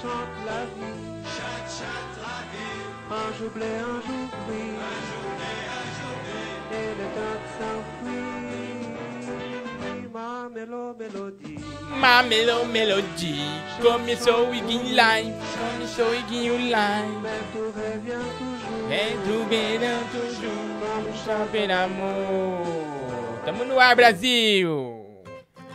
[0.00, 1.00] chante la vie.
[1.34, 2.82] Chante, chante la vie.
[3.10, 4.76] Un jour blé, un jour gris.
[4.88, 6.56] Un jour blé, un jour gris.
[6.78, 8.38] Et le temps s'enfuit.
[10.12, 11.58] Ma mélo, mélodie.
[12.00, 13.40] Ma Melo Melody.
[13.80, 15.34] Começou o Iguinho Live.
[15.56, 17.18] Começou o Iguinho Live.
[17.22, 18.90] Mais tout revient toujours.
[18.90, 20.68] É do verão, toujours.
[20.80, 22.64] Vamos saber amor.
[23.44, 25.04] Tamo no ar, Brasil.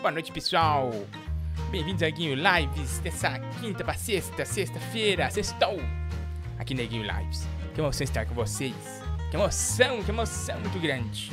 [0.01, 0.91] Boa noite, pessoal.
[1.73, 5.81] Bem-vindos ao Guinho Lives dessa quinta pra sexta, sexta-feira, sextou.
[6.59, 7.47] Aqui na Guinho Lives.
[7.73, 8.75] Que emoção estar com vocês.
[9.31, 11.31] Que emoção, que emoção muito grande.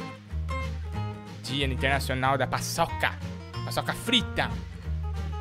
[1.42, 3.18] Dia Internacional da Paçoca.
[3.66, 4.50] Paçoca frita.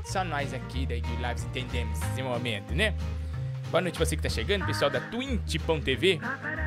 [0.04, 2.94] Só nós aqui da Guinho Lives entendemos esse momento, né?
[3.72, 6.20] Boa noite você que tá chegando, pessoal da twitch.tv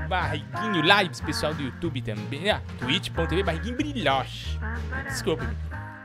[0.09, 4.59] Barriguinho Lives, pessoal do YouTube também Ah, twitch.tv Barriguinho Brilhoche
[5.07, 5.45] Desculpe,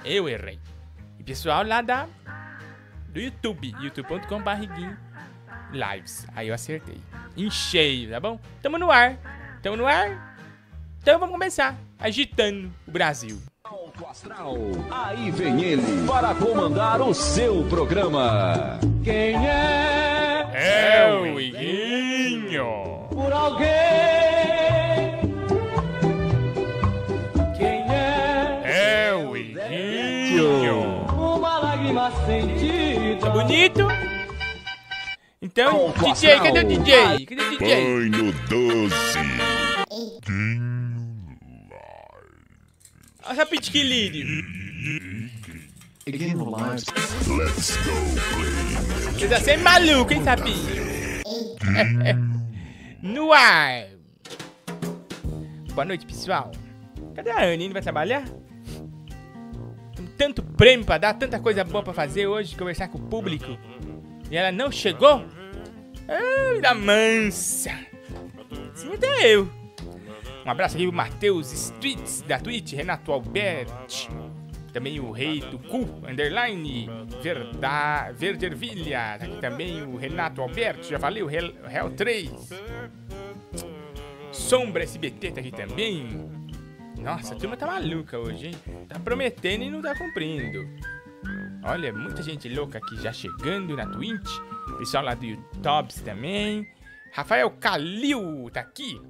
[0.03, 0.59] eu errei
[1.27, 2.07] pessoal lá da
[3.09, 4.97] do YouTube youtube.com barriguinho
[5.73, 6.25] Lives.
[6.33, 6.97] Aí eu acertei.
[7.35, 8.39] Em cheio, tá bom?
[8.61, 9.17] Tamo no ar.
[9.61, 10.37] Tamo no ar?
[11.01, 13.37] Então vamos começar Agitando o Brasil.
[13.65, 14.55] Alto Astral.
[14.89, 18.79] Aí vem ele para comandar o seu programa.
[19.03, 20.49] Quem é?
[20.53, 23.09] É o Iguinho.
[23.09, 23.67] Por alguém?
[27.57, 29.09] Quem é?
[29.09, 30.86] É o Iguinho
[31.87, 33.19] lágrima sentida?
[33.21, 33.87] Tá bonito?
[35.41, 36.43] Então, DJ, astral.
[36.43, 37.25] cadê o DJ?
[37.25, 38.09] Cadê o DJ?
[38.09, 39.17] Banho doce.
[43.23, 44.25] Olha essa pitquilírio.
[46.07, 46.77] Let's go play.
[49.13, 50.57] Você tá sempre maluco, hein, Sapinho?
[53.03, 53.87] no ar.
[55.73, 56.51] Boa noite, pessoal.
[57.13, 57.67] Cadê a Anne?
[57.67, 58.23] Não vai trabalhar?
[60.17, 63.57] Tanto prêmio pra dar, tanta coisa boa pra fazer hoje, conversar com o público.
[64.31, 65.23] E ela não chegou?
[66.07, 67.71] Ai, da mansa.
[68.73, 69.49] Sim, até eu.
[70.45, 74.09] Um abraço aqui pro Matheus Streets, da Twitch, Renato Alberti.
[74.71, 76.89] Também o rei do cu, underline,
[77.21, 79.17] Verda, Verdervilha.
[79.19, 82.31] Tá aqui também o Renato Alberto, já falei, o Hell, Hell 3.
[84.31, 86.29] Sombra SBT tá aqui também.
[87.01, 88.55] Nossa, a turma tá maluca hoje, hein?
[88.87, 90.67] Tá prometendo e não tá cumprindo.
[91.63, 94.29] Olha, muita gente louca aqui já chegando na Twitch.
[94.77, 96.67] Pessoal lá do YouTube também.
[97.11, 99.01] Rafael Calil tá aqui.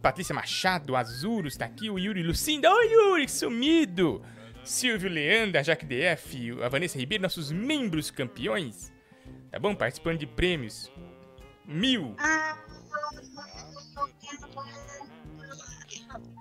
[0.00, 1.90] Patrícia Machado, Azuros tá aqui.
[1.90, 2.72] O Yuri Lucinda.
[2.72, 4.22] Oi, Yuri, sumido.
[4.64, 8.92] Silvio Leandra, Jaque DF, a Vanessa Ribeiro, nossos membros campeões.
[9.50, 9.74] Tá bom?
[9.74, 10.92] Participando de prêmios.
[11.66, 12.14] Mil.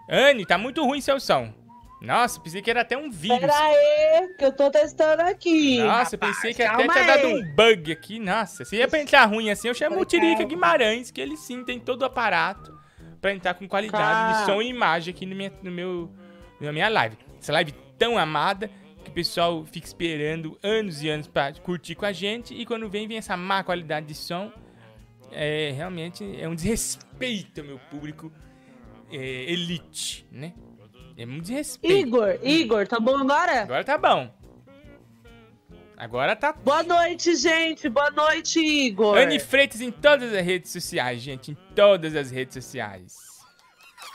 [0.09, 1.53] Anne, tá muito ruim seu som.
[2.00, 3.40] Nossa, pensei que era até um vírus.
[3.40, 5.79] Pera aí, que eu tô testando aqui.
[5.79, 8.19] Nossa, rapaz, pensei que até tinha dado um bug aqui.
[8.19, 10.44] Nossa, se ia pra entrar ruim assim, eu chamo o Tirica.
[10.44, 12.78] Guimarães, que ele sim tem todo o aparato
[13.19, 16.12] pra entrar com qualidade de som e imagem aqui no, minha, no meu,
[16.62, 17.18] na minha live.
[17.41, 18.69] Essa live tão amada
[19.03, 22.88] que o pessoal fica esperando anos e anos pra curtir com a gente e quando
[22.88, 24.51] vem, vem essa má qualidade de som.
[25.31, 28.31] É, realmente é um desrespeito ao meu público
[29.12, 30.53] é, elite, né?
[31.18, 32.07] É um desrespeito.
[32.07, 33.63] Igor, Igor, tá bom agora?
[33.63, 34.34] Agora tá bom.
[35.97, 37.90] Agora tá Boa noite, gente.
[37.90, 39.18] Boa noite, Igor.
[39.18, 41.51] Anne Freitas em todas as redes sociais, gente.
[41.51, 43.16] Em todas as redes sociais.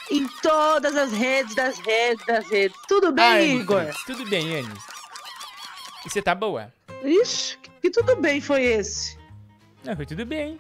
[0.08, 2.76] Em todas as redes das redes das redes.
[2.86, 3.80] Tudo bem, Ah, Igor?
[3.80, 4.74] Freitas, Tudo bem, Anne?
[6.06, 6.72] E você tá boa?
[7.02, 9.18] Ixi, que tudo bem foi esse?
[9.84, 10.58] Não, foi tudo bem.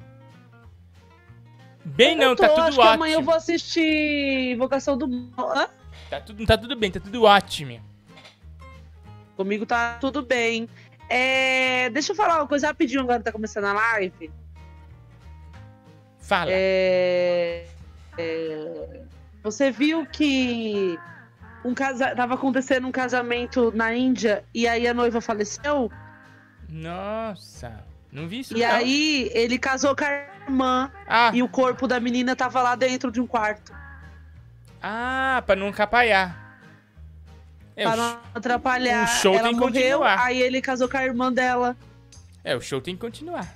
[1.84, 2.94] Bem não, tô, tá tudo acho que ótimo.
[2.94, 5.06] amanhã eu vou assistir Invocação do.
[5.38, 5.68] Hã?
[6.08, 7.80] Tá tudo, tá tudo bem, tá tudo ótimo.
[9.36, 10.68] Comigo tá tudo bem.
[11.08, 14.30] É, deixa eu falar uma coisa rapidinho agora que tá começando a live.
[16.18, 16.50] Fala.
[16.52, 17.66] É,
[18.16, 19.00] é,
[19.42, 20.98] você viu que
[21.64, 22.14] um casa...
[22.14, 25.90] tava acontecendo um casamento na Índia e aí a noiva faleceu?
[26.68, 28.70] Nossa, não vi isso E não.
[28.70, 33.10] aí ele casou com a irmã Ah, e o corpo da menina tava lá dentro
[33.10, 33.72] de um quarto.
[34.82, 36.40] ah, pra não capaiar.
[37.74, 39.04] É, pra não atrapalhar.
[39.04, 40.20] o show Ela tem que morreu, continuar.
[40.26, 41.76] aí ele casou com a irmã dela.
[42.44, 43.48] é, o show tem que continuar.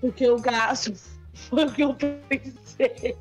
[0.00, 0.92] Porque o gasto
[1.34, 3.16] foi o que eu pensei.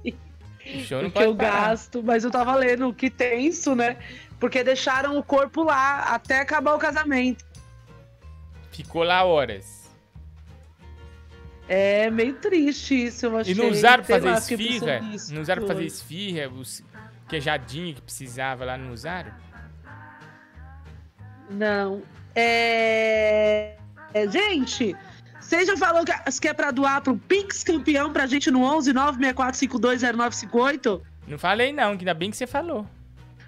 [0.75, 1.69] O show não Porque pode o parar.
[1.69, 3.97] gasto, mas eu tava lendo que tenso, né?
[4.39, 7.45] Porque deixaram o corpo lá até acabar o casamento.
[8.71, 9.76] Ficou lá horas.
[11.67, 13.53] É meio triste isso, eu achei.
[13.53, 15.01] E não usaram pra fazer lá, esfirra?
[15.31, 16.49] Não usaram pra fazer esfirra?
[16.49, 16.81] Os
[17.27, 19.31] queijadinho que precisava lá, não usaram?
[21.49, 22.01] Não.
[22.35, 23.75] É...
[24.13, 24.95] é, Gente,
[25.39, 28.93] Você já falou que que é pra doar pro Pix campeão pra gente no 11
[28.93, 31.01] 964520958?
[31.27, 32.87] Não falei não, que ainda bem que você falou.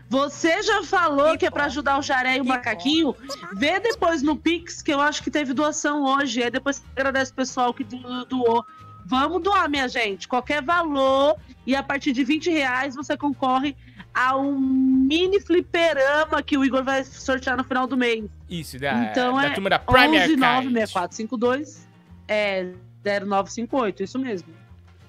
[0.10, 3.16] Você já falou que é pra ajudar o Jaré e o Macaquinho?
[3.54, 6.42] Vê depois no Pix, que eu acho que teve doação hoje.
[6.44, 8.66] Aí depois você agradece o pessoal que do- doou.
[9.06, 10.28] Vamos doar, minha gente.
[10.28, 11.36] Qualquer valor.
[11.66, 13.76] E a partir de 20 reais você concorre
[14.12, 18.26] a um mini fliperama que o Igor vai sortear no final do mês.
[18.50, 20.36] Isso, da, Então da é turma da Prime 11 Arcade.
[20.38, 21.88] 96452
[22.28, 22.72] é
[23.04, 24.50] 0958, isso mesmo.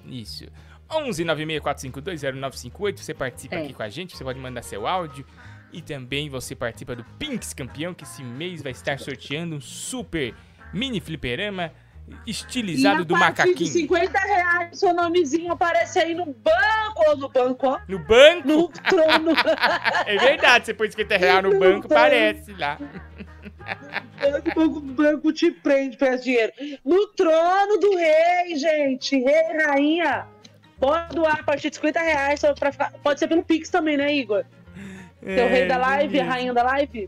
[0.05, 0.45] Isso.
[0.91, 3.63] 11 964520958, você participa É.
[3.63, 5.25] aqui com a gente, você pode mandar seu áudio.
[5.73, 10.33] E também você participa do Pinks Campeão, que esse mês vai estar sorteando um super
[10.73, 11.71] mini fliperama
[12.27, 13.55] estilizado do macaquinho.
[13.55, 18.45] de 50 reais, seu nomezinho aparece aí no banco, ou no banco, ó, No banco?
[18.47, 19.31] no trono.
[20.05, 21.93] É verdade, você põe 50 reais no No banco, banco.
[21.93, 22.77] aparece lá.
[24.19, 26.51] banco, banco, banco te prende, peça dinheiro.
[26.83, 29.17] No trono do rei, gente.
[29.17, 30.27] Rei, rainha.
[30.81, 32.39] Pode doar a partir de 50 reais.
[32.39, 32.91] Só pra ficar...
[33.03, 34.43] Pode ser pelo Pix também, né, Igor?
[35.23, 37.07] Tem o rei da live, a rainha da live.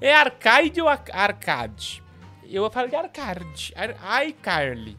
[0.00, 2.02] É arcade ou ar- arcade?
[2.42, 3.74] Eu falo de arcade.
[3.76, 4.96] Ar iCarly.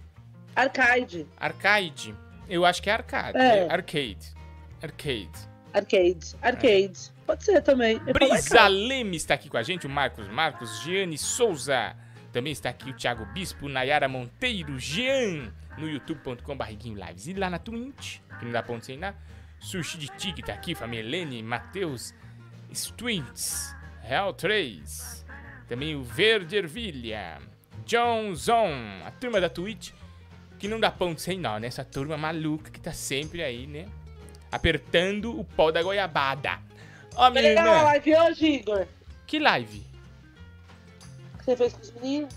[0.55, 1.25] Arcade.
[1.37, 2.15] Arcade.
[2.47, 3.37] Eu acho que é arcade.
[3.37, 3.65] É.
[3.65, 4.33] É arcade.
[4.81, 5.49] Arcade.
[5.73, 6.35] Arcade.
[6.41, 7.11] Arcade.
[7.25, 7.99] Pode ser também.
[8.05, 8.67] Eu Brisa.
[8.67, 11.95] Leme está aqui com a gente, o Marcos Marcos, Giane Souza.
[12.31, 17.27] Também está aqui o Thiago Bispo, Nayara Monteiro, Jean, no youtube.com barriguinho lives.
[17.27, 19.17] E lá na Twitch, que não dá ponto sem nada,
[19.59, 22.13] Sushi de Tig tá aqui, família Helene, Matheus,
[22.71, 25.25] Streets, Real 3.
[25.67, 27.39] Também o Verde Ervilha,
[27.85, 29.91] John Zon, a turma da Twitch,
[30.57, 31.67] que não dá ponto sem nó, né?
[31.67, 33.85] Essa turma maluca que tá sempre aí, né?
[34.51, 36.59] Apertando o pau da goiabada.
[37.15, 38.87] Ó, Foi minha legal a live hoje, Igor?
[39.27, 39.85] que live?
[41.37, 42.35] Que você fez com os meninos?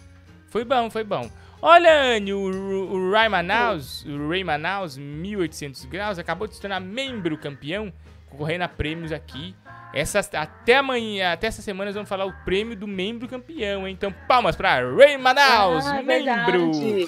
[0.48, 1.30] Foi bom, foi bom.
[1.64, 6.80] Olha, Anny, o, o Ray Manaus, o Ray Manaus, 1800 graus, acabou de se tornar
[6.80, 7.92] membro campeão,
[8.28, 9.54] concorrendo a prêmios aqui.
[9.94, 13.92] Essas, até amanhã, até essa semana, nós vamos falar o prêmio do membro campeão, hein?
[13.94, 17.06] Então, palmas pra Ray Manaus, Ah, membro verdade.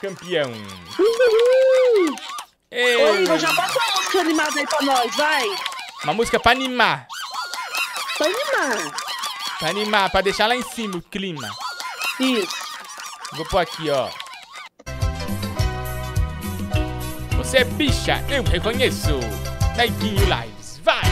[0.00, 0.50] campeão.
[0.98, 2.16] Uhul!
[2.72, 5.46] Ei, Ô, Igor, já bota uma música animada aí pra nós, vai.
[6.04, 7.06] uma música pra animar,
[8.18, 8.92] Pra animar.
[9.60, 11.48] pra animar, pra deixar lá em cima o clima.
[12.18, 12.61] Isso.
[13.34, 14.10] Vou pôr aqui, ó.
[17.38, 19.18] Você é bicha, eu reconheço.
[19.76, 21.02] Neguinho Lives, vai!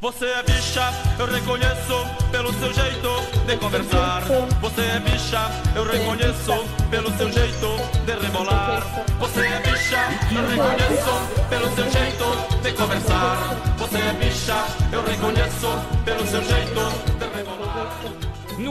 [0.00, 3.08] Você é bicha, eu reconheço pelo seu jeito
[3.46, 4.22] de conversar.
[4.60, 6.52] Você é bicha, eu reconheço
[6.88, 7.66] pelo seu jeito
[8.06, 8.82] de rebolar.
[9.18, 12.24] Você é bicha, eu reconheço pelo seu jeito
[12.62, 13.36] de conversar.
[13.78, 15.68] Você é bicha, eu reconheço
[16.04, 16.63] pelo seu jeito.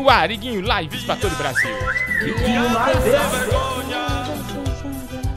[0.04, 1.74] No ar, Iguinho Lives pra todo o Brasil.
[2.92, 4.06] Essa vergonha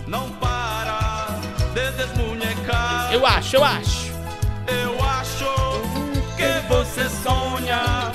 [0.08, 1.28] não para
[1.72, 3.12] de desmunhecar.
[3.12, 4.12] Eu acho, eu acho.
[4.66, 5.44] Eu acho
[6.36, 8.10] que você sonha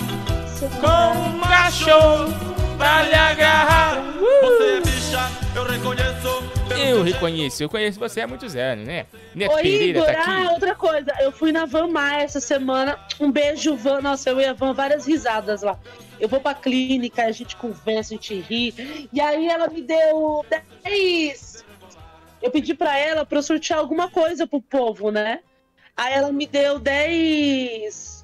[0.82, 2.34] Com um cachorro
[2.78, 4.04] pra lhe agarrar.
[4.42, 6.51] Você é bicha, eu reconheço.
[6.80, 9.06] Eu reconheço, eu conheço você há muitos anos, né?
[9.34, 10.54] Neto Ô, Pereira Igor, tá ah, aqui.
[10.54, 11.14] outra coisa.
[11.20, 13.00] Eu fui na Van Maia essa semana.
[13.20, 14.02] Um beijo, Van.
[14.02, 15.80] Nossa, eu e a Van, várias risadas lá.
[16.20, 19.08] Eu vou pra clínica, a gente conversa, a gente ri.
[19.12, 20.46] E aí ela me deu
[20.84, 21.66] 10.
[22.42, 25.40] Eu pedi pra ela pra eu sortear alguma coisa pro povo, né?
[25.96, 28.21] Aí ela me deu 10.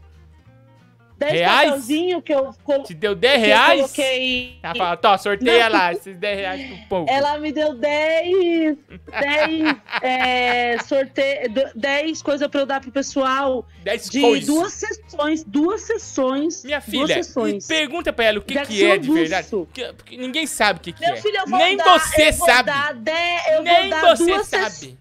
[1.18, 1.70] 10 Reais?
[1.70, 2.54] papelzinho que eu,
[2.86, 3.82] Te deu 10 que eu reais?
[3.82, 4.60] coloquei.
[4.62, 5.78] Ela fala, tó, sorteia Não.
[5.78, 7.06] lá esses 10 reais pro povo.
[7.10, 8.78] Ela me deu 10,
[9.20, 14.46] 10 é, sorteio, 10 coisas pra eu dar pro pessoal 10 de coisas.
[14.48, 16.64] duas sessões, duas sessões.
[16.64, 17.66] Minha duas filha, sessões.
[17.66, 19.48] pergunta pra ela o que, De que é de verdade.
[19.50, 21.18] Porque, porque ninguém sabe o que, que Meu é.
[21.18, 22.70] filho, eu vou Nem dar, você eu vou sabe.
[22.70, 24.98] Dar dez, eu Nem vou dar você duas sabe.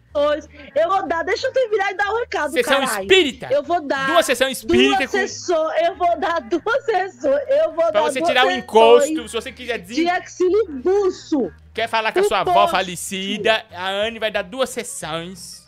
[0.75, 3.03] Eu vou dar, deixa eu terminar e dar o recado, Sessão caralho.
[3.03, 3.49] espírita.
[3.51, 7.67] Eu vou dar Duas sessões espírita duas com, sessões, eu vou dar duas sessões, eu
[7.73, 9.29] vou pra dar você tirar o sessões encosto.
[9.29, 11.53] Se você quiser de dizer, axilibuço.
[11.75, 15.67] quer falar com a sua avó falecida, a Anne vai dar duas sessões.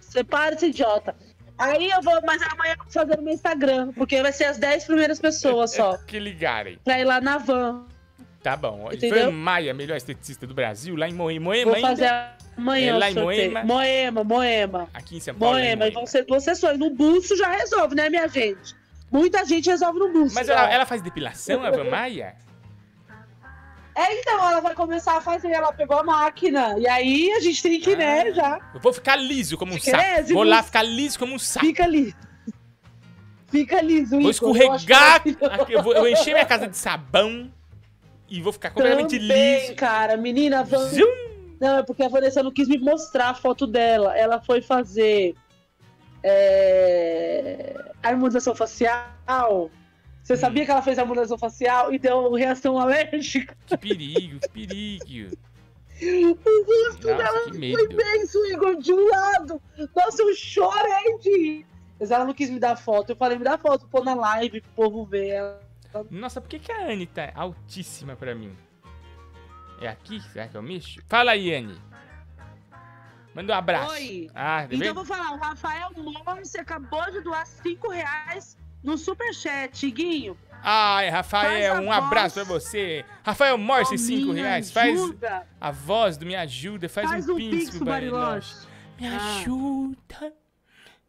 [0.00, 1.14] Separa esse idiota.
[1.56, 4.56] Aí eu vou, mas amanhã eu vou fazer no meu Instagram, porque vai ser as
[4.58, 5.98] 10 primeiras pessoas só.
[5.98, 6.78] Que ligarem.
[6.82, 7.84] Pra ir lá na van.
[8.42, 8.88] Tá bom.
[8.90, 9.28] Entendeu?
[9.28, 11.44] Ivan Maia, melhor esteticista do Brasil, lá em Moema.
[11.44, 11.88] Moema Vou ainda.
[11.88, 12.06] fazer
[12.60, 13.14] amanhã É lá em.
[13.14, 13.64] Moema?
[13.64, 14.88] Moema, Moema.
[14.94, 15.54] Aqui em São Paulo.
[15.56, 15.72] Moema.
[15.72, 15.94] E Moema.
[15.94, 16.78] vão ser duas sessões.
[16.78, 18.74] No buço já resolve, né, minha gente?
[19.10, 20.34] Muita gente resolve no buço.
[20.34, 22.36] Mas ela, ela faz depilação, a Maia?
[23.92, 25.50] É, então, ela vai começar a fazer.
[25.50, 26.76] Ela pegou a máquina.
[26.78, 28.30] E aí a gente tem que, né, Ah.
[28.32, 28.70] já.
[28.74, 30.20] Eu vou ficar liso como um Fica sapo.
[30.20, 31.66] liso, Vou lá ficar liso como um sapo.
[31.66, 32.14] Fica liso.
[33.48, 35.22] Fica liso, Vou escorregar.
[35.68, 37.52] eu, vou, eu vou encher minha casa de sabão
[38.28, 39.74] e vou ficar completamente Também, liso.
[39.74, 40.16] cara.
[40.16, 40.88] Menina, a Van...
[41.60, 44.16] Não, é porque a Vanessa não quis me mostrar a foto dela.
[44.16, 45.34] Ela foi fazer
[46.22, 49.70] é, harmonização facial.
[50.22, 50.36] Você Hum.
[50.36, 53.56] sabia que ela fez harmonização facial e deu reação alérgica?
[53.66, 55.36] Que perigo, que perigo.
[56.02, 56.32] O
[56.64, 59.60] rosto Nossa, dela foi imenso, Igor, de um lado.
[59.94, 61.66] Nossa, eu chorei de.
[61.98, 63.10] Mas ela não quis me dar foto.
[63.10, 65.28] Eu falei, me dá foto, pôr na live pro povo ver.
[65.28, 65.60] Ela-
[66.10, 68.56] Nossa, por que, que a Anne tá altíssima pra mim?
[69.80, 70.20] É aqui?
[70.20, 71.00] Será que eu mexo?
[71.08, 71.80] Fala aí, Anne.
[73.34, 73.92] Manda um abraço.
[73.92, 74.28] Oi.
[74.34, 74.88] Ah, Então vem?
[74.88, 80.36] eu vou falar, o Rafael Morse acabou de doar 5 reais no superchat, Iguinho.
[80.62, 82.64] Ai, Rafael, um abraço pra voz.
[82.64, 83.04] você.
[83.24, 84.70] Rafael Morse, Ó, 5 me reais.
[84.70, 85.46] Faz ajuda.
[85.60, 87.84] a voz do Me Ajuda, faz, Faz um um pix pro.
[87.86, 88.66] Bariloche.
[89.00, 89.36] Me Ah.
[89.38, 90.34] ajuda.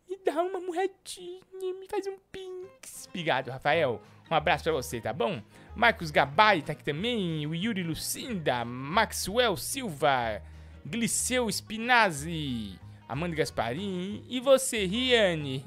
[0.10, 1.42] Me dá uma moedinha,
[1.80, 3.08] me faz um pix.
[3.10, 4.02] Obrigado, Rafael.
[4.32, 5.42] Um abraço pra você, tá bom?
[5.76, 7.46] Marcos Gabay tá aqui também.
[7.46, 8.64] O Yuri Lucinda.
[8.64, 10.42] Maxwell Silva.
[10.86, 12.80] Gliceu Spinazzi.
[13.10, 14.24] Amanda Gasparim.
[14.30, 15.66] E você, Riane?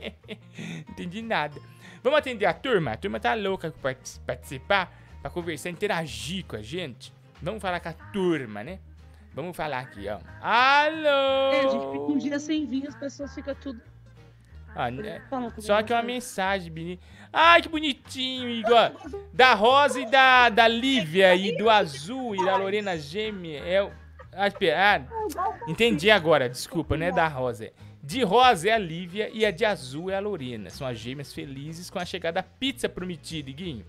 [0.88, 1.60] Entendi nada.
[2.02, 2.92] Vamos atender a turma?
[2.92, 7.12] A turma tá louca pra partic- participar, pra conversar, interagir com a gente.
[7.42, 8.78] Vamos falar com a turma, né?
[9.34, 10.18] Vamos falar aqui, ó.
[10.40, 11.52] Alô!
[11.52, 13.80] É, a gente fica um dia sem vir, as pessoas ficam tudo.
[14.76, 15.22] Ah, né?
[15.58, 16.14] Só que é uma né?
[16.14, 17.00] mensagem, menino.
[17.36, 18.92] Ai, que bonitinho, Igor.
[19.32, 23.60] Da Rosa e da, da Lívia e do Azul e da Lorena Gêmea.
[23.60, 23.90] É.
[24.32, 25.06] Ah, espera.
[25.36, 27.72] Ah, entendi agora, desculpa, não é da Rosa.
[28.02, 30.68] De rosa é a Lívia e a de azul é a Lorena.
[30.68, 33.84] São as gêmeas felizes com a chegada da pizza prometida, Iguinho.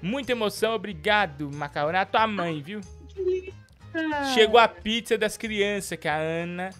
[0.00, 2.00] Muita emoção, obrigado, Macarona.
[2.00, 2.80] A tua mãe, viu?
[4.32, 6.70] Chegou a pizza das crianças que a Ana.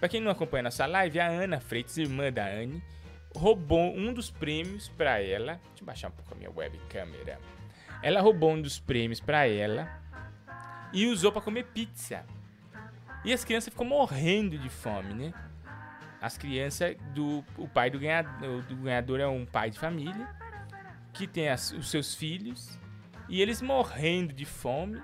[0.00, 2.82] Pra quem não acompanha nossa live, a Ana Freitas, irmã da Anne,
[3.34, 5.54] roubou um dos prêmios pra ela.
[5.68, 7.38] Deixa eu baixar um pouco a minha webcâmera.
[8.02, 9.88] Ela roubou um dos prêmios pra ela
[10.92, 12.24] e usou pra comer pizza.
[13.24, 15.32] E as crianças ficam morrendo de fome, né?
[16.20, 20.28] As crianças do o pai do ganhador, do ganhador é um pai de família
[21.12, 22.78] que tem as- os seus filhos
[23.28, 25.00] e eles morrendo de fome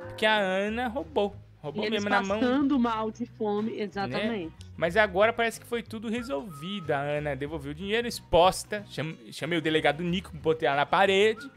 [0.00, 1.36] porque a Ana roubou.
[1.60, 2.38] Roubou eles mesmo na mão.
[2.40, 4.52] passando mal de fome, exatamente.
[4.76, 6.92] Mas agora parece que foi tudo resolvido.
[6.92, 8.84] A Ana devolveu o dinheiro exposta.
[8.88, 11.50] Cham- Chamei o delegado Nico, botei ela na parede.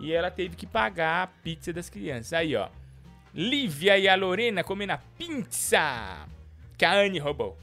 [0.00, 2.32] E ela teve que pagar a pizza das crianças.
[2.32, 2.68] Aí, ó.
[3.34, 6.26] Lívia e a Lorena comendo a pizza
[6.78, 7.56] que a Anne roubou.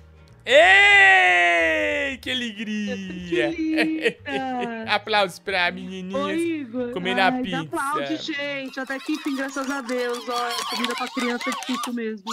[0.46, 3.52] Ei, que alegria!
[3.54, 4.18] Que!
[4.90, 6.92] Aplausos pra menininhas.
[6.94, 7.62] Comendo a pizza.
[7.62, 8.80] Aplaude, gente.
[8.80, 10.20] Até que enfim, graças a Deus.
[10.28, 12.24] Ó, comida pra criança é difícil mesmo.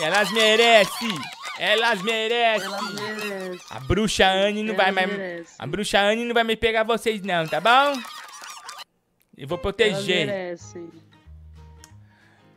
[0.00, 1.10] Elas merecem!
[1.58, 2.66] Elas merecem!
[2.66, 3.64] Ela merece.
[3.70, 5.06] A bruxa Anne não vai mais.
[5.08, 5.54] merece.
[5.58, 8.00] A bruxa Anne não vai me pegar vocês, não, tá bom?
[9.36, 10.26] Eu vou Elas proteger.
[10.26, 10.90] merecem.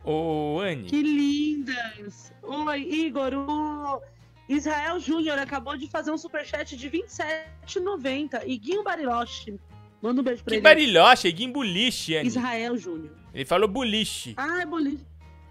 [0.06, 0.84] Ô, Anne.
[0.84, 2.32] Que lindas!
[2.42, 4.00] Oi, Igor, o
[4.48, 8.42] Israel Júnior acabou de fazer um superchat de R$27,90.
[8.46, 9.58] Iguinho Bariloche.
[10.00, 10.62] Manda um beijo pra Que ele.
[10.62, 12.28] barilhoche, Guim buliche, Anne.
[12.28, 13.10] Israel Júnior.
[13.34, 14.34] Ele falou buliche.
[14.36, 15.04] Ai, boliche.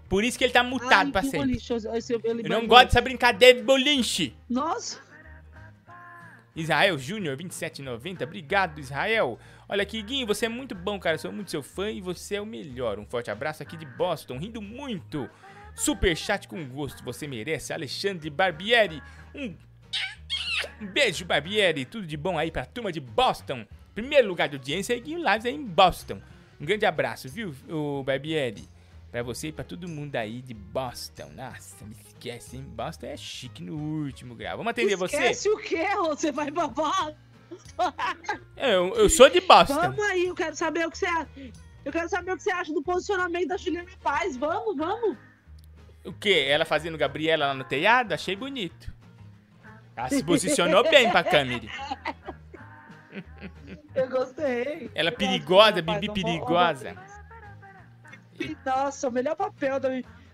[0.08, 1.38] Por isso que ele tá mutado Ai, pra sempre.
[1.40, 1.70] boliche.
[1.72, 4.34] Eu, eu, eu, Eu não gosto dessa brincadeira de boliche.
[4.48, 5.04] Nossa!
[6.54, 8.22] Israel Júnior, 27,90.
[8.22, 9.38] Obrigado, Israel.
[9.68, 11.18] Olha aqui, Guinho, você é muito bom, cara.
[11.18, 12.98] Sou muito seu fã e você é o melhor.
[12.98, 15.28] Um forte abraço aqui de Boston, rindo muito.
[15.74, 17.72] Super chat com gosto, você merece.
[17.72, 19.02] Alexandre Barbieri,
[19.34, 19.56] um
[20.92, 21.84] beijo, Barbieri.
[21.84, 23.66] Tudo de bom aí pra turma de Boston.
[23.94, 26.22] Primeiro lugar de audiência é Guinho Lives aí em Boston.
[26.60, 28.68] Um grande abraço, viu, o Barbieri?
[29.10, 31.30] Pra você e pra todo mundo aí de Boston.
[31.34, 32.62] Nossa, me esquece, hein?
[32.62, 34.58] Boston é chique no último grau.
[34.58, 35.16] Vamos atender você?
[35.16, 35.86] Esquece o quê?
[35.96, 37.14] Você vai babar?
[38.56, 39.74] Eu, eu sou de Boston.
[39.74, 41.28] Vamos aí, eu quero saber o que você acha.
[41.84, 44.36] Eu quero saber o que você acha do posicionamento da Juliana Paz.
[44.36, 45.16] Vamos, vamos.
[46.04, 46.46] O quê?
[46.48, 48.12] Ela fazendo Gabriela lá no telhado?
[48.12, 48.92] Achei bonito.
[49.94, 51.66] Ela se posicionou bem pra câmera.
[53.94, 54.90] Eu gostei.
[54.94, 56.94] Ela Eu gosto perigosa, Bibi eu perigosa.
[58.38, 59.88] eu Nossa, o melhor papel da.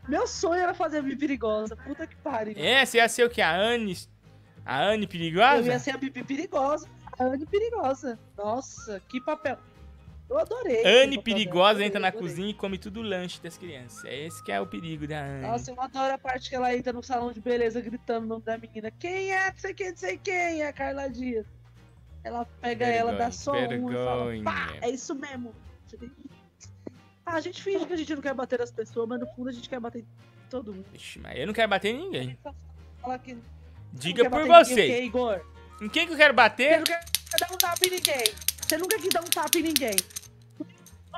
[0.08, 1.76] Meu sonho era fazer a Bibi perigosa.
[1.76, 2.54] Puta que pariu.
[2.56, 3.40] É, você ia ser o quê?
[3.40, 3.96] A Anne.
[4.66, 5.62] A Anne Eu perigosa?
[5.68, 6.88] ia ser a Bibi perigosa.
[7.22, 8.18] Anne perigosa.
[8.36, 9.58] Nossa, que papel.
[10.30, 10.82] Eu adorei.
[10.86, 12.28] Anne perigosa entra na adorei.
[12.28, 14.02] cozinha e come tudo o lanche das crianças.
[14.04, 15.46] É esse que é o perigo da Anne.
[15.46, 18.42] Nossa, eu adoro a parte que ela entra no salão de beleza gritando o nome
[18.42, 18.90] da menina.
[18.90, 19.50] Quem é?
[19.50, 20.62] Não sei quem, não sei quem.
[20.62, 21.46] É a Carla Dias.
[22.24, 24.44] Ela pega ela, dá só um e fala, Vergonha.
[24.44, 25.52] pá, é isso mesmo.
[27.26, 29.48] Ah, a gente finge que a gente não quer bater nas pessoas, mas no fundo
[29.48, 30.06] a gente quer bater em
[30.48, 30.86] todo mundo.
[30.94, 32.38] Ixi, mas eu não quero bater em ninguém.
[33.92, 34.74] Diga por você.
[34.74, 35.51] ninguém, Igor?
[35.82, 36.76] Em quem que eu quero Você bater?
[36.78, 37.00] não quer
[37.40, 38.24] dar um tapa em ninguém.
[38.60, 39.96] Você nunca quis dar um tapa em ninguém.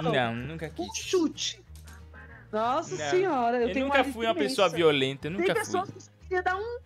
[0.00, 1.04] Não, nunca Um quis.
[1.04, 1.62] chute.
[2.50, 3.10] Nossa Não.
[3.10, 5.54] senhora, eu, Eu nunca fui uma pessoa violenta, Tem nunca fui.
[5.54, 6.78] pessoas que eu só queria dar um.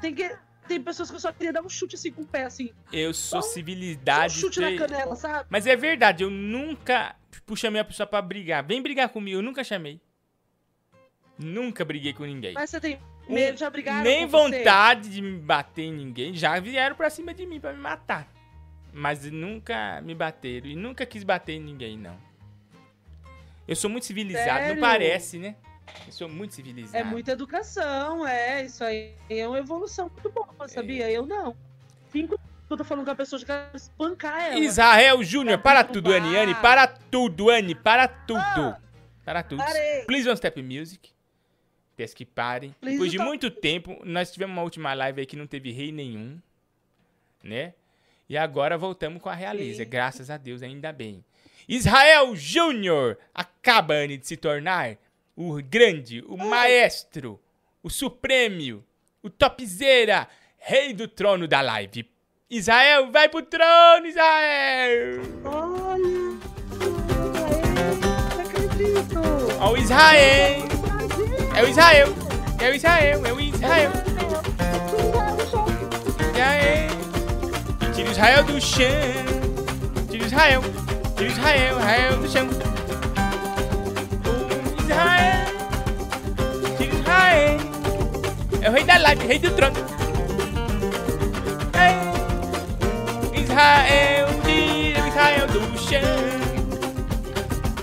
[0.00, 0.36] Tem, que...
[0.66, 2.72] Tem pessoas que eu só queria dar um chute assim com o pé, assim.
[2.92, 4.34] Eu sou um- Só um civilidade.
[4.34, 5.46] chute tre- na canela, sabe?
[5.50, 8.64] Mas é verdade, eu nunca tipo, chamei a pessoa pra brigar.
[8.64, 10.00] Vem brigar comigo, eu nunca chamei.
[11.38, 12.54] Nunca briguei com ninguém.
[12.54, 12.98] Mas você tem
[13.32, 14.58] medo, já brigaram Nem com você?
[14.58, 16.34] vontade de me bater em ninguém.
[16.34, 18.26] Já vieram pra cima de mim pra me matar.
[18.92, 20.66] Mas nunca me bateram.
[20.66, 22.16] E nunca quis bater em ninguém, não.
[23.66, 24.74] Eu sou muito civilizado, Sério?
[24.74, 25.56] não parece, né?
[26.06, 26.96] Eu sou muito civilizado.
[26.96, 28.64] É muita educação, é.
[28.64, 31.10] Isso aí é uma evolução muito boa, sabia?
[31.10, 31.56] Eu não.
[32.10, 34.58] Cinco eu tô falando com a pessoa de quero espancar ela.
[34.58, 36.34] Israel Júnior, Pra para tudo, Anne.
[36.36, 38.38] Anne, para tudo, Anne, para tudo.
[38.40, 38.78] Ah.
[39.24, 39.58] Para tudo.
[39.62, 40.04] Parei.
[40.06, 41.10] Please One Step Music.
[42.02, 42.74] Peço que parem.
[42.80, 43.28] Please Depois de stop.
[43.28, 46.36] muito tempo, nós tivemos uma última live aí que não teve rei nenhum,
[47.44, 47.74] né?
[48.28, 49.84] E agora voltamos com a realeza.
[49.84, 49.88] Sim.
[49.88, 51.24] Graças a Deus, ainda bem.
[51.68, 54.96] Israel Júnior acaba, Anne, de se tornar
[55.36, 57.40] o grande, o maestro,
[57.84, 58.84] o suprêmio,
[59.22, 60.26] o topzera,
[60.58, 62.10] rei do trono da live.
[62.50, 65.22] Israel, vai pro trono, Israel!
[65.44, 66.32] Olha.
[68.34, 69.20] Não acredito.
[69.60, 70.81] Ó o Israel!
[71.54, 72.08] É o Israel!
[72.58, 73.26] É o Israel!
[73.26, 73.92] É o Israel!
[76.30, 76.90] Israel!
[77.94, 78.86] Tira o Israel do chão!
[80.10, 80.62] Tira o Israel!
[81.16, 81.78] Tira o Israel!
[81.78, 82.48] Israel do chão!
[84.24, 85.46] O Israel!
[86.78, 87.60] Tira o Israel!
[88.62, 89.76] É o rei da live, rei do trono!
[91.74, 93.38] É.
[93.38, 94.28] Israel!
[94.44, 96.00] Tira o Israel do chão!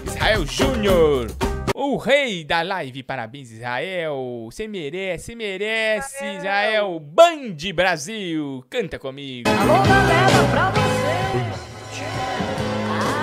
[0.07, 1.48] Israel Júnior!
[1.91, 4.45] O rei da live, parabéns Israel!
[4.45, 6.99] Você merece, você merece, Israel!
[6.99, 8.63] Band Brasil!
[8.69, 9.49] Canta comigo!
[9.49, 11.57] Alô, galera, pra vocês!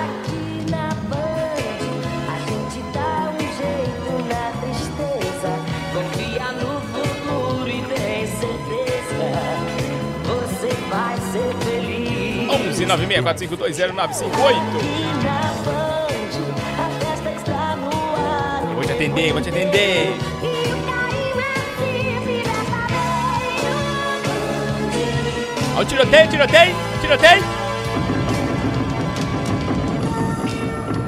[0.02, 1.62] Aqui na Band,
[2.26, 4.50] a gente dá um jeito na
[19.06, 20.12] atender, vou te atender!
[20.42, 20.66] E o.
[25.76, 27.42] Ó o tiroteio, tiroteio, tiroteio!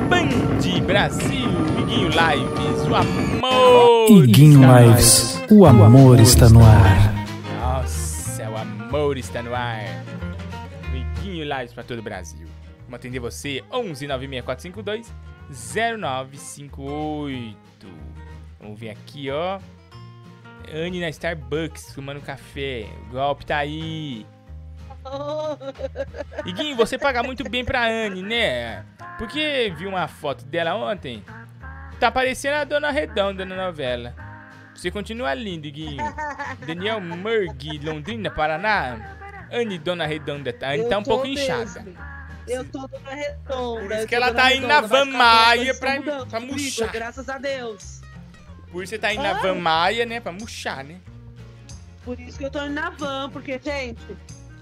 [0.08, 0.28] Band
[0.86, 4.10] Brasil, Iguinho Lives, o amor!
[4.10, 4.86] Iguinho está no ar.
[4.86, 7.12] Lives, o amor está no ar.
[7.60, 10.04] Nossa, o amor está no ar.
[10.92, 12.46] O Iguinho Lives para todo o Brasil.
[12.84, 15.12] Vamos atender você, 11 96452
[15.50, 17.67] 0958.
[18.60, 19.60] Vamos ver aqui, ó.
[20.72, 22.86] Anne na Starbucks, tomando café.
[23.08, 24.26] O golpe tá aí.
[26.44, 28.84] Iguinho, você paga muito bem pra Anne, né?
[29.16, 31.24] Porque vi uma foto dela ontem.
[31.98, 34.14] Tá parecendo a Dona Redonda na novela.
[34.74, 36.04] Você continua lindo, Iguinho.
[36.66, 39.16] Daniel Murg, Londrina, Paraná.
[39.50, 41.42] Anne, Dona Redonda, tá, Anne tá um pouco mesmo.
[41.42, 41.84] inchada.
[42.48, 43.80] Eu tô dona redonda.
[43.80, 46.90] Por isso que ela tá indo na Van Maia pra- mudando pra murchar.
[46.92, 48.00] Graças a Deus.
[48.70, 49.34] Por isso você tá indo na Ah.
[49.42, 50.20] Van Maia, né?
[50.20, 51.00] Pra murchar, né?
[52.04, 54.00] Por isso que eu tô indo na van, porque, gente,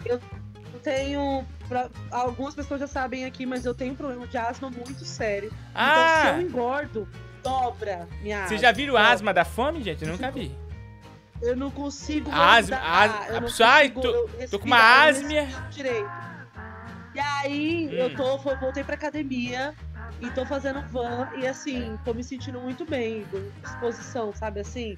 [0.04, 0.20] eu
[0.82, 1.46] tenho.
[1.68, 5.48] pra- algumas pessoas já sabem aqui, mas eu tenho um problema de asma muito sério.
[5.48, 6.34] Então, se Ah!
[6.36, 7.08] eu engordo,
[7.42, 8.48] dobra minha asma.
[8.48, 9.08] Vocês já viram dobra.
[9.10, 10.04] asma da fome, gente?
[10.04, 10.54] Eu nunca vi.
[11.42, 12.30] Eu não consigo.
[12.30, 15.42] Asma- asma- eu não Ai, tô- Tô com uma asmia.
[15.42, 16.10] respiro Direito.
[17.16, 17.92] E aí, Hum.
[17.92, 19.74] eu tô, voltei pra academia
[20.20, 21.30] e tô fazendo van.
[21.38, 23.24] E assim, tô me sentindo muito bem,
[23.62, 24.94] disposição, sabe assim?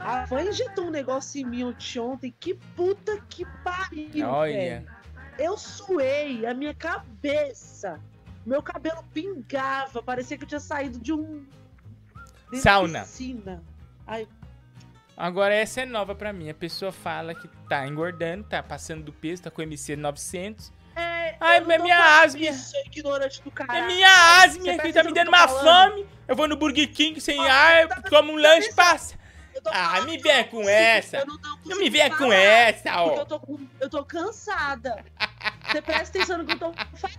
[0.00, 1.62] A van injetou um negócio em mim
[1.98, 2.34] ontem.
[2.40, 4.52] Que puta que pariu, Olha.
[4.52, 4.90] velho.
[5.38, 8.00] Eu suei a minha cabeça.
[8.44, 10.02] Meu cabelo pingava.
[10.02, 11.46] Parecia que eu tinha saído de um.
[12.50, 13.02] de Sauna.
[13.02, 13.62] Piscina.
[14.06, 14.26] Ai,
[15.16, 16.48] Agora essa é nova pra mim.
[16.50, 20.72] A pessoa fala que tá engordando, tá passando do peso, tá com MC 900.
[21.40, 22.40] Ai, é minha asma.
[22.40, 23.78] Isso, é ignorante do caralho.
[23.84, 25.92] É minha asma Você que tá me dando uma falando?
[25.92, 26.06] fome.
[26.26, 29.18] Eu vou no Burger King sem Ah, ar, tá como um lanche passa.
[29.66, 31.18] Ah, me venha com essa.
[31.18, 33.16] Eu não, me venha com essa, ó.
[33.16, 35.04] eu tô, com- eu tô cansada.
[35.70, 37.18] Você presta atenção no que eu tô falando.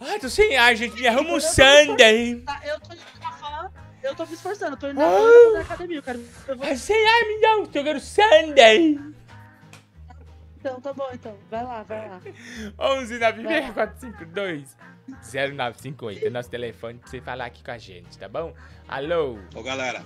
[0.00, 0.94] Ai, tô sem ar, gente.
[1.00, 2.36] Me arruma um sundae.
[2.46, 2.60] tá?
[2.64, 2.88] Eu tô
[4.02, 4.72] eu tô me esforçando.
[4.72, 5.52] Eu tô indo na Ah.
[5.54, 5.98] na academia.
[5.98, 6.66] Eu quero, eu vou...
[6.66, 7.66] Ai, sem ar, me dá um.
[7.66, 8.98] Tô querendo sundae.
[10.58, 11.36] Então, tá bom, então.
[11.50, 12.20] Vai lá, vai lá.
[12.78, 14.76] 11 96452
[15.32, 18.52] 0958 é nosso telefone pra você falar aqui com a gente, tá bom?
[18.88, 19.38] Alô?
[19.54, 20.04] Ô galera,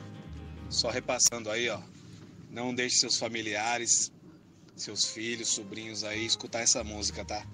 [0.69, 1.81] só repassando aí, ó.
[2.51, 4.13] Não deixe seus familiares,
[4.77, 7.45] seus filhos, sobrinhos aí escutar essa música, tá?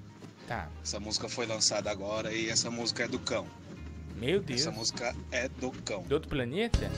[0.48, 0.68] Tá.
[0.82, 3.46] Essa música foi lançada agora e essa música é do cão.
[4.16, 4.62] Meu Deus.
[4.62, 6.02] Essa música é do cão.
[6.02, 6.90] Do outro planeta?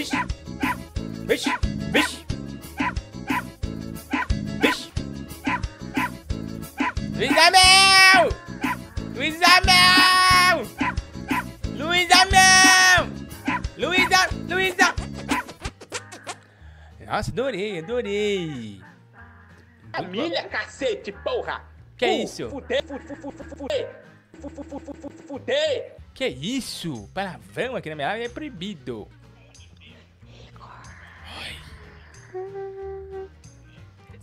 [0.00, 0.16] Vixe!
[1.28, 1.50] Vixe!
[1.92, 2.24] Vixe!
[4.62, 4.92] Vixe!
[7.18, 8.30] Luiz Amel!
[9.14, 10.64] Luiz Amel!
[11.76, 13.10] Luiz Amel!
[13.76, 14.08] Luiz
[14.80, 14.96] Amel!
[17.04, 18.80] Nossa, adorei, adorei!
[19.94, 21.62] Família, cacete, porra!
[21.98, 22.48] Que Fu- isso?
[22.48, 24.02] Fuder, fu- fu- fu- fu- fuder!
[24.40, 25.96] Fu- fu- fu- fu- fu- Fuder!
[26.14, 27.06] Que isso?
[27.12, 29.06] Palavrão aqui na minha área é proibido.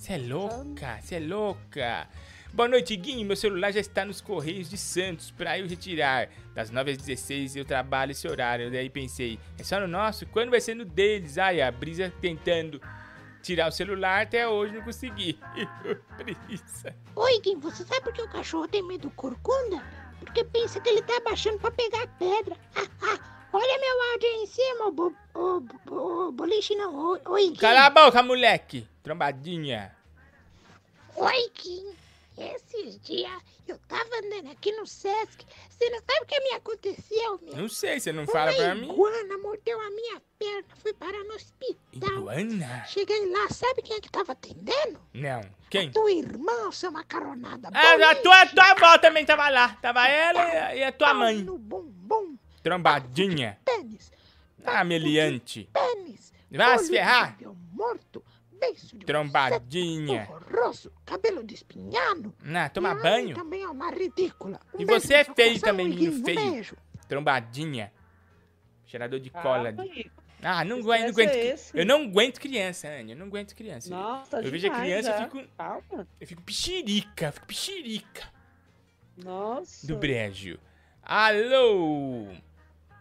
[0.08, 2.08] Você é louca, você é louca.
[2.54, 3.28] Boa noite, Guinho.
[3.28, 6.30] Meu celular já está nos Correios de Santos para eu retirar.
[6.56, 8.72] Das 9 às 16 eu trabalho esse horário.
[8.72, 10.26] Daí pensei, é só no nosso?
[10.28, 11.38] Quando vai ser no deles?
[11.38, 12.82] Ai, a brisa tentando
[13.44, 15.38] tirar o celular até hoje não consegui.
[16.16, 16.96] Brisa.
[17.14, 19.84] Oi, Gui, você sabe por que o cachorro tem medo do corcunda?
[20.22, 22.56] Porque pensa que ele tá abaixando pra pegar pedra.
[22.78, 27.20] Ah, ah, olha meu áudio aí em cima, o, bo, o, o boliche não.
[27.26, 27.58] Oi.
[27.60, 28.88] Cala a boca, moleque.
[29.04, 29.97] Trombadinha.
[31.18, 31.96] Oi, Kim.
[32.38, 33.32] Esses dias
[33.68, 35.44] eu tava andando aqui no Sesc.
[35.70, 37.56] Você não sabe o que me aconteceu, meu?
[37.56, 38.92] Não sei, você não fala pra Uma mim?
[38.92, 40.68] iguana mordeu a minha perna.
[40.84, 42.18] Fui parar no hospital.
[42.20, 42.86] Iguana?
[42.86, 45.00] Cheguei lá, sabe quem é que tava atendendo?
[45.16, 45.42] Não.
[45.72, 45.92] Quem?
[45.92, 47.70] Tua irmã, seu macaronada.
[47.74, 49.70] Ah, a tua, tua avó também tava lá.
[49.82, 51.38] Tava ela e- a tua mãe.
[51.42, 53.58] No bumbum, Trombadinha.
[53.66, 54.12] pênis,
[54.64, 55.68] Ah, meliante.
[55.74, 56.32] pênis.
[56.52, 57.36] Vai se ferrar.
[57.74, 58.24] morto,
[58.60, 60.28] beiço de Trombadinha.
[60.30, 62.34] horroroso, cabelo despinhado.
[62.56, 63.36] Ah, toma Minha mãe banho.
[63.36, 64.60] também é uma ridícula.
[64.74, 66.52] Um E beijo você é feio também, menino um feio.
[66.52, 66.76] beijo.
[67.08, 67.92] Trombadinha.
[68.86, 69.70] Cheirador de cola.
[69.70, 71.76] Ah, de- Ah, não aguento, não estresse aguento.
[71.76, 71.82] é?
[71.82, 73.12] Eu não aguento criança, Anny.
[73.12, 73.90] Eu não aguento criança.
[73.90, 75.18] Nossa, eu vejo a demais criança, já.
[75.18, 75.48] eu fico.
[75.58, 76.08] Calma.
[76.22, 78.32] Eu fico pichirica, fico pichirica
[79.18, 79.88] Nossa.
[79.88, 80.60] do brejo.
[81.02, 82.28] Alô!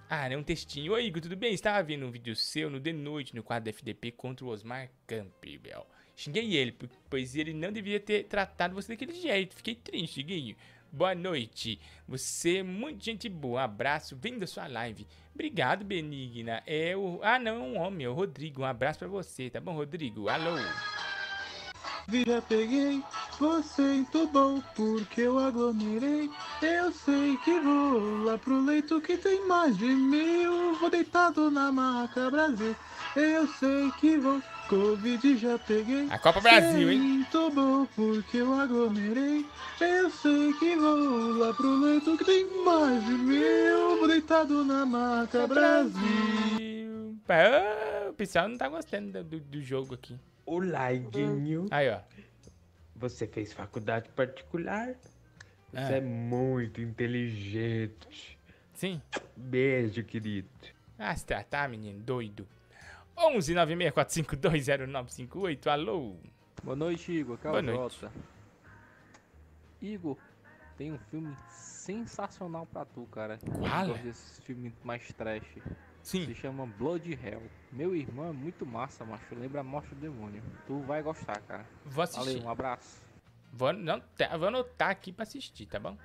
[0.08, 0.92] Ah, é um textinho.
[0.92, 1.52] Oi, Igor, tudo bem?
[1.52, 5.84] Estava vendo um vídeo seu no The Noite, no quadro FDP, contra o Osmar Campbell.
[6.14, 9.54] Xinguei ele, po- pois ele não deveria ter tratado você daquele jeito.
[9.56, 10.56] Fiquei triste, Guinho.
[10.92, 11.80] Boa noite.
[12.06, 13.64] Você é muito gente boa.
[13.64, 14.16] Abraço.
[14.16, 15.06] Vem da sua live.
[15.34, 16.62] Obrigado, Benigna.
[16.66, 17.20] É o...
[17.22, 18.06] Ah, não, é um homem.
[18.06, 18.62] É o Rodrigo.
[18.62, 20.28] Um abraço pra você, tá bom, Rodrigo?
[20.28, 20.56] Alô?
[22.08, 23.02] Já peguei,
[23.38, 26.30] você entubou, porque eu aglomerei.
[26.62, 30.74] Eu sei que vou lá pro leito que tem mais de mil.
[30.76, 32.76] Vou deitado na maca Brasil.
[33.16, 36.06] Eu sei que vou, Covid já peguei.
[36.10, 37.20] A Copa Brasil, hein?
[37.26, 39.44] Entubou, porque eu aglomerei.
[39.80, 43.98] Eu sei que vou lá pro leito que tem mais de mil.
[43.98, 47.16] Vou deitado na maca Brasil.
[47.28, 50.16] Ah, o pessoal não tá gostando do, do- do jogo aqui.
[50.46, 51.66] Olá, Iguinho.
[51.70, 52.00] Aí, ó.
[52.94, 54.94] Você fez faculdade particular?
[55.72, 55.96] Você Ah.
[55.96, 58.38] é muito inteligente.
[58.72, 59.02] Sim.
[59.36, 60.48] Beijo, querido.
[60.98, 62.48] Ah, se tratar, menino, doido.
[63.18, 66.16] 11 964520958, alô?
[66.62, 67.36] Boa noite, Igor.
[67.38, 68.08] Boa Boa noite.
[69.82, 70.16] Igor,
[70.78, 73.38] tem um filme sensacional pra tu, cara.
[73.38, 73.86] Qual?
[73.88, 75.58] Gosto desse filme mais trash.
[76.06, 76.24] Sim.
[76.24, 77.42] Se chama Blood Hell.
[77.72, 79.34] Meu irmão é muito massa, macho.
[79.34, 80.40] Lembra a morte do demônio.
[80.64, 81.66] Tu vai gostar, cara.
[81.84, 82.24] Vou assistir.
[82.24, 83.02] Valeu, um abraço.
[83.52, 85.98] Vou, não, tá, vou anotar aqui pra assistir, tá bom?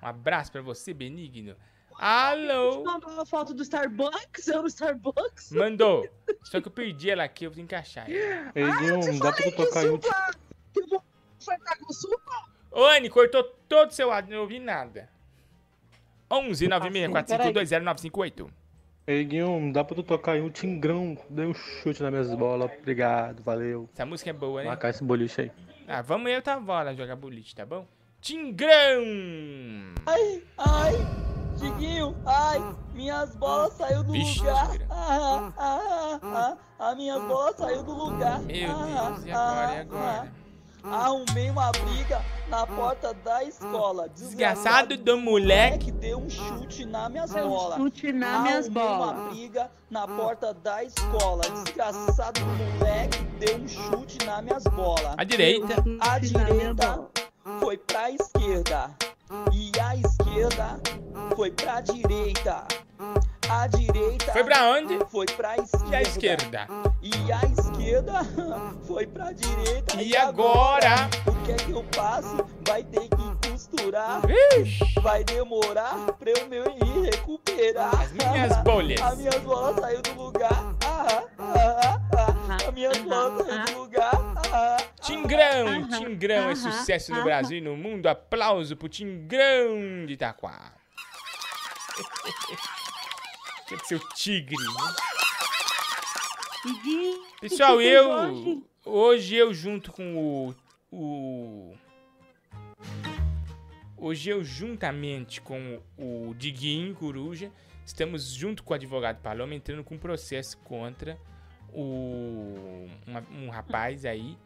[0.00, 1.56] Um abraço pra você, Benigno.
[1.98, 2.84] Alô?
[2.84, 5.50] Mandou uma foto do Starbucks, eu no Starbucks.
[5.50, 6.08] Mandou.
[6.44, 8.52] Só que eu perdi ela aqui, eu vou ter que encaixar ela.
[8.54, 9.98] Ei, Guion, dá pra tocar um.
[10.76, 11.04] Eu vou
[11.40, 12.50] ofertar com suco.
[12.70, 15.10] Ô, Anny, cortou todo o seu áudio, não ouvi nada.
[16.30, 18.59] 11 964520958.
[19.06, 21.16] Ei, Guion, dá pra tu tocar em um tingrão.
[21.28, 22.70] Dei um chute nas minhas bolas.
[22.78, 23.88] Obrigado, valeu.
[23.92, 24.68] Essa música é boa, né?
[24.68, 25.52] Marcar esse boliche aí.
[25.88, 26.42] Ah, vamos eu e
[26.84, 27.86] lá jogar boliche, tá bom?
[28.20, 29.02] Tingrão!
[30.06, 30.92] Ai, ai,
[31.56, 32.58] Diguinho, ai,
[32.94, 34.70] minhas bolas saiu do Vixe, lugar.
[34.70, 34.86] Tigra.
[34.90, 38.40] Ah, ah, ah, ah, minhas bolas saiu do lugar.
[38.40, 40.32] Meu Ah, Deus, e agora, e ah, agora?
[40.84, 41.06] Ah.
[41.06, 44.08] Arrumei uma briga na porta da escola.
[44.08, 45.90] Desgraçado do moleque.
[45.92, 47.76] deu um chute na minhas Deu um bolas.
[47.78, 49.10] chute na minhas Arrumei bolas.
[49.18, 51.42] uma briga na porta da escola.
[51.50, 55.14] Desgraçado do moleque deu um chute na minhas bolas.
[55.16, 55.74] A direita.
[56.00, 57.06] A direita
[57.60, 58.90] foi pra esquerda.
[59.52, 60.80] E a esquerda
[61.36, 62.64] foi pra direita.
[63.50, 64.96] A direita Foi pra onde?
[65.10, 65.90] Foi pra esquerda.
[65.90, 66.68] E a esquerda?
[67.02, 68.20] E a esquerda
[68.86, 70.00] foi pra direita.
[70.00, 71.10] E agora?
[71.26, 72.46] O que é que eu faço?
[72.64, 74.20] Vai ter que costurar.
[74.24, 74.84] Vixe.
[75.02, 78.00] Vai demorar pra eu me ir recuperar.
[78.00, 79.02] As minhas bolhas.
[79.02, 80.76] As minhas bolas saiu do lugar.
[80.84, 82.56] Ah, ah, ah, ah.
[82.68, 84.10] As minhas bolas saiu do lugar.
[85.00, 87.24] Tingrão, Tingrão é sucesso no.
[87.24, 88.06] Brasil e no mundo.
[88.06, 90.72] Aplauso pro Tingrão de Itaquá.
[93.70, 94.94] Tinha que ser o tigre, né?
[97.40, 98.10] Pessoal, eu.
[98.84, 99.34] hoje?
[99.36, 100.54] Eu junto com o.
[100.92, 101.74] O.
[103.96, 107.52] Hoje eu, juntamente com o Diguinho Coruja,
[107.86, 111.16] estamos junto com o advogado Paloma entrando com um processo contra
[111.72, 114.36] o, uma- um rapaz aí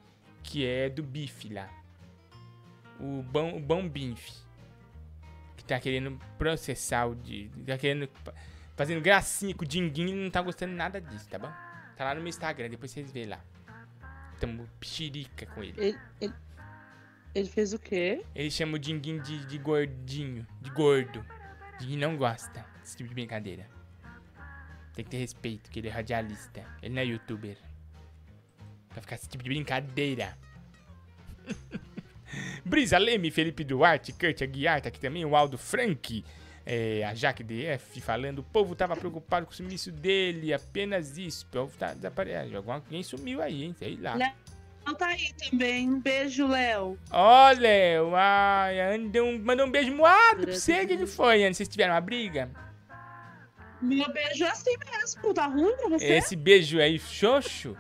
[0.42, 1.70] que é do bife lá.
[3.00, 4.32] O Bom, o bom Bife.
[5.56, 7.16] Que tá querendo processar o.
[7.66, 8.08] Tá querendo.
[8.76, 11.52] Fazendo gracinha com o Dinguinho e não tá gostando nada disso, tá bom?
[11.96, 13.40] Tá lá no meu Instagram, depois vocês vê lá.
[14.40, 15.74] Tamo pixirica com ele.
[15.76, 16.34] Ele, ele,
[17.34, 18.24] ele fez o quê?
[18.34, 21.24] Ele chama o Dinguinho de, de gordinho, de gordo.
[21.78, 23.68] Dinguinho não gosta desse tipo de brincadeira.
[24.92, 26.64] Tem que ter respeito, que ele é radialista.
[26.82, 27.56] Ele não é youtuber.
[28.88, 30.36] Pra ficar esse tipo de brincadeira.
[32.64, 36.24] Brisa Leme, Felipe Duarte, Kurt Aguiar, tá aqui também, o Aldo Frank,
[36.66, 41.44] é, a Jaque DF falando, o povo tava preocupado com o sumiço dele, apenas isso.
[41.46, 42.70] O povo tá desaparecendo.
[42.70, 43.76] Alguém sumiu aí, hein?
[43.78, 44.14] Sei lá.
[44.14, 44.32] Léo
[44.98, 45.88] tá aí também.
[45.90, 46.98] Um beijo, Léo.
[47.10, 47.68] Olha,
[48.16, 50.82] ai, andou um- mandou um beijo moado pra você.
[50.82, 51.54] O que, que foi, Ana?
[51.54, 52.50] Vocês tiveram uma briga?
[53.82, 55.34] Meu beijo é assim mesmo.
[55.34, 56.06] Tá ruim pra você?
[56.06, 57.76] Esse beijo aí, xoxo?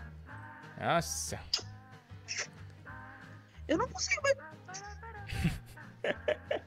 [0.78, 1.38] Nossa.
[3.66, 4.36] Eu não consigo mais.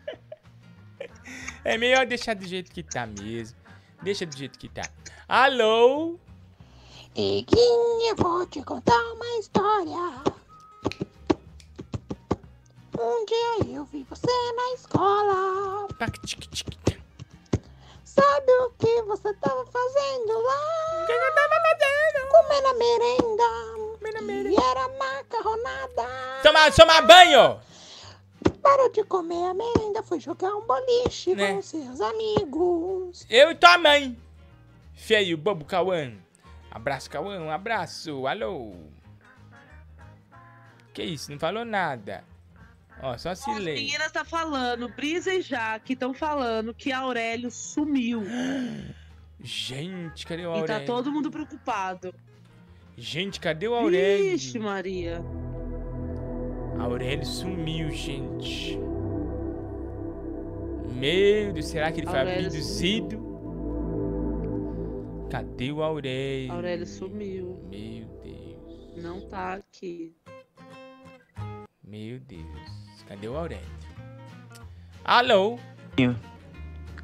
[1.67, 3.57] É melhor deixar do jeito que tá mesmo.
[4.01, 4.83] Deixa do jeito que tá.
[5.27, 6.17] Alô?
[7.13, 10.23] Iguinho, eu vou te contar uma história.
[12.97, 15.89] Um dia eu vi você na escola.
[18.05, 21.03] Sabe o que você tava fazendo lá?
[21.03, 22.29] O que eu tava fazendo?
[22.29, 23.43] Comendo a merenda.
[23.99, 24.49] Comendo a merenda.
[24.49, 26.41] E era macarronada.
[26.41, 27.59] Tomar, tomar banho!
[28.67, 31.53] Parou de comer a merenda, foi jogar um boliche Né?
[31.53, 33.25] com seus amigos.
[33.29, 34.17] Eu e tua mãe.
[34.93, 36.11] Feio, bobo Cauã.
[36.69, 37.39] Abraço, Cauã.
[37.39, 38.27] Um abraço.
[38.27, 38.75] Alô?
[40.93, 41.31] Que isso?
[41.31, 42.25] Não falou nada.
[43.01, 43.85] Ó, só As silêncio.
[43.85, 48.21] meninas tá falando, Brisa e Jaque estão falando que Aurélio sumiu.
[49.39, 50.67] Gente, cadê o E Aurélio?
[50.67, 52.13] tá todo mundo preocupado.
[52.97, 54.31] Gente, cadê o Aurélio?
[54.31, 55.23] Vixe, Maria.
[56.79, 58.79] Aurélio sumiu, gente.
[60.93, 63.27] Meu Deus, será que ele foi Aurélio abduzido?
[65.29, 66.51] Cadê o Aurélio?
[66.53, 67.59] Aurélio sumiu.
[67.69, 69.03] Meu Deus.
[69.03, 70.15] Não tá aqui.
[71.83, 73.03] Meu Deus.
[73.07, 73.65] Cadê o Aurélio?
[75.03, 75.59] Alô?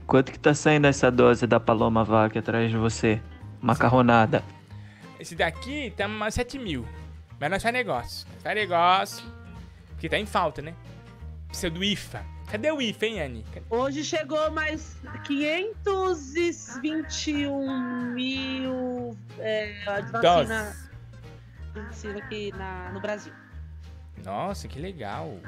[0.05, 3.21] Quanto que tá saindo essa dose da Paloma Vaca atrás de você?
[3.61, 4.43] Macarronada.
[5.19, 6.85] Esse daqui tá umas 7 mil.
[7.39, 8.27] Mas nós faz negócio.
[8.33, 9.32] Nós faz negócio.
[10.03, 10.75] Porque tá em falta, né?
[11.47, 12.25] Precisa do IFA.
[12.51, 13.45] Cadê o IFA, hein, Anne?
[13.69, 20.75] Hoje chegou mais 521 mil é, de vacina,
[22.17, 23.31] aqui na, no Brasil.
[24.25, 25.39] Nossa, que legal.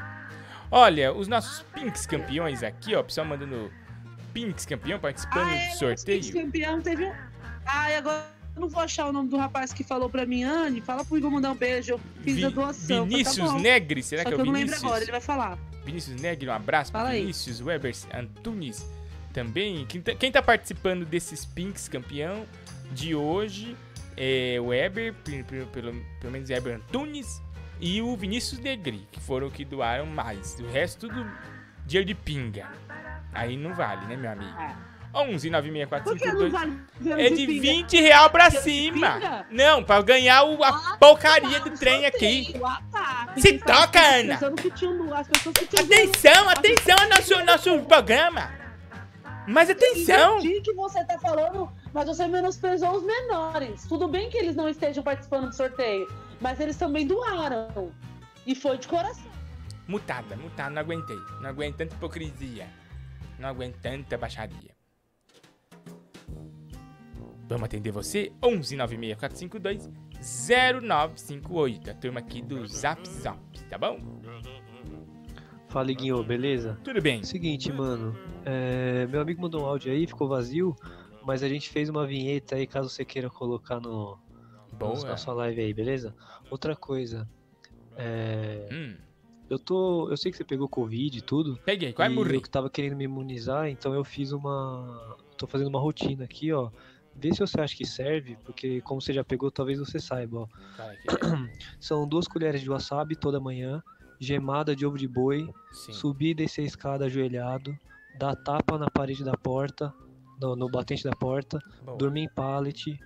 [0.72, 3.02] Olha, os nossos Pinks campeões aqui, ó.
[3.02, 3.70] O pessoal mandando
[4.34, 6.22] Pinks campeão participando Ah, é, do sorteio.
[6.22, 7.14] Esse campeão teve um.
[7.66, 10.82] Ai, agora eu não vou achar o nome do rapaz que falou pra mim, Anne.
[10.82, 11.94] Fala pro Igor mandar um beijo.
[11.94, 13.06] Eu fiz Vi- a doação.
[13.06, 13.62] Vinícius Falei, tá bom.
[13.62, 14.72] Negri, será Só que é o eu não Vinícius?
[14.76, 15.58] lembro agora, ele vai falar.
[15.86, 17.22] Vinícius Negri, um abraço Fala pro aí.
[17.22, 18.86] Vinícius Weber Antunes
[19.34, 19.86] também.
[19.86, 22.46] Quem tá, quem tá participando desses Pinks campeão
[22.92, 23.76] de hoje
[24.18, 27.42] é o Weber, pe- pe- pelo, pelo menos Weber Antunes,
[27.82, 30.56] e o Vinícius Negri, que foram que doaram mais.
[30.60, 31.30] O resto tudo
[31.86, 32.68] dinheiro de pinga.
[33.34, 34.56] Aí não vale, né, meu amigo?
[35.16, 35.50] 11
[36.04, 37.62] Por que não 96452 vale dinheiro é de pinga?
[37.62, 39.46] 20 real pra cima.
[39.50, 42.54] Não, pra ganhar o, a porcaria do trem aqui.
[42.64, 43.34] Ah, tá.
[43.38, 44.34] Se toca, Ana.
[44.34, 48.52] pensando que tinha as pessoas que tinham Atenção, atenção ao nosso, nosso programa.
[49.48, 50.40] Mas atenção.
[50.40, 53.86] Entendi que você tá falando, mas você menosprezou os menores.
[53.88, 57.92] Tudo bem que eles não estejam participando do sorteio, mas eles também doaram.
[58.46, 59.32] E foi de coração.
[59.88, 61.20] Mutada, mutada, não aguentei.
[61.40, 62.68] Não aguento tanta hipocrisia.
[63.38, 64.75] Não aguento tanta baixaria.
[67.48, 68.32] Vamos atender você?
[68.44, 69.90] 11 96452
[70.22, 71.92] 0958.
[71.92, 74.00] A turma aqui do Zap Zap, tá bom?
[75.70, 76.80] Fala, Guinho, beleza?
[76.84, 77.24] Tudo bem.
[77.24, 78.16] Seguinte, mano.
[78.46, 80.76] é, meu amigo mandou um áudio aí, ficou vazio,
[81.24, 84.18] mas a gente fez uma vinheta aí, caso você queira colocar no,
[84.74, 85.06] Boa.
[85.06, 86.16] na sua live aí, beleza?
[86.50, 87.28] Outra coisa.
[87.98, 88.96] é, Hum.
[89.48, 90.10] Eu tô.
[90.10, 91.60] Eu sei que você pegou Covid e tudo.
[91.64, 92.34] Peguei, quase morri.
[92.34, 95.16] Eu tava querendo me imunizar, então eu fiz uma.
[95.38, 96.72] tô fazendo uma rotina aqui, ó.
[97.16, 100.48] Vê se você acha que serve, porque como você já pegou, talvez você saiba, ó.
[100.76, 101.06] Fala aqui.
[101.80, 103.82] São duas colheres de wasabi toda manhã,
[104.20, 105.94] gemada de ovo de boi, Sim.
[105.94, 107.78] subir e descer a escada ajoelhado,
[108.20, 109.94] dar tapa na parede da porta,
[110.42, 111.98] no, no batente da porta, Boa.
[111.98, 113.00] dormir em pallet,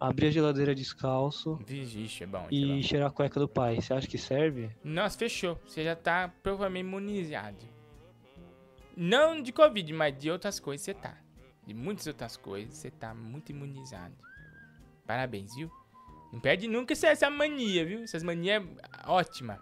[0.00, 2.46] abrir a geladeira descalço Vixe, é bom.
[2.50, 3.80] isso é e cheirar a cueca do pai.
[3.80, 4.70] Você acha que serve?
[4.82, 5.60] Nossa, fechou.
[5.66, 7.64] Você já tá provavelmente imunizado.
[8.96, 11.21] Não de Covid, mas de outras coisas você tá.
[11.66, 14.14] De muitas outras coisas você tá muito imunizado.
[15.06, 15.70] Parabéns, viu?
[16.32, 18.02] Não perde nunca essa, mania, viu?
[18.02, 18.64] Essas manias
[19.06, 19.58] ótimas.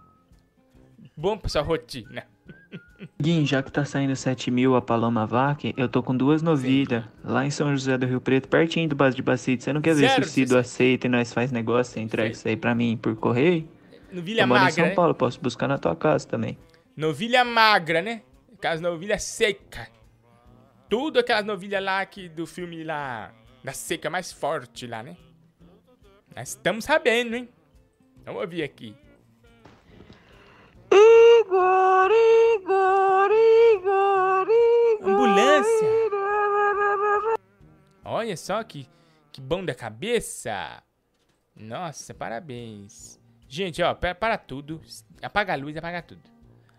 [1.16, 2.24] Bom pra sua rotina.
[3.20, 7.04] Guim, já que tá saindo 7 mil a Paloma Vac, eu tô com duas novilhas
[7.24, 9.64] lá em São José do Rio Preto, pertinho do base de Bacite.
[9.64, 11.94] Você não quer ver se o Cido aceita e nós faz negócio?
[11.94, 13.68] Você entrega isso aí pra mim por correio?
[14.12, 14.94] No Vilha eu moro em Magra, São né?
[14.94, 16.58] Paulo, posso buscar na tua casa também.
[16.96, 18.22] Novilha magra, né?
[18.54, 19.88] Aquelas novilhas seca.
[20.90, 23.32] Tudo aquelas novilhas lá que do filme lá.
[23.64, 25.16] Da seca mais forte lá, né?
[26.34, 27.48] Nós estamos sabendo, hein?
[28.24, 28.94] Vamos ouvir aqui.
[30.92, 35.10] Igor, Igor, Igor, Igor.
[35.10, 35.88] Ambulância.
[38.04, 38.88] Olha só que,
[39.30, 40.82] que bom da cabeça.
[41.54, 43.20] Nossa, parabéns.
[43.48, 44.80] Gente, ó, para, para tudo.
[45.22, 46.22] Apaga a luz, apaga tudo.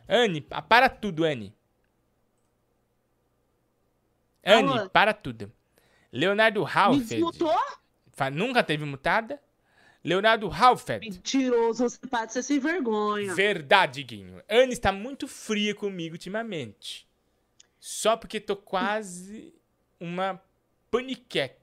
[0.07, 1.53] Anne, pa- para tudo, Anne.
[4.43, 4.89] Anne, Alô?
[4.89, 5.51] para tudo.
[6.11, 7.05] Leonardo Halfed.
[7.05, 7.55] desmutou?
[8.33, 9.41] Nunca teve mutada?
[10.03, 10.99] Leonardo Halfed.
[11.07, 13.33] Mentiroso, você pode ser sem vergonha.
[13.33, 14.41] Verdade, Guinho.
[14.49, 17.07] Anne está muito fria comigo ultimamente.
[17.79, 19.53] Só porque tô quase
[19.99, 20.41] uma
[20.89, 21.55] paniquete.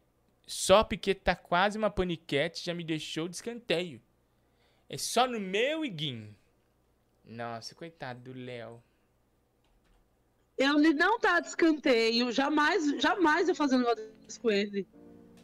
[0.47, 4.01] Só porque tá quase uma paniquete já me deixou de escanteio.
[4.89, 6.35] É só no meu e Guinho.
[7.25, 8.83] Nossa, coitado do Léo.
[10.59, 12.33] Ele não tá de escanteio.
[12.33, 14.11] Jamais, jamais eu fazer um negócio
[14.43, 14.87] com ele.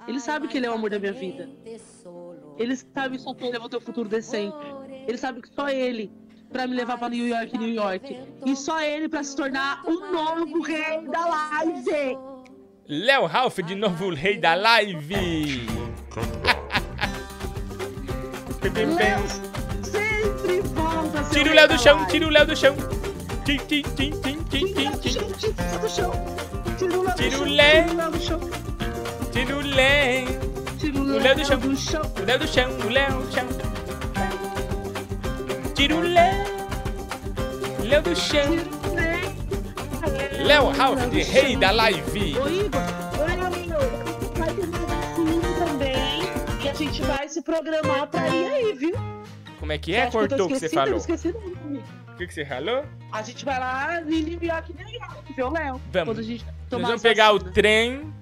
[0.09, 1.49] Ele sabe que ele é o amor da minha vida.
[2.59, 4.57] Ele sabe só que ele vai ter um futuro decente.
[5.07, 6.13] Ele sabe que só ele
[6.51, 8.19] pra me levar pra New York, New York.
[8.45, 12.19] E só ele pra se tornar o novo rei da live.
[12.87, 15.67] Léo Ralph, de novo o rei da live.
[19.83, 22.94] Sempre volta Tira o Léo do chão, tira o Léo do chão.
[23.45, 25.13] Tim, tim, tim, tim, tim, tim, tim.
[25.13, 26.11] Tira do chão.
[26.79, 26.99] Tira
[27.39, 28.41] o Léo do chão.
[31.21, 31.59] Léo do chão.
[31.59, 32.01] Léo do chão.
[32.19, 32.47] O Léo do
[38.17, 38.49] chão,
[40.43, 42.39] Léo do do Ralph, de rei da live.
[42.39, 42.81] Ô Igor,
[43.21, 43.79] olha meu,
[44.37, 45.95] vai ter vacina também.
[46.65, 48.95] E a gente vai se programar pra ir aí, viu?
[49.61, 50.07] Como é que é?
[50.07, 50.67] que eu Cortou o que você?
[50.67, 50.91] Eu falou.
[50.91, 52.04] não esqueci não, amigo.
[52.15, 52.87] O que que você falou?
[53.11, 55.81] A gente vai lá em New York, New York, viu, Léo?
[55.91, 56.09] Vamos.
[56.09, 57.55] Quando a gente Nós vamos pegar o vacinas.
[57.55, 58.15] trem,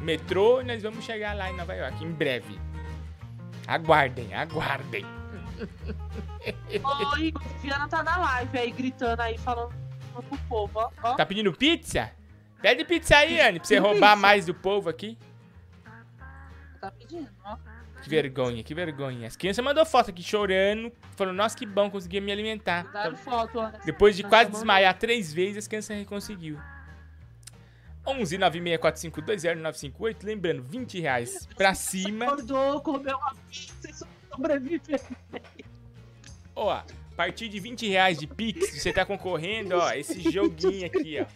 [0.00, 2.58] metrô, e nós vamos chegar lá em Nova York, em breve.
[3.66, 5.04] Aguardem, aguardem.
[6.82, 7.18] A
[7.60, 9.74] Viana tá na live aí, gritando aí, falando
[10.12, 10.90] pro povo, ó.
[11.02, 11.14] ó.
[11.14, 12.10] Tá pedindo pizza?
[12.62, 15.18] Pede pizza aí, Anne, pra você roubar mais do povo aqui.
[16.80, 17.58] Tá pedindo, ó.
[18.04, 19.26] Que vergonha, que vergonha.
[19.26, 22.84] As crianças mandou foto aqui chorando, falando, nossa, que bom, consegui me alimentar.
[22.84, 23.72] Mandaram foto, ó.
[23.82, 26.60] Depois de Tá quase desmaiar três vezes, as crianças conseguiu.
[28.06, 32.26] 11 964520958, lembrando, 20 reais pra cima.
[32.26, 33.94] Acordou, comeu uma pizza e
[34.30, 35.00] sobreviveu.
[36.54, 36.84] Ó, a
[37.16, 41.26] partir de 20 reais de Pix, você tá concorrendo, ó, esse joguinho aqui, ó.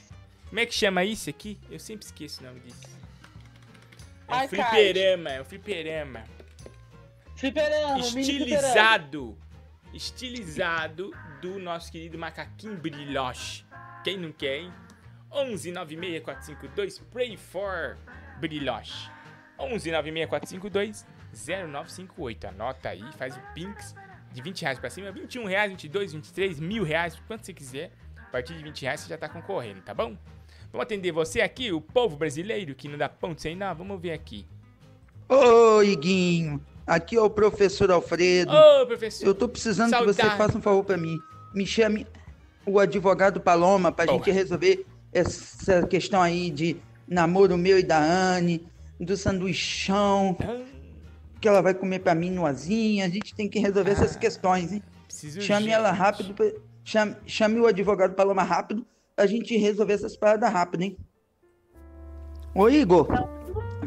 [0.51, 1.59] Como é que chama isso aqui?
[1.71, 2.87] Eu sempre esqueço o nome disso.
[4.29, 6.25] É um Ai, fliperama, é um fliperama.
[7.39, 8.01] Fliperama.
[8.01, 9.39] Estilizado.
[9.95, 13.65] Estilizado do nosso querido macaquinho Brilhoche.
[14.03, 14.73] Quem não quer, hein?
[15.31, 17.97] 11 96452 Pray for
[18.41, 19.09] Brilhoche.
[19.57, 22.49] 11 96452 0958.
[22.49, 23.95] Anota aí, faz o Pinks
[24.33, 25.13] de 20 reais pra cima.
[25.13, 27.93] 21 reais, 22, 23, mil reais, quanto você quiser.
[28.17, 30.17] A partir de 20 reais você já tá concorrendo, tá bom?
[30.73, 33.73] Vamos atender você aqui, o povo brasileiro que não dá ponto sem não.
[33.77, 34.45] Vamos ver aqui.
[35.29, 38.53] Ô, Iguinho, aqui é o professor Alfredo.
[38.53, 39.27] Ô, professor.
[39.27, 40.39] Eu tô precisando que você Saudade.
[40.39, 41.19] faça um favor pra mim.
[41.55, 42.07] Me chame
[42.67, 46.77] o advogado Paloma pra gente resolver essa questão aí de
[47.07, 48.67] namoro meu e da Anne,
[49.01, 50.37] do sanduichão,
[51.41, 53.07] que ela vai comer pra mim no azinha.
[53.07, 54.83] A gente tem que resolver essas questões, hein?
[55.07, 55.73] Preciso Chame urgente.
[55.75, 56.53] ela rápido, pra-
[56.85, 58.87] chame, chame o advogado Paloma rápido
[59.17, 60.99] pra gente resolver essas paradas rápido, hein?
[62.55, 63.07] Ô, Igor,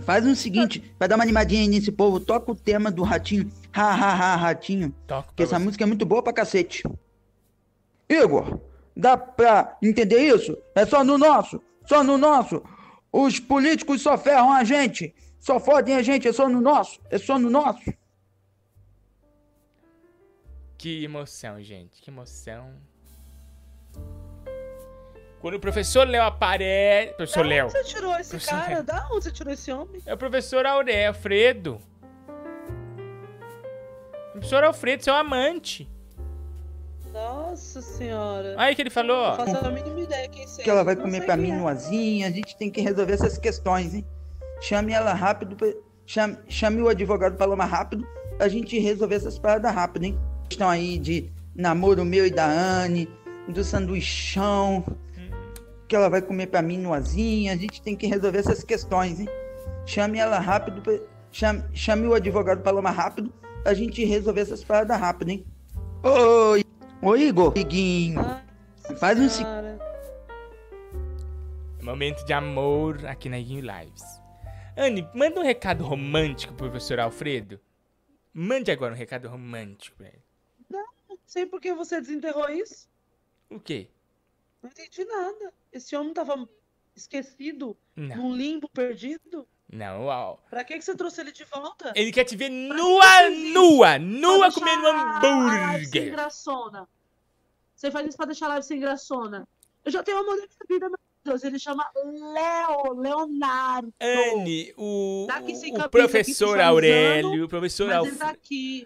[0.01, 3.51] faz o seguinte, vai dar uma animadinha aí nesse povo, toca o tema do Ratinho.
[3.73, 4.93] Ha, ha, ha, Ratinho.
[5.07, 6.83] Toca Que essa música é muito boa pra cacete.
[8.09, 8.59] Igor,
[8.95, 10.57] dá pra entender isso?
[10.75, 12.61] É só no nosso, só no nosso.
[13.11, 15.13] Os políticos só ferram a gente.
[15.39, 17.91] Só fodem a gente, é só no nosso, é só no nosso.
[20.77, 22.01] Que emoção, gente.
[22.01, 22.73] Que emoção.
[25.41, 27.13] Quando o professor Léo aparece.
[27.15, 27.65] Professor Da Léo.
[27.65, 28.73] onde você tirou esse Professor cara?
[28.75, 28.83] Léo.
[28.83, 30.01] Da onde você tirou esse homem?
[30.05, 31.81] É o professor Aurélio, Alfredo.
[34.33, 35.89] Professor Alfredo, seu amante.
[37.11, 38.55] Nossa senhora.
[38.57, 39.29] Aí que ele falou.
[39.29, 40.63] Não faço a mínima ideia quem seja.
[40.63, 41.55] Que ela vai Não comer pra mim é.
[41.55, 44.05] noazinha, a gente tem que resolver essas questões, hein?
[44.61, 45.57] Chame ela rápido,
[46.05, 50.19] chame, chame o advogado Paloma rápido, pra gente resolver essas paradas rápido, hein?
[50.47, 53.09] Questão aí de namoro meu e da Anne,
[53.49, 54.85] do sanduichão,
[55.91, 59.27] que ela vai comer pra mim noazinha, a gente tem que resolver essas questões, hein?
[59.85, 60.81] Chame ela rápido,
[61.33, 63.29] chame, chame o advogado Paloma rápido,
[63.61, 65.45] pra gente resolver essas paradas rápido, hein?
[66.01, 66.63] Oi,
[67.01, 68.21] oi Igor, Iguinho,
[69.01, 69.49] faz um seguinte.
[69.49, 69.79] Cara,
[71.83, 74.21] Momento de amor aqui na Iguinho Lives.
[74.77, 77.59] Anne, manda um recado romântico pro professor Alfredo.
[78.33, 80.23] Mande agora um recado romântico pra ele.
[80.69, 82.87] não sei por que você desenterrou isso.
[83.49, 83.89] O quê?
[84.61, 85.53] Não entendi nada.
[85.71, 86.47] Esse homem tava
[86.95, 88.15] esquecido, Não.
[88.17, 89.47] num limbo perdido.
[89.71, 90.35] Não, ó.
[90.49, 91.93] Pra que, que você trouxe ele de volta?
[91.95, 96.11] Ele quer te ver nua, nua, nua Pra comendo sem hambúrguer.
[96.11, 96.87] graçona.
[97.75, 99.47] Você faz isso pra deixar a live sem graçona.
[99.85, 101.43] Eu já tenho uma mulher na vida, meu Deus.
[101.43, 103.91] Ele chama Léo, Leonardo.
[103.99, 105.39] Anne, o, Tá
[105.85, 108.19] o professor Aurélio, o professor Alfredo.
[108.19, 108.35] tá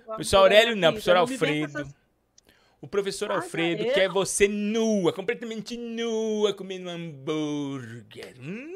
[0.08, 1.96] ó, Professor Aurélio não, professor me vem com Alfredo.
[2.86, 3.94] O professor Alfredo eu?
[3.96, 8.36] quer você nua, completamente nua, comendo hambúrguer.
[8.40, 8.72] Hum.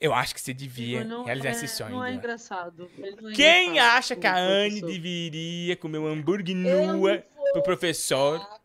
[0.00, 1.90] Eu acho que você devia Não realizar é- esse sonho.
[1.90, 2.88] Não é engraçado.
[2.96, 8.38] Não é Quem engraçado, acha que a Anne deveria comer um hambúrguer nua pro professor
[8.38, 8.58] professor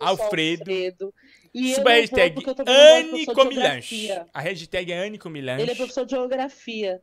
[0.00, 0.70] Alfredo?
[1.52, 4.08] E eu Suba a vou hashtag Anne Comilanche.
[4.32, 5.60] A hashtag é Anne Comilanche.
[5.62, 7.02] Ele é professor de geografia.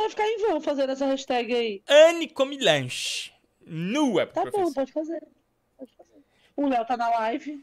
[0.00, 1.82] Vai ficar em vão fazendo essa hashtag aí.
[1.86, 3.32] Anne Comilanche.
[3.66, 4.64] Nua pro Tá professor.
[4.64, 5.22] bom, pode fazer.
[5.76, 6.24] Pode fazer.
[6.56, 7.62] O Léo tá na live.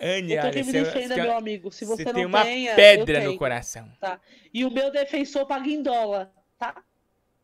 [0.00, 1.70] Anne, Eu tô olha, me defenda, meu amigo.
[1.70, 3.90] Se você, você tem uma tem, eu pedra no coração.
[4.00, 4.18] Tá.
[4.52, 6.82] E o meu defensor paga em dólar, tá?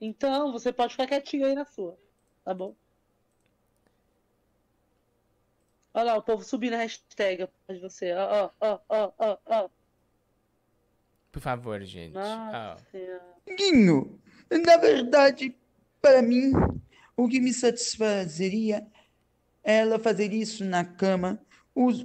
[0.00, 1.98] Então, você pode ficar quietinho aí na sua.
[2.44, 2.74] Tá bom?
[5.92, 8.12] Olha lá, o povo subindo a hashtag de você.
[8.14, 9.68] Ó, ó, ó, ó, ó, ó.
[11.32, 12.12] Por favor, gente.
[12.12, 12.76] Senhora.
[13.56, 14.18] Guinho,
[14.50, 15.54] na verdade,
[16.00, 16.52] para mim,
[17.16, 18.86] o que me satisfazeria
[19.62, 21.40] é ela fazer isso na cama,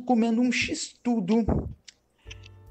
[0.05, 1.45] comendo um x-tudo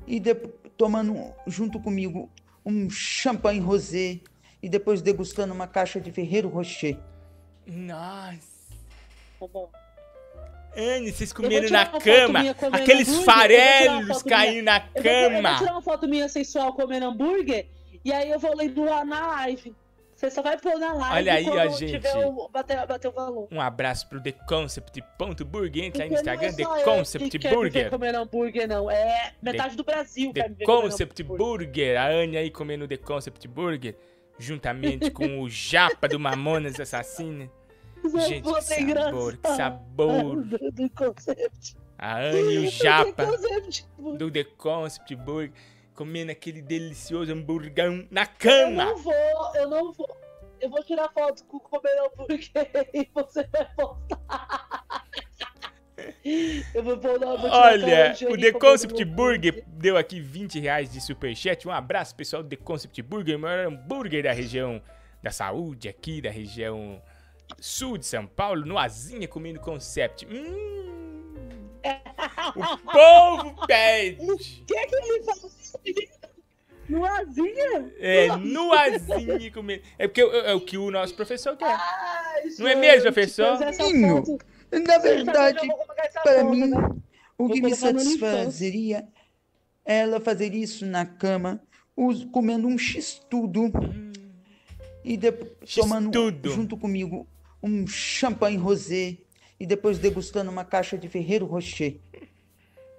[0.06, 2.30] e depois tomando junto comigo
[2.64, 4.20] um champanhe rosé
[4.62, 6.98] e depois degustando uma caixa de Ferreiro Rocher.
[7.66, 8.74] Nossa.
[9.38, 9.70] Tá bom.
[10.76, 12.40] Anne, vocês comeram na cama,
[12.72, 15.58] aqueles farelos minha- caindo na Eu vou, eu vou cama.
[15.58, 17.66] tirar uma foto minha sensual comendo hambúrguer
[18.04, 19.74] e aí eu vou no- na live.
[20.16, 21.92] Você só vai pôr na live Olha aí, ó, gente.
[21.92, 23.48] tiver o, bater, bater o valor.
[23.50, 25.84] Um abraço pro TheConcept.burger.
[25.84, 27.90] Entra aí no não é Instagram, só eu TheConcept que quer Burger.
[27.90, 28.90] comendo hambúrguer, não.
[28.90, 32.00] É metade do Brasil quer me ver comendo TheConcept Burger.
[32.00, 33.96] A Anne aí comendo The Concept Burger.
[34.38, 37.50] Juntamente com o Japa do Mamonas Assassina.
[38.08, 38.28] Hambúrguer.
[38.28, 40.42] Gente, que ter sabor, que sabor.
[40.44, 41.76] Do, do concept.
[41.98, 43.26] A Anne e o Japa
[44.18, 45.52] do The Concept Burger.
[45.94, 48.84] Comendo aquele delicioso hamburgão na Eu cama.
[48.86, 49.14] não vou,
[49.54, 50.16] eu não vou.
[50.60, 52.50] Eu vou tirar foto com o comendo hambúrguer
[52.92, 55.04] e você vai postar.
[56.74, 61.00] Eu vou, vou, dar- vou Olha, o The Concept Burger deu aqui 20 reais de
[61.00, 61.68] superchat.
[61.68, 64.82] Um abraço, pessoal do The Concept Burger, o maior hambúrguer da região
[65.22, 67.00] da saúde aqui, da região
[67.58, 70.26] sul de São Paulo, no Azinha comendo Concept.
[70.26, 71.70] Hum,
[72.56, 74.30] o povo pede.
[74.30, 75.50] O que é que ele falou?
[76.88, 77.92] No Azinha?
[77.98, 79.82] É, no Azinha comendo.
[79.98, 81.66] É porque é, é o que o nosso professor quer.
[81.70, 83.56] Ai, Não é mesmo, professor?
[83.58, 84.38] foto-
[84.72, 85.68] na verdade,
[86.22, 86.76] para foto, mim, né?
[87.38, 89.06] o que me satisfazeria
[89.84, 91.62] é ela fazer isso na cama,
[92.32, 93.70] comendo um x-tudo
[95.04, 97.28] e depois tomando junto comigo
[97.62, 99.18] um champanhe rosé
[99.60, 102.00] e depois degustando uma caixa de Ferreiro Rocher.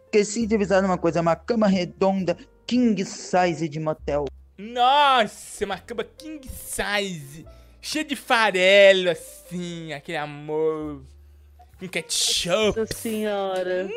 [0.05, 4.25] Esqueci de avisar uma coisa, é uma cama redonda, king size de motel.
[4.57, 7.45] Nossa, uma cama king size.
[7.81, 11.03] Cheia de farelo, assim, aquele amor.
[11.77, 12.79] Com ketchup.
[12.79, 13.89] Nossa senhora.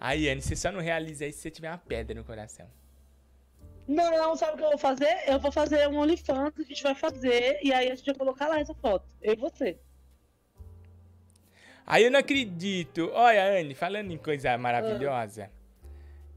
[0.00, 2.66] Aí, Anne, você só não realiza isso se você tiver uma pedra no coração.
[3.88, 5.16] Não, não, sabe o que eu vou fazer?
[5.26, 8.46] Eu vou fazer um OnlyFans, a gente vai fazer, e aí a gente vai colocar
[8.46, 9.06] lá essa foto.
[9.22, 9.78] Eu e você.
[11.86, 13.10] Aí eu não acredito.
[13.14, 15.50] Olha, Anne, falando em coisa maravilhosa.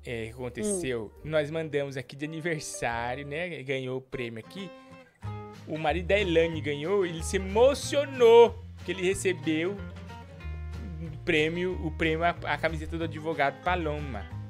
[0.05, 1.11] é, que aconteceu?
[1.25, 3.61] Nós mandamos aqui de aniversário, né?
[3.63, 4.71] Ganhou o prêmio aqui.
[5.67, 9.75] O marido da Elane ganhou, ele se emocionou que ele recebeu
[11.01, 14.40] o prêmio, o prêmio, a, a camiseta do advogado Paloma.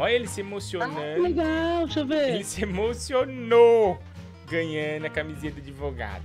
[0.00, 0.98] Olha ele se emocionando.
[0.98, 2.30] Ah, legal, deixa eu ver.
[2.30, 4.00] Ele se emocionou
[4.48, 6.24] ganhando a camiseta de advogado.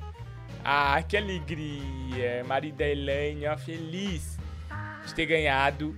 [0.63, 2.41] Ah, que alegria!
[2.47, 4.39] Marido da Elaine, ó, feliz
[5.05, 5.93] de ter ganhado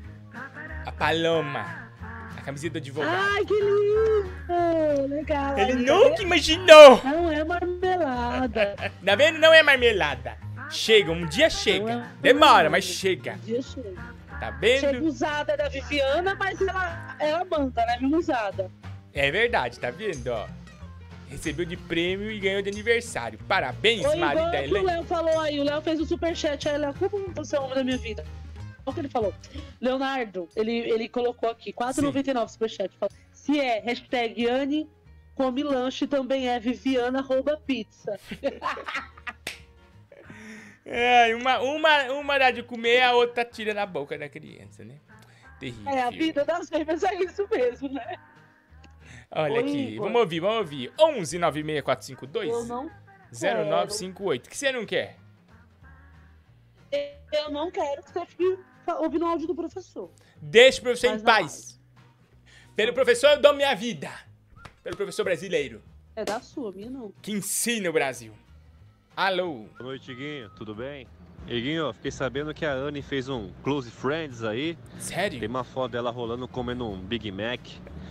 [0.88, 1.92] a Paloma,
[2.36, 3.16] a camiseta do advogado.
[3.16, 5.08] Ai, que lindo!
[5.08, 5.58] Legal.
[5.60, 7.02] Ele nunca tá imaginou!
[7.04, 8.76] Não é marmelada.
[9.06, 9.38] Tá vendo?
[9.38, 10.36] Não é marmelada.
[10.72, 12.08] Chega, um dia chega.
[12.20, 13.34] Demora, mas chega.
[13.34, 14.17] Um dia chega.
[14.40, 15.06] Tá Chega vendo?
[15.06, 17.98] usada da Viviana, mas ela, ela manda, né?
[18.00, 18.72] Mesmo usada.
[19.14, 20.48] É verdade, tá vendo, ó?
[21.30, 23.38] Recebeu de prêmio e ganhou de aniversário.
[23.48, 24.84] Parabéns, Oi, da que o.
[24.84, 27.76] Léo falou aí, o Léo fez o superchat aí, Léo, como você é o homem
[27.76, 28.24] da minha vida?
[28.86, 29.34] Olha o que ele falou.
[29.82, 32.96] Leonardo, ele, ele colocou aqui, 4,99 superchat.
[32.98, 34.90] Falou, Se é hashtag Anne
[35.36, 38.18] come lanche, também é Viviana rouba pizza.
[40.90, 45.00] É, uma, uma, uma dá de comer, a outra tira na boca da criança, né?
[45.60, 45.90] Terrível.
[45.92, 48.16] É, a vida das fêmeas é isso mesmo, né?
[49.30, 50.06] Olha Oi, aqui, Igor.
[50.06, 50.94] vamos ouvir, vamos ouvir.
[50.98, 52.90] 11 96452 Eu não
[53.34, 54.46] 0958.
[54.46, 55.18] O que você não quer?
[57.34, 58.58] Eu não quero que você fique
[59.00, 60.10] ouvindo o áudio do professor.
[60.42, 61.82] Deixa o professor Mas em paz.
[62.78, 64.10] Pelo professor eu dou minha vida.
[64.82, 65.84] Pelo professor brasileiro,
[66.16, 67.12] É da sua, minha não.
[67.22, 68.34] que ensina o Brasil.
[69.18, 69.66] Alô?
[69.80, 70.48] Boa noite, Iguinho.
[70.52, 71.08] Tudo bem?
[71.48, 74.78] Iguinho, fiquei sabendo que a Anne fez um Close Friends aí.
[75.00, 75.40] Sério?
[75.40, 77.60] Tem uma foto dela rolando comendo um Big Mac.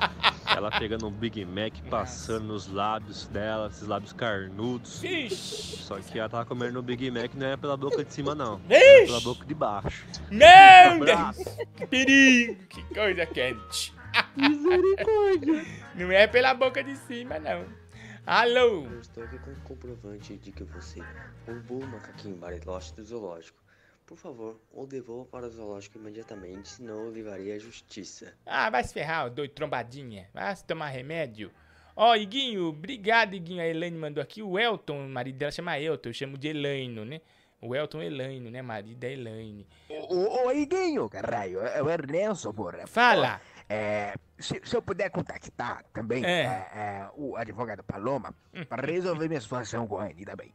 [0.51, 5.05] ela pegando um Big Mac, passando nos lábios dela, esses lábios carnudos.
[5.05, 5.77] Ixi.
[5.85, 8.61] Só que ela tava comendo o Big Mac não é pela boca de cima, não.
[8.69, 10.05] É pela boca de baixo.
[10.29, 11.05] Meu.
[11.05, 11.57] Deus!
[11.77, 12.57] Que perigo!
[12.69, 13.95] Que coisa quente!
[14.35, 15.65] Misericórdia!
[15.95, 17.86] Não é pela boca de cima, não.
[18.27, 18.83] Alô?
[18.91, 21.01] Eu estou aqui com um comprovante de que você
[21.47, 23.63] roubou o macaquinho Bariloche do zoológico.
[24.05, 28.35] Por favor, o devolva para o zoológico imediatamente, senão eu levarei à justiça.
[28.45, 30.29] Ah, vai se ferrar, ô doido trombadinha.
[30.35, 31.53] Vai se tomar remédio.
[31.95, 33.63] Ó, Iguinho, obrigado, Iguinho.
[33.63, 34.43] A Elaine mandou aqui.
[34.43, 36.09] O Elton, o marido dela chama Elton.
[36.09, 37.21] Eu chamo de Elaino, né?
[37.61, 38.61] O Elton Elaino, né?
[38.61, 39.69] Marido da Elaine.
[39.89, 42.89] Ô, ô, Iguinho, caralho, é o Ernesto, porra.
[42.89, 43.41] Fala.
[43.69, 46.29] É, se, se eu puder contactar também É.
[46.43, 48.33] é, é, o advogado Paloma
[48.69, 50.53] para resolver minha situação com a Anne também.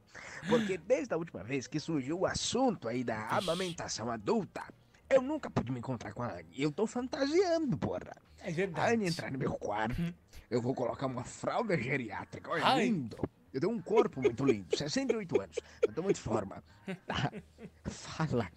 [0.48, 4.64] Porque desde a última vez que surgiu o assunto aí da amamentação adulta,
[5.10, 6.54] eu nunca pude me encontrar com a Anne.
[6.58, 8.16] Eu tô fantasiando, porra.
[8.40, 8.88] É verdade.
[8.92, 10.02] A Anne entrar no meu quarto,
[10.50, 12.50] eu vou colocar uma fralda geriátrica.
[12.50, 12.86] Olha, Ai.
[12.86, 13.18] lindo.
[13.54, 15.58] Eu tenho um corpo muito lindo, 68 anos.
[15.82, 16.64] Eu tô muito forma.
[17.84, 18.50] Fala.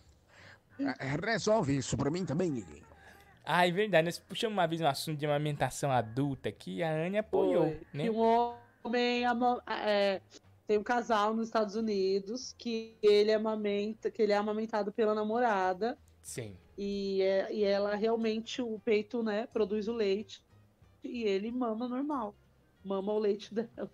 [0.79, 2.84] É, Resolve isso pra mim também, Iguinho.
[3.45, 4.07] Ah, é verdade.
[4.07, 6.83] Nós puxamos uma vez um assunto de amamentação adulta aqui.
[6.83, 7.81] A Anne apoiou, Foi.
[7.93, 8.05] né?
[8.05, 8.19] Que um
[8.85, 9.25] homem
[9.69, 10.21] é,
[10.67, 15.99] tem um casal nos Estados Unidos que ele amamenta, que ele é amamentado pela namorada
[16.23, 16.57] Sim.
[16.77, 20.43] e, é- e ela realmente o peito, né, produz o leite
[21.03, 22.35] e ele mama normal,
[22.83, 23.91] mama o leite dela.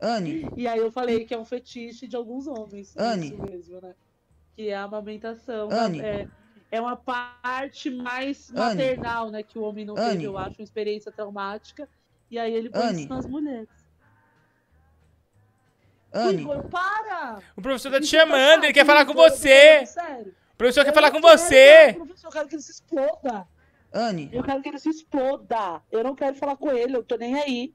[0.00, 3.26] Anne, E aí eu falei que é um fetiche de alguns homens, Anne.
[3.28, 3.94] isso mesmo, né?
[4.56, 6.00] Que é a amamentação, Anne.
[6.00, 6.28] é,
[6.74, 8.58] é uma parte mais Anne.
[8.58, 10.10] maternal, né, que o homem não Anne.
[10.12, 11.88] teve, eu acho, uma experiência traumática.
[12.30, 13.68] E aí ele põe isso nas mulheres.
[16.12, 17.40] Anne, Igor, para!
[17.56, 19.86] O professor tá te Isso tá chamando, ele quer falar com você.
[19.86, 20.34] falando Sério.
[20.52, 21.92] O professor quer Eu falar com quero você.
[21.96, 23.48] professor, Eu quero que ele se exploda.
[23.92, 25.82] Anne, Eu quero que ele se exploda.
[25.92, 27.74] Eu não quero falar com ele, eu tô nem aí.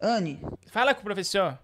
[0.00, 1.58] Anne, Fala com o professor.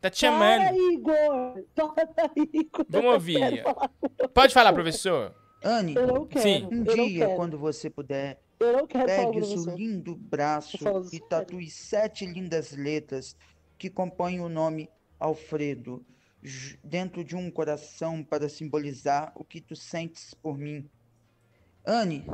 [0.00, 0.76] Tá te Para, chamando.
[0.92, 1.62] Igor!
[1.74, 2.86] Para, Igor!
[2.88, 3.62] Vamos ouvir.
[3.62, 3.90] falar
[4.32, 5.34] Pode falar, professor.
[5.62, 6.42] Anne, Eu não quero.
[6.42, 6.66] Sim.
[6.66, 7.36] um eu não dia, quero.
[7.36, 9.78] quando você puder, Eu não quero pegue o seu professor.
[9.78, 11.28] lindo braço e sério.
[11.28, 13.36] tatue sete lindas letras
[13.78, 14.88] que compõem o nome
[15.18, 16.04] Alfredo
[16.82, 20.88] dentro de um coração para simbolizar o que tu sentes por mim.
[21.86, 22.24] Anne,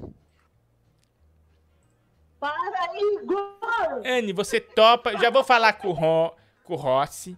[2.39, 4.03] Para, Igor!
[4.05, 5.17] Anne, você topa.
[5.19, 6.33] Já vou falar com o, Ro,
[6.65, 7.37] com o Rossi.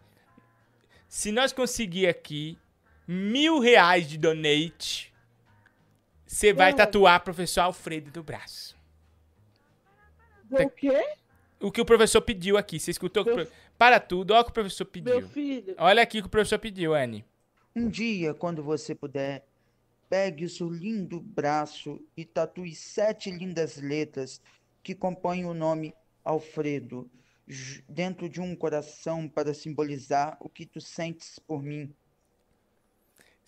[1.08, 2.58] Se nós conseguir aqui
[3.06, 5.07] mil reais de donate,
[6.28, 6.76] você vai Ah.
[6.76, 8.76] tatuar professor Alfredo do braço.
[10.50, 11.04] O quê?
[11.60, 12.78] O que o professor pediu aqui.
[12.78, 13.22] Você escutou?
[13.22, 15.18] o que o pro- Para tudo, olha o que o professor pediu.
[15.20, 15.74] Meu filho.
[15.78, 17.24] Olha aqui o que o professor pediu, Anne.
[17.76, 19.44] um dia, quando você puder,
[20.10, 24.40] pegue o seu lindo braço e tatue sete lindas letras
[24.82, 27.08] que compõem o nome Alfredo
[27.88, 31.94] dentro de um coração para simbolizar o que tu sentes por mim.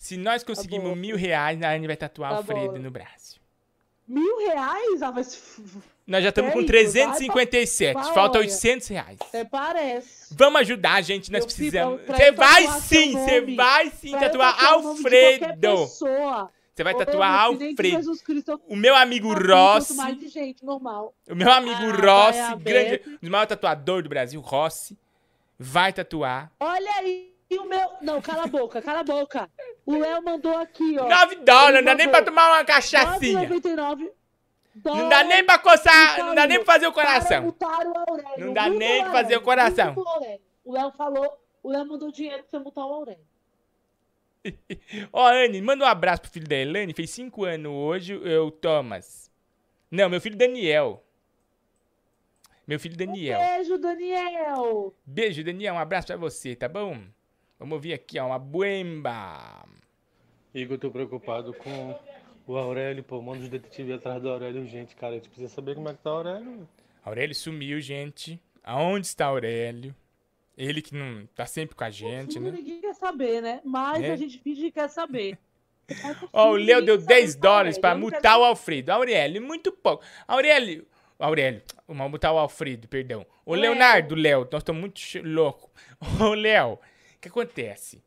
[0.01, 0.95] Se nós conseguirmos bom.
[0.95, 2.79] mil reais, a Anne vai tatuar Tá Alfredo bom.
[2.79, 3.39] no braço.
[4.07, 4.99] Mil reais?
[5.03, 5.59] Ah, mas.
[6.07, 7.93] Nós já estamos com Peraí, 357.
[7.93, 8.39] vai Falta vai, olha.
[8.49, 9.17] 800 reais.
[9.21, 10.33] Até parece.
[10.35, 11.31] Vamos ajudar, gente.
[11.31, 12.01] Nós filho, precisamos.
[12.07, 15.77] Você eu vai sim, você vai sim eu tatuar tatuar o Alfredo.
[15.85, 17.83] Você vai tatuar Alfredo.
[17.83, 20.29] Jesus Cristo, eu O meu amigo tatuo Rossi.
[20.29, 20.65] gente.
[20.65, 23.07] O meu amigo Ah, Rossi, grande, aberto.
[23.11, 24.97] um dos maiores tatuadores do Brasil, Rossi,
[25.59, 26.51] vai tatuar.
[26.59, 27.91] Olha aí o meu.
[28.01, 29.49] Não, cala a boca, cala a boca.
[29.85, 31.07] O Léo mandou aqui, ó.
[31.07, 33.47] 9 dólares, não dá nem pra tomar uma cachaçinha.
[33.49, 34.11] 9,99
[34.83, 37.55] Não dá nem pra coçar, não dá nem pra fazer o coração.
[38.37, 39.95] Não dá nem pra fazer o coração.
[40.63, 43.31] o Léo falou, o Léo mandou dinheiro pra você multar o Aurélio.
[45.13, 49.29] Ó, Anne, manda um abraço pro filho da Elane, fez 5 anos hoje, o Thomas.
[49.89, 51.03] Não, meu filho Daniel.
[52.65, 53.39] Meu filho Daniel.
[53.39, 54.95] Beijo, Daniel.
[55.05, 56.97] Beijo, Daniel, um abraço pra você, tá bom?
[57.61, 59.63] Vamos ouvir aqui, ó, uma buemba.
[60.51, 61.95] Igor, eu tô preocupado com
[62.47, 63.21] o Aurélio, pô.
[63.21, 65.13] Manda os detetives atrás do Aurélio urgente, cara.
[65.13, 66.67] A gente precisa saber como é que tá o Aurélio.
[67.05, 68.41] Aurélio sumiu, gente.
[68.63, 69.95] Aonde está Aurélio?
[70.57, 72.49] Ele que não tá sempre com a gente, né?
[72.49, 73.61] Ninguém quer saber, né?
[73.63, 74.11] Mas Né?
[74.11, 75.37] a gente finge que quer saber.
[76.33, 78.91] Ó, o Léo deu 10 dólares quero multar o Alfredo.
[78.91, 80.03] Aurélio, muito pouco.
[80.27, 80.83] Aurélio,
[81.19, 83.23] Aurélio, vamos multar o Alfredo, perdão.
[83.45, 83.53] O.
[83.53, 85.69] Leonardo, Léo, nós estamos muito ch- louco.
[86.19, 86.79] Ô, Léo,
[87.21, 88.03] que acontece?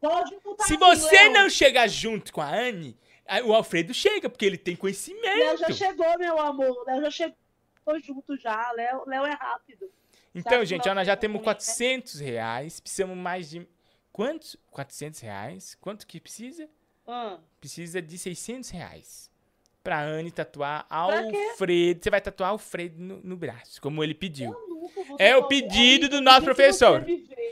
[0.00, 1.32] Pode Se você Léo.
[1.32, 2.96] não chegar junto com a Anne,
[3.44, 5.58] o Alfredo chega, porque ele tem Léo conhecimento.
[5.58, 6.84] já chegou, meu amor.
[6.86, 8.70] Léo já chegou junto já.
[8.72, 9.90] Léo, Léo é rápido.
[10.34, 13.66] Então, Sabe gente, ó, nós já nós temos temos 400 reais, precisamos mais de...
[14.12, 14.56] Quantos?
[14.70, 15.76] 400 reais?
[15.80, 16.68] Quanto que precisa?
[17.06, 17.38] Ah.
[17.60, 19.30] Precisa de 600 reais.
[19.82, 20.86] Pra Anne tatuar?
[20.90, 22.02] Alfredo.
[22.02, 24.54] Você vai tatuar Alfredo no, no braço, como ele pediu.
[25.18, 27.04] É o pedido do nosso professor.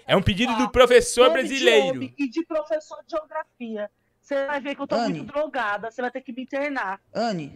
[0.06, 2.02] É um pedido Ah, do professor Nome de brasileiro.
[2.18, 3.90] E de professor de geografia.
[4.20, 5.18] Você vai ver que eu tô Anne.
[5.20, 5.90] muito drogada.
[5.90, 7.00] Você vai ter que me internar.
[7.14, 7.54] Anne.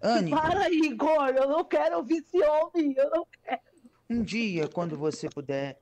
[0.00, 1.28] Anne, Para aí, Igor.
[1.30, 2.94] Eu não quero ouvir esse homem.
[2.96, 3.60] Eu não quero.
[4.08, 5.78] um dia, quando você puder,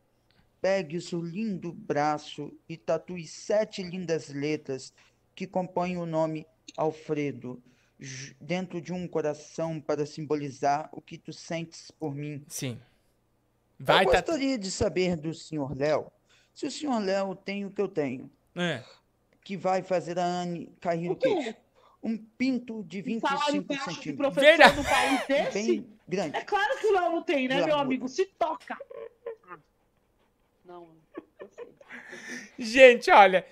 [0.61, 4.93] pegue o seu lindo braço e tatue sete lindas letras
[5.37, 6.45] que compõem o nome
[6.77, 7.63] Alfredo
[8.41, 12.43] dentro de um coração para simbolizar o que tu sentes por mim.
[12.49, 12.81] Sim.
[13.79, 16.11] Vai Eu gostaria de saber do senhor Léo
[16.55, 18.83] se o senhor Léo tem o que eu tenho, É.
[19.45, 21.55] que vai fazer a Anne cair o queixo.
[22.03, 24.87] Um pinto de Salário 25 baixo de centímetros.
[24.89, 25.53] país desse?
[25.81, 26.37] Bem grande.
[26.37, 28.09] É claro que o Léo não tem, né, De meu amigo?
[28.09, 28.77] Se toca.
[30.65, 30.89] Não,
[32.59, 33.47] Gente, olha.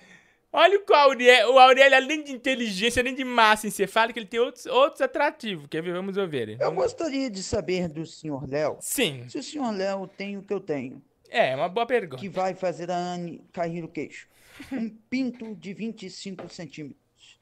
[0.57, 4.65] Olha o Aurélio, o Aurélio, além de inteligência, além de massa encefálica, ele tem outros,
[4.65, 5.67] outros atrativos.
[5.67, 5.91] Quer ver?
[5.91, 6.57] Vamos ouvir.
[6.61, 8.77] Eu gostaria de saber do senhor Léo.
[8.79, 9.27] Sim.
[9.27, 11.03] Se o senhor Léo tem o que eu tenho.
[11.29, 12.21] É, uma boa pergunta.
[12.21, 14.29] Que vai fazer a Anne cair o queixo.
[14.71, 17.37] Um pinto de 25 centímetros.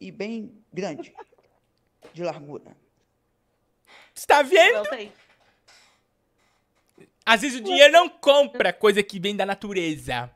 [0.00, 1.12] E bem grande.
[2.14, 2.74] De largura.
[4.14, 4.76] Você tá vendo?
[4.76, 5.12] Não tem.
[7.26, 10.30] Às vezes o dinheiro não compra coisa que vem da natureza.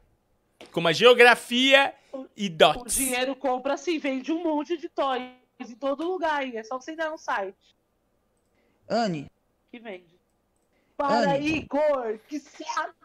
[0.72, 1.94] Como a geografia
[2.36, 2.94] e O dots.
[2.94, 6.56] dinheiro compra assim, vende um monte de toys em todo lugar aí.
[6.56, 7.56] É só você entrar no site
[8.88, 9.30] Anne,
[9.70, 10.20] que vende.
[10.96, 11.56] Para, Anne.
[11.56, 13.02] Igor, que saco!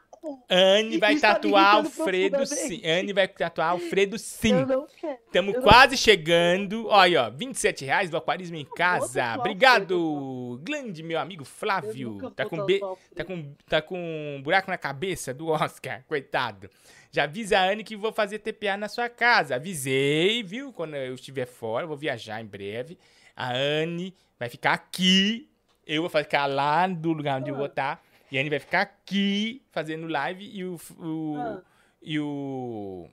[0.49, 2.81] Anne vai tatuar Alfredo sim.
[2.83, 4.51] Anne vai tatuar Alfredo sim.
[4.51, 5.19] Eu não quero.
[5.25, 6.87] Estamos não quase chegando.
[6.87, 7.29] Olha aí, ó.
[7.29, 9.35] 27 reais do Aquarismo em Casa.
[9.37, 12.31] Obrigado, grande meu amigo Flávio.
[12.31, 12.83] Tá com, be...
[12.83, 13.53] o tá, com...
[13.69, 16.69] tá com um buraco na cabeça do Oscar, coitado.
[17.17, 19.55] Já avisa a Anne que vou fazer TPA na sua casa.
[19.55, 20.71] Avisei, viu?
[20.71, 22.95] Quando eu estiver fora, eu vou viajar em breve.
[23.35, 25.49] A Anne vai ficar aqui.
[25.83, 28.03] Eu vou ficar lá do lugar onde eu vou estar.
[28.31, 30.79] E a Anne vai ficar aqui fazendo live e o.
[30.99, 31.61] o Ah.
[32.03, 33.09] E o.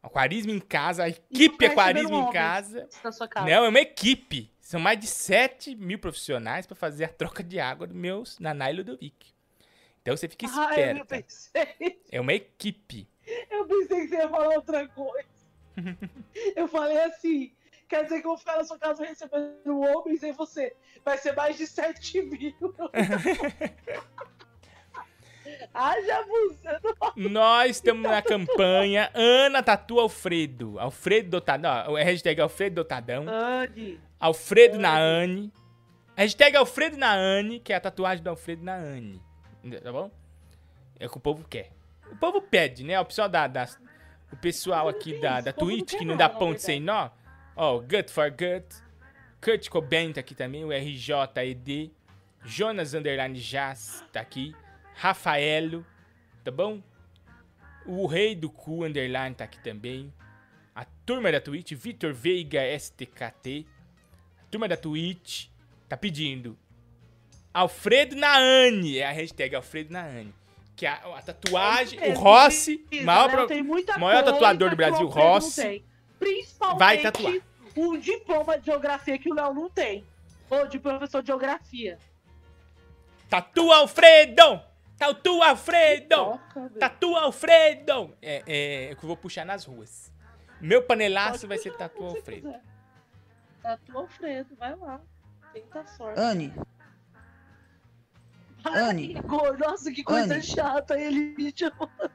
[0.00, 2.88] Aquarismo em casa, a equipe ficar Aquarismo em casa.
[3.02, 3.44] casa.
[3.44, 4.48] Não, é uma equipe.
[4.60, 8.70] São mais de 7 mil profissionais para fazer a troca de água dos meus Naná
[8.70, 9.34] e Ludovic.
[10.00, 11.06] Então você fica Ah, esperto.
[11.06, 11.98] pensei.
[12.12, 13.08] É uma equipe.
[13.50, 15.28] Eu pensei que você ia falar outra coisa.
[16.56, 17.52] Eu falei assim.
[17.88, 20.74] Quer dizer que eu vou ficar na sua casa recebendo homens e você
[21.04, 22.52] vai ser mais de 7 mil.
[25.72, 26.96] Haja abusando.
[27.30, 30.80] Nós estamos na campanha Ana Tatua Alfredo.
[30.80, 31.92] Alfredo Dotadão.
[31.92, 33.24] Ó, a hashtag Alfredo Dotadão.
[33.28, 34.00] Anne.
[34.18, 35.52] Alfredo na Anne.
[36.16, 39.22] Hashtag Alfredo na Anne, que é a tatuagem do Alfredo na Anne.
[39.82, 40.10] Tá bom?
[40.98, 41.75] É o que o povo quer.
[42.12, 42.98] O povo pede, né?
[43.00, 43.46] O pessoal da.
[43.46, 43.68] da-
[44.32, 47.10] o pessoal aqui da, da Twitch, que não dá ponto sem nó.
[47.54, 48.66] Ó, o Gut for Gut.
[49.40, 50.64] Kurt Cobain tá aqui também.
[50.64, 51.92] O RJED.
[52.44, 54.54] Jonas Underline Jazz tá aqui.
[54.94, 55.86] Rafaelo.
[56.42, 56.82] Tá bom?
[57.84, 60.12] O Rei do Cu Underline tá aqui também.
[60.74, 63.64] A turma da Twitch, Vitor Veiga STKT.
[64.40, 65.46] A turma da Twitch
[65.88, 66.58] tá pedindo.
[67.54, 68.98] Alfredo Naane.
[68.98, 70.34] É a hashtag Alfredo Naane.
[70.76, 75.82] Que a, a tatuagem, o Rossi, maior, pro- Tem muita maior tatuador do Brasil, Rossi.
[76.78, 77.32] Vai tatuar.
[77.76, 80.04] um diploma de geografia que o Léo não tem.
[80.50, 81.98] Ou de professor de geografia.
[83.28, 84.60] Tatua Alfredo!
[84.98, 86.40] Tatua Alfredo!
[86.78, 88.14] Tatua Alfredo!
[88.22, 90.12] É, é, é que eu vou puxar nas ruas.
[90.60, 92.54] Meu panelaço vai ser Tatua Alfredo.
[93.62, 95.00] Tatua Alfredo, vai lá.
[95.52, 96.20] Tenta sorte.
[96.20, 96.52] Anne,
[98.68, 99.16] Anne.
[99.58, 100.42] Nossa, que coisa Anne.
[100.42, 102.10] chata ele me chamando.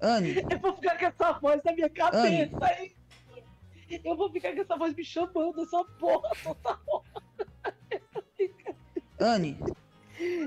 [0.00, 2.92] Anne, Eu vou ficar com essa voz na minha cabeça, hein?
[4.04, 7.74] Eu vou ficar com essa voz me chamando, essa porra toda hora.
[9.18, 9.58] Anne,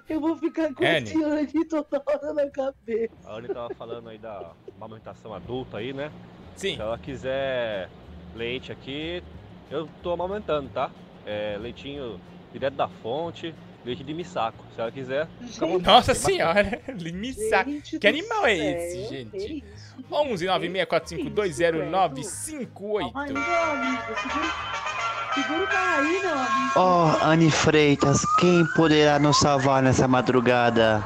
[0.09, 1.09] Eu vou ficar com Anne.
[1.09, 3.13] esse Anne toda hora na cabeça.
[3.25, 6.11] A Anne tava falando aí da amamentação adulta aí, né?
[6.55, 6.75] Sim.
[6.75, 7.89] Se ela quiser
[8.35, 9.23] leite aqui,
[9.69, 10.89] eu tô amamentando, tá?
[11.25, 12.19] É leitinho
[12.51, 13.53] direto da fonte,
[13.85, 14.63] leite de missaco.
[14.75, 15.27] Se ela quiser,
[15.59, 15.83] vontade.
[15.83, 17.63] Nossa senhora, limissa.
[17.63, 19.63] Gente Que animal é esse, gente?
[20.11, 23.11] 11 964520958.
[23.15, 24.45] Ai, meu amigo, segura,
[25.33, 26.71] segura o cara aí, meu amigo.
[26.75, 31.03] Oh, Anne Freitas, quem poderá nos salvar nessa madrugada?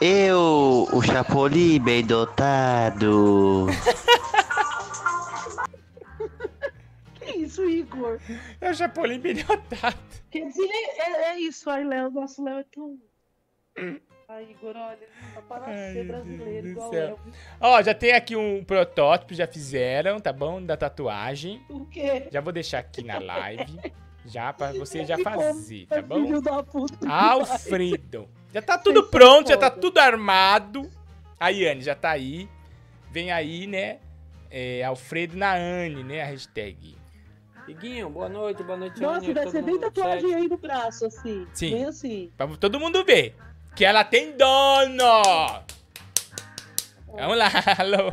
[0.00, 3.66] Eu, o Chapolin bem dotado.
[7.14, 8.18] Que isso, Igor?
[8.60, 9.96] É o Chapolin bem dotado.
[10.34, 10.68] Quer dizer,
[10.98, 11.70] é, é isso.
[11.70, 12.98] Ai, Léo, nosso Léo é tão.
[14.28, 14.98] Ai, Igor, olha,
[15.32, 16.90] tá para ser brasileiro igual.
[16.90, 17.18] Léo.
[17.60, 20.60] Ó, já tem aqui um protótipo, já fizeram, tá bom?
[20.60, 21.64] Da tatuagem.
[21.70, 22.26] O quê?
[22.32, 23.78] Já vou deixar aqui na live.
[24.26, 26.24] Já pra você já fazer, tá é bom?
[26.24, 27.08] Filho da puta.
[27.08, 28.28] Alfredo.
[28.52, 30.90] Já tá tudo pronto, já tá tudo armado.
[31.38, 32.48] A Yane já tá aí.
[33.12, 34.00] Vem aí, né?
[34.50, 36.22] É, Alfredo na Anne, né?
[36.22, 36.96] A hashtag.
[37.66, 41.46] Iguinho, boa noite, boa noite, Nossa, todo ser bem tatuagem aí no braço, assim.
[41.54, 41.70] Sim.
[41.70, 42.32] Bem assim.
[42.36, 43.34] Pra todo mundo ver.
[43.74, 45.64] Que ela tem dono!
[47.08, 47.48] Vamos lá,
[47.78, 48.12] alô.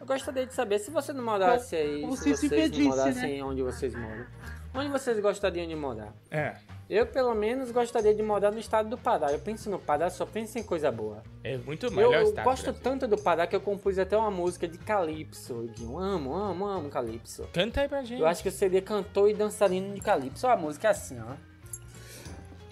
[0.00, 2.96] Eu gostaria de saber se você não morasse aí, se se se vocês pedisse, não
[2.96, 3.44] morassem né?
[3.44, 4.26] onde vocês moram.
[4.74, 6.12] Onde vocês gostariam de morar?
[6.30, 6.56] É.
[6.88, 9.30] Eu, pelo menos, gostaria de morar no estado do Pará.
[9.30, 11.22] Eu penso no Pará, só penso em coisa boa.
[11.44, 12.44] É muito Eu, melhor eu estado.
[12.44, 15.64] gosto tanto do Pará que eu compus até uma música de Calypso.
[15.64, 15.98] Iguinho.
[15.98, 17.46] Amo, amo, amo Calypso.
[17.52, 18.20] Canta aí pra gente.
[18.20, 20.46] Eu acho que eu seria cantor e dançarino de Calypso.
[20.46, 21.34] A música é assim, ó.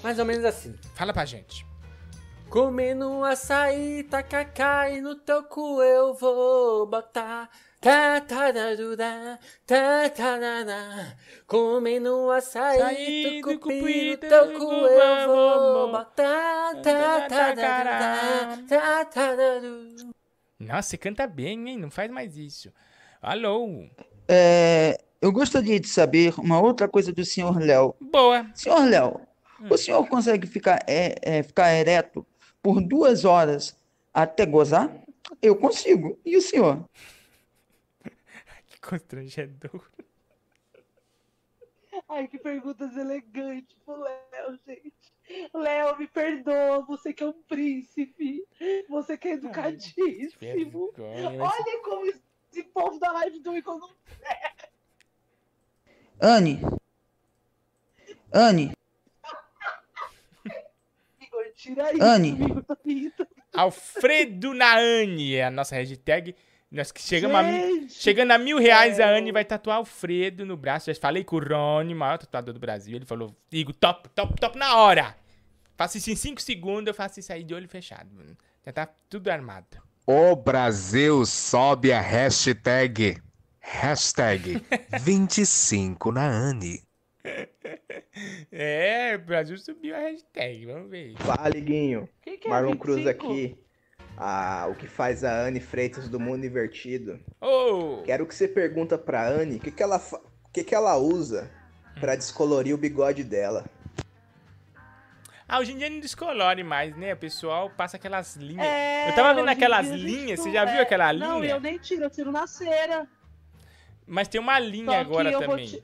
[0.03, 0.75] Mais ou menos assim.
[0.95, 1.67] Fala pra gente.
[2.49, 7.51] Comendo açaí, tacacá e no teu cu eu vou botar.
[7.87, 11.15] Tá, tararurá, tá, tarará.
[11.47, 16.75] Comendo açaí, Açaí, tucupi, no teu cu eu vou botar.
[16.83, 20.11] Tá, tararurá, tá, tararu.
[20.59, 21.79] Nossa, você canta bem, hein?
[21.79, 22.73] Não faz mais isso.
[23.23, 23.85] Alô.
[24.27, 27.95] é, eu gostaria de saber uma outra coisa do senhor Léo.
[28.01, 28.51] Boa.
[28.53, 29.21] Senhor Léo,
[29.71, 32.27] o senhor consegue ficar, é, é, ficar ereto
[32.61, 33.79] por duas horas
[34.13, 34.91] até gozar?
[35.41, 36.19] Eu consigo.
[36.27, 36.85] E o senhor?
[38.89, 39.83] Constrangedor.
[42.09, 45.13] Ai, que perguntas elegantes pro Léo, gente.
[45.53, 48.47] Léo, me perdoa, você que é um príncipe.
[48.89, 50.93] Você que é educadíssimo.
[50.99, 53.91] Olha como esse povo da live do Igor não
[56.21, 56.61] Anne.
[58.33, 58.73] Anne.
[61.21, 62.39] Igor, tira isso, Anne.
[63.53, 66.37] Alfredo na Anne é a nossa hashtag.
[66.71, 70.93] Nós que chegamos a chegando a mil reais, a Anne vai tatuar Alfredo no braço.
[70.93, 72.97] Já falei com o Rony, o maior tatuador do Brasil.
[72.97, 75.17] Ele falou, Igor, top, top, top na hora.
[75.77, 78.11] Faço isso em 5 segundos, eu faço isso aí de olho fechado.
[78.13, 78.37] mano.
[78.65, 79.67] Já tá tudo armado.
[80.07, 83.21] O Brasil sobe a hashtag.
[83.61, 84.63] Hashtag
[85.03, 86.83] 25 na Anne.
[88.51, 91.15] É, o Brasil subiu a hashtag, vamos ver.
[91.19, 92.09] Fala, Liguinho.
[92.23, 92.85] Quem que é Marlon 25?
[92.85, 93.59] Cruz aqui.
[94.17, 97.21] Ah, o que faz a Anne Freitas do Mundo Invertido.
[97.41, 98.03] Ô!
[98.05, 100.01] Quero que você pergunta pra Anne o que, que, ela,
[100.53, 101.51] que, que ela usa
[102.01, 103.65] pra descolorir o bigode dela.
[105.49, 107.13] Ah, hoje em dia não descolore mais, né?
[107.13, 108.67] O pessoal passa aquelas linhas.
[108.67, 111.29] É, eu tava vendo aquelas a linhas, você já viu é, aquela linha?
[111.29, 113.07] Não, eu nem tiro, eu tiro na cera.
[114.07, 115.83] Mas tem uma linha agora também.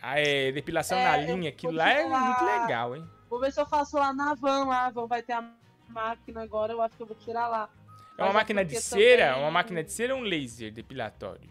[0.00, 3.04] Ah, é, depilação É, na linha, aquilo lá é muito legal, hein?
[3.28, 4.86] Vou ver se eu faço lá na van, lá.
[4.86, 5.42] A van vai ter a
[5.90, 7.68] máquina agora, eu acho que eu vou tirar lá.
[8.16, 9.28] É uma Mas máquina de cera?
[9.28, 11.48] também- Uma máquina de cera ou um laser depilatório?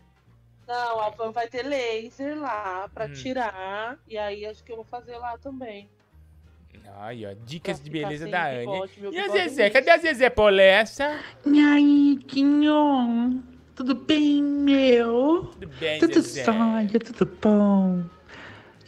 [0.67, 3.13] Não, a van vai ter laser lá pra Hum.
[3.13, 3.97] tirar.
[4.07, 5.89] E aí acho que eu vou fazer lá também.
[7.01, 8.89] Aí, ó, dicas de beleza da Anne.
[9.11, 9.63] E a Zezé?
[9.63, 9.73] liso.
[9.73, 11.19] Cadê a Zezé Polessa?
[11.45, 13.43] E aí, Quinho?
[13.75, 15.45] Tudo bem, meu?
[15.53, 16.43] Tudo bem, Tudo Zezé?
[16.99, 18.03] tudo bom.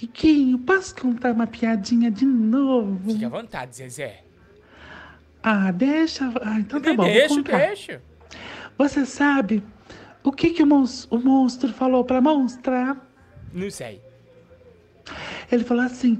[0.01, 3.11] Iguinho, posso contar uma piadinha de novo?
[3.13, 4.23] Fique à vontade, Zezé.
[5.43, 6.31] Ah, deixa.
[6.41, 7.03] Ah, então tá bom.
[7.03, 8.01] deixa, deixa.
[8.77, 9.63] Você sabe
[10.23, 12.95] o que, que o, mons- o monstro falou pra monstra?
[13.53, 14.01] Não sei.
[15.51, 16.17] Ele falou assim: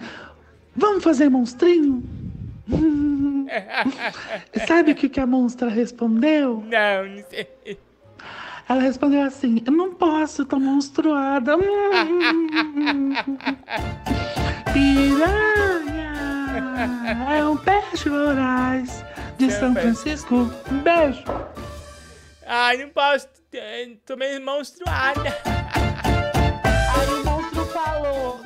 [0.75, 2.03] Vamos fazer monstrinho?
[4.67, 6.63] Sabe o que, que a monstra respondeu?
[6.67, 7.47] Não, não sei.
[8.67, 11.53] Ela respondeu assim: Eu não posso, tô monstruada.
[14.73, 16.13] Piranha!
[17.37, 19.03] É um beijo, Horais,
[19.37, 20.35] de São Francisco.
[20.71, 21.23] Um beijo.
[22.45, 23.27] Ai, não posso.
[24.05, 25.29] Tô meio monstruada.
[26.95, 28.39] Aí o monstro falou: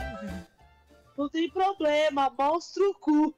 [1.18, 3.36] Não tem problema, monstro cu.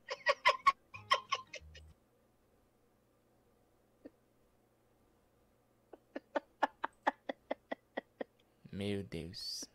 [8.71, 9.65] Meu Deus.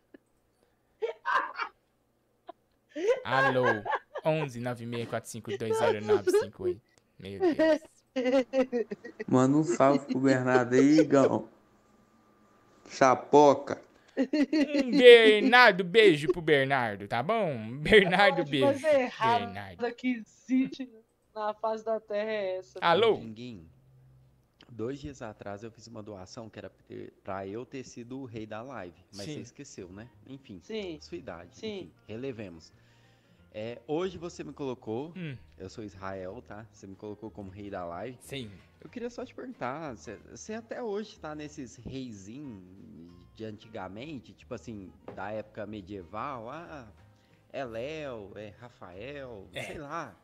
[3.24, 3.64] Alô.
[4.24, 6.80] 11 964520958.
[7.22, 7.80] Meu Deus.
[9.26, 11.48] Manda um salve pro Bernardo aí, Igão.
[12.88, 13.80] Chapoca.
[14.18, 17.78] Um Bernardo, beijo pro Bernardo, tá bom?
[17.78, 18.82] Bernardo, beijo.
[18.82, 19.94] Bernardo.
[19.94, 20.90] que existe
[21.34, 22.78] na face da Terra é essa.
[22.82, 23.16] Alô?
[23.16, 23.66] Dinguinho,
[24.68, 26.70] dois dias atrás eu fiz uma doação que era
[27.22, 29.34] pra eu ter sido o rei da live, mas Sim.
[29.34, 30.08] você esqueceu, né?
[30.26, 30.98] Enfim, Sim.
[31.00, 31.56] sua idade.
[31.56, 31.78] Sim.
[31.78, 32.72] Enfim, relevemos.
[33.54, 35.36] É, hoje você me colocou, Hum.
[35.58, 36.66] eu sou Israel, tá?
[36.72, 38.16] Você me colocou como rei da live.
[38.22, 38.50] Sim.
[38.80, 42.62] Eu queria só te perguntar, você, até hoje tá nesses reizinhos
[43.34, 46.90] de antigamente, tipo assim, da época medieval, ah,
[47.52, 49.62] é Léo, é Rafael, É.
[49.64, 50.16] sei lá,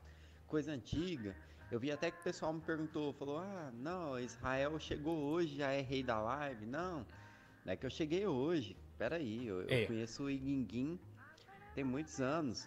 [0.46, 1.36] coisa antiga.
[1.70, 5.70] Eu vi até que o pessoal me perguntou, falou, ah, não, Israel chegou hoje, já
[5.70, 6.64] é rei da live.
[6.64, 7.06] Não,
[7.62, 8.74] não é que eu cheguei hoje.
[8.96, 9.84] Peraí, eu, eu É.
[9.86, 10.98] conheço o Iguinguim
[11.74, 12.66] tem muitos anos.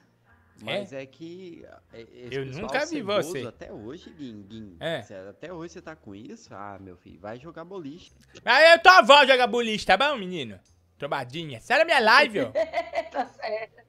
[0.61, 3.47] Mas é, que é, esse Eu nunca vi você.
[3.47, 4.77] Até hoje, Guinguim.
[4.79, 5.03] É.
[5.29, 6.53] Até hoje você tá com isso?
[6.53, 8.11] Ah, meu filho, vai jogar boliche.
[8.45, 10.59] Aí eu tua avó joga boliche, tá bom, menino?
[10.99, 11.59] Trombadinha.
[11.61, 12.51] Sai da minha live, ó.
[13.11, 13.81] tá certo.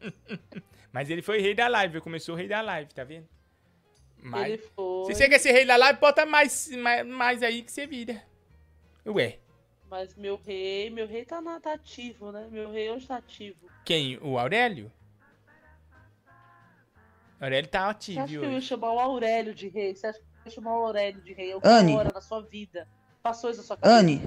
[0.92, 3.26] Mas ele foi rei da live, começou o rei da live, tá vendo?
[4.22, 5.06] Mas, Ele foi.
[5.06, 8.22] Se você quer ser rei da live, bota mais, mais, mais aí que você vira.
[9.04, 9.38] Ué,
[9.90, 12.46] Mas meu rei, meu rei tá, na, tá ativo, né?
[12.50, 13.58] Meu rei hoje tá ativo.
[13.84, 14.16] quem?
[14.22, 14.92] O Aurélio?
[17.42, 19.94] Aurélio tá Você ativo acha que eu ia chamar o Aurélio de rei?
[19.96, 21.52] Você acha que eu ia chamar o Aurélio de rei?
[21.52, 21.94] Eu Anne.
[21.94, 22.88] hora na sua vida.
[23.22, 23.98] Passou isso na sua cabeça?
[24.00, 24.22] Anne,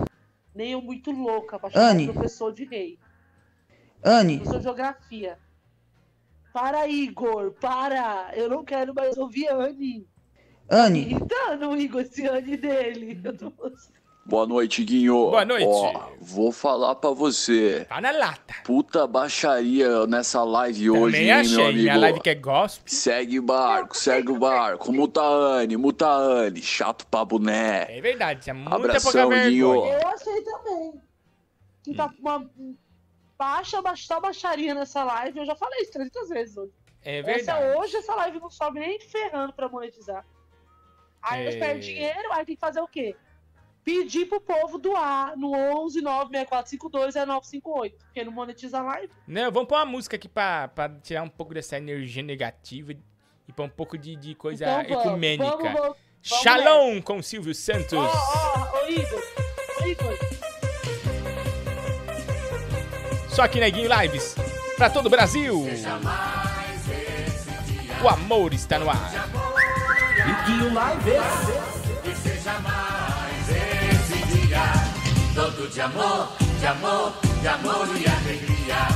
[0.54, 2.10] Nem eu muito louca pra chamar Anne.
[2.10, 3.00] o professor de rei.
[4.04, 5.40] Anne, Professor de geografia.
[6.54, 8.32] Para, Igor, para!
[8.36, 10.08] Eu não quero mais ouvir Anne.
[10.70, 13.20] Anne, Irritando o Igor, esse Anne dele.
[13.24, 13.52] Eu tô...
[14.28, 15.30] Boa noite, Guinho.
[15.30, 15.66] Boa noite.
[15.68, 17.86] Ó, vou falar pra você.
[17.88, 18.56] Tá na lata.
[18.64, 21.56] Puta baixaria nessa live hoje, Também hein, achei.
[21.58, 21.82] meu amigo?
[21.84, 22.84] Minha live que é gospel.
[22.88, 24.92] Segue o barco, segue o barco.
[24.92, 26.60] Mutaane, Mutaane.
[26.60, 27.86] Chato pra boné.
[27.88, 29.48] É verdade, tinha muita Abração, pouca.
[29.48, 29.86] Guinho.
[29.86, 30.94] Eu achei também.
[31.84, 32.50] Que tá com uma
[33.38, 35.38] baixa, baixa baixaria nessa live.
[35.38, 36.72] Eu já falei isso 300 vezes hoje.
[37.04, 37.78] É Essa, verdade.
[37.78, 40.26] hoje essa live não sobe nem ferrando pra monetizar.
[41.22, 41.44] Aí É.
[41.44, 43.16] eles perdem dinheiro, aí tem que fazer o quê?
[43.86, 47.94] Pedir pro povo doar no 11 964520958.
[48.00, 49.14] Porque não monetiza a live.
[49.28, 52.94] Não, vamos pôr uma música aqui pra, pra tirar um pouco dessa energia negativa
[53.48, 55.46] e pôr um pouco de, de coisa Então vamos, ecumênica.
[55.46, 57.94] vamos, vamos, vamos Shalom com Silvio Santos.
[57.94, 59.24] Ó, ó, ô Igor.
[59.80, 60.18] Ô, Igor.
[63.30, 64.36] Só aqui na Guinho Lives.
[64.78, 65.64] Pra todo o Brasil.
[68.04, 69.12] O amor está no ar.
[70.28, 71.75] Iguinho Lives.
[75.36, 76.30] Todo de amor,
[76.60, 78.88] de amor, de amor e alegria.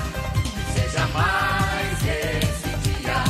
[0.55, 3.23] E seja mais esse dia,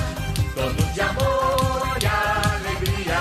[0.54, 3.20] todo de amor e alegria.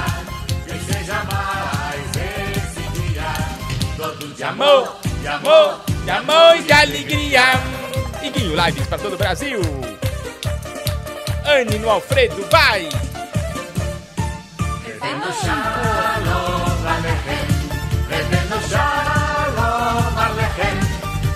[0.67, 3.33] E seja mais esse dia,
[3.97, 7.43] todo de Amor, de amor, de amor e de alegria.
[8.23, 9.61] E Guinho Lives pra todo o Brasil.
[11.47, 12.91] Anne no Alfredo, vai!
[14.85, 17.47] Revendo Shalom Alechem,
[18.11, 19.08] Revendo Shalom Alechem,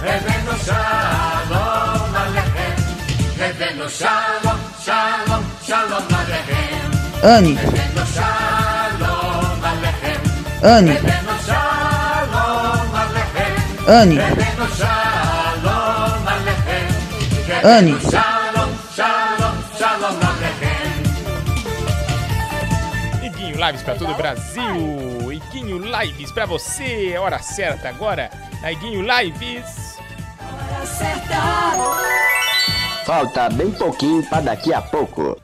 [0.02, 2.76] Revendo Shalom Alechem,
[3.38, 6.90] Revendo Shalom, Shalom, Shalom Alechem,
[7.22, 10.20] Anne, Revendo Shalom Alechem,
[10.64, 13.54] Anne, Revendo Shalom Alechem,
[13.86, 16.88] Anne, Revendo Shalom Alechem,
[17.62, 17.94] Anne.
[18.00, 21.02] Shalom, Shalom, Shalom Alechem.
[23.24, 25.32] Iguinho Lives pra todo o Brasil.
[25.32, 27.16] Iguinho Lives pra você.
[27.16, 28.30] Hora certa agora,
[28.62, 29.81] Naiguinho Lives.
[33.04, 35.40] Falta bem pouquinho pra daqui a pouco.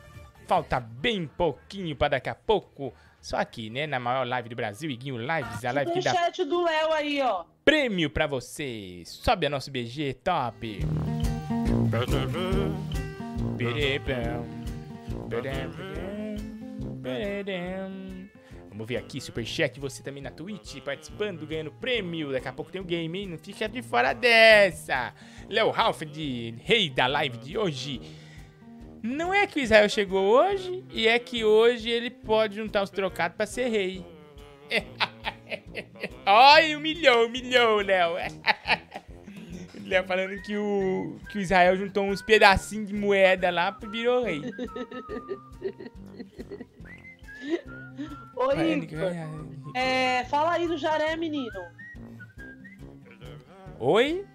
[0.46, 2.92] Falta bem pouquinho pra daqui a pouco.
[3.20, 3.86] Só aqui, né?
[3.86, 7.20] Na maior live do Brasil, Iguinho Lives, a live que dá Superchat do Léo aí,
[7.20, 7.44] ó.
[7.64, 9.02] prêmio pra você.
[9.04, 10.86] Sobe a nosso BG top.
[18.78, 22.30] Vamos ver aqui, Superchat, você também na Twitch, participando, ganhando prêmio.
[22.30, 23.26] Daqui a pouco tem o game, hein?
[23.26, 25.12] Não fica de fora dessa.
[25.48, 28.00] Léo Ralph, de rei da live de hoje.
[29.02, 32.90] Não é que o Israel chegou hoje, e é que hoje ele pode juntar os
[32.90, 34.06] trocados pra ser rei.
[36.24, 38.12] Ai, humilhou, humilhou, Léo.
[39.84, 44.22] Léo falando que o, que o Israel juntou uns pedacinhos de moeda lá e virou
[44.22, 44.40] rei.
[48.36, 49.12] Oi, Igor.
[49.74, 51.60] É, fala aí do Jaré, menino.
[53.78, 54.26] Oi?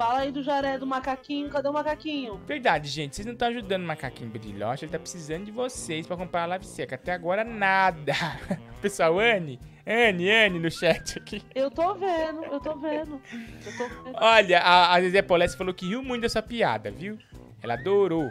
[0.00, 1.50] Fala aí do Jaré, do macaquinho.
[1.50, 2.40] Cadê o macaquinho?
[2.46, 6.16] Verdade, gente, vocês não estão ajudando o macaquinho brilhote, ele tá precisando de vocês pra
[6.16, 6.94] comprar a live seca.
[6.94, 8.14] Até agora, nada.
[8.80, 11.42] Pessoal, Anne, Anne, Anne no chat aqui.
[11.54, 13.20] Eu tô vendo, eu tô vendo.
[13.66, 14.16] Eu tô vendo.
[14.16, 17.18] Olha, a, a Zezé Polesse falou que riu muito dessa piada, viu?
[17.62, 18.30] Ela adorou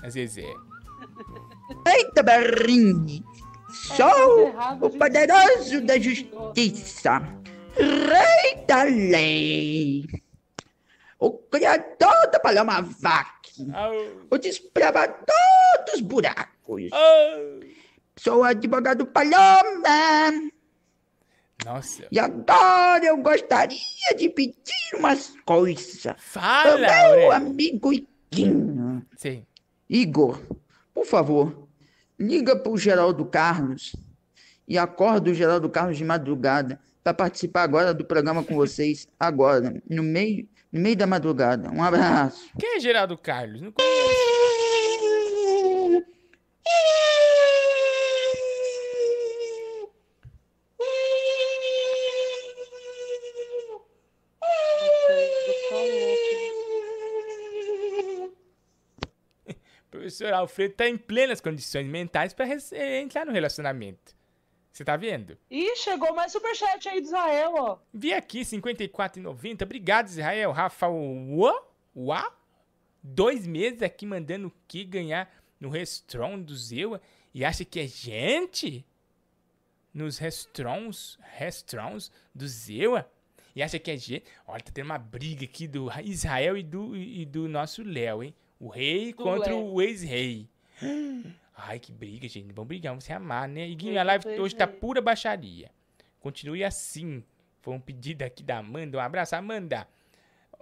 [0.00, 0.46] a Zezé.
[1.86, 3.24] Eita, Barrinho!
[3.96, 4.48] Sou
[4.80, 7.20] o poderoso da justiça,
[7.76, 10.04] rei da lei,
[11.18, 13.50] o criador da paloma vaca,
[14.30, 15.24] o desbravador
[15.90, 16.90] dos buracos.
[18.16, 19.82] Sou o advogado paloma.
[21.64, 22.06] Nossa.
[22.12, 23.78] E agora eu gostaria
[24.16, 26.14] de pedir umas coisas.
[26.18, 27.32] Fala, Ao meu Aurélio.
[27.32, 29.04] amigo Iguinho.
[29.16, 29.44] Sim.
[29.88, 30.40] Igor,
[30.94, 31.68] por favor,
[32.18, 33.96] liga pro Geraldo Carlos
[34.66, 39.82] e acorda o Geraldo Carlos de madrugada para participar agora do programa com vocês, agora,
[39.90, 41.70] no meio, no meio da madrugada.
[41.70, 42.48] Um abraço.
[42.58, 43.60] Quem é Geraldo Carlos?
[43.60, 43.94] Não conheço.
[60.04, 64.14] Professor Alfredo tá em plenas condições mentais pra res- eh, entrar no relacionamento.
[64.70, 65.38] Você tá vendo?
[65.50, 67.78] Ih, chegou mais superchat aí do Israel, ó.
[67.92, 69.62] Vi aqui, 54,90.
[69.64, 70.52] Obrigado, Israel.
[70.52, 71.64] Rafa Uá?
[71.96, 72.36] Uá?
[73.02, 77.00] Dois meses aqui mandando o que ganhar no restaurant do Zewa
[77.32, 78.84] e acha que é gente?
[79.94, 83.10] Nos restaurants, restaurants do Zewa?
[83.56, 84.24] E acha que é gente?
[84.46, 88.34] Olha, tá tendo uma briga aqui do Israel e do, e do nosso Léo, hein?
[88.64, 89.72] O rei Do contra Léo.
[89.74, 90.48] o ex-rei.
[91.54, 92.50] Ai, que briga, gente.
[92.54, 93.66] Vamos brigar, vamos se amar, né?
[93.68, 94.80] Guinho, Rei a live hoje tá ex-rei.
[94.80, 95.70] pura baixaria.
[96.18, 97.22] Continue assim.
[97.60, 98.96] Foi um pedido aqui da Amanda.
[98.96, 99.86] Um abraço, Amanda.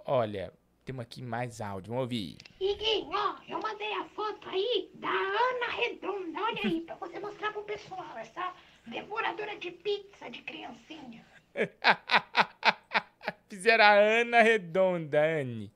[0.05, 0.51] Olha,
[0.83, 1.91] temos aqui mais áudio.
[1.91, 2.35] Vamos ouvir.
[2.59, 6.41] Iguinho, ó, eu mandei a foto aí da Ana Redonda.
[6.41, 8.17] Olha aí, pra você mostrar pro pessoal.
[8.17, 8.53] Essa
[8.85, 11.25] devoradora de pizza de criancinha.
[13.47, 15.71] Fizeram a Ana Redonda, Anne.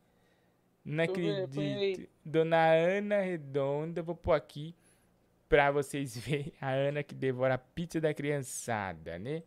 [0.87, 2.09] Não acredito.
[2.23, 4.73] Dona Ana Redonda, vou pôr aqui
[5.49, 9.43] pra vocês verem a Ana que devora a pizza da criançada, né?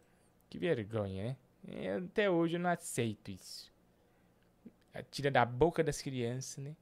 [0.51, 1.37] Que vergonha, né?
[1.67, 3.73] Eu, até hoje eu não aceito isso.
[5.11, 6.77] Tira da boca das crianças, né?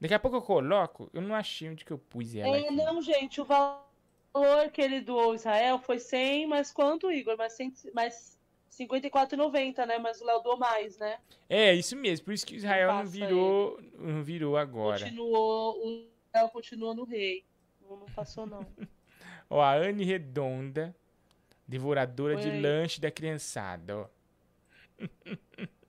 [0.00, 2.74] Daqui a pouco eu coloco, eu não achei onde que eu pus ela É, aqui.
[2.74, 7.36] não, gente, o valor que ele doou ao Israel foi 100, mas quanto, Igor?
[7.36, 8.38] Mais, 100, mais
[8.70, 9.98] 54,90, né?
[9.98, 11.18] Mas o Léo doou mais, né?
[11.48, 15.04] É, isso mesmo, por isso que Israel não virou, não virou agora.
[15.04, 17.44] Continuou, o Léo continua no rei.
[17.82, 18.64] Não, não passou, não.
[19.50, 20.94] Ó, a Anne Redonda,
[21.66, 24.08] devoradora Põe de lanche da criançada, ó.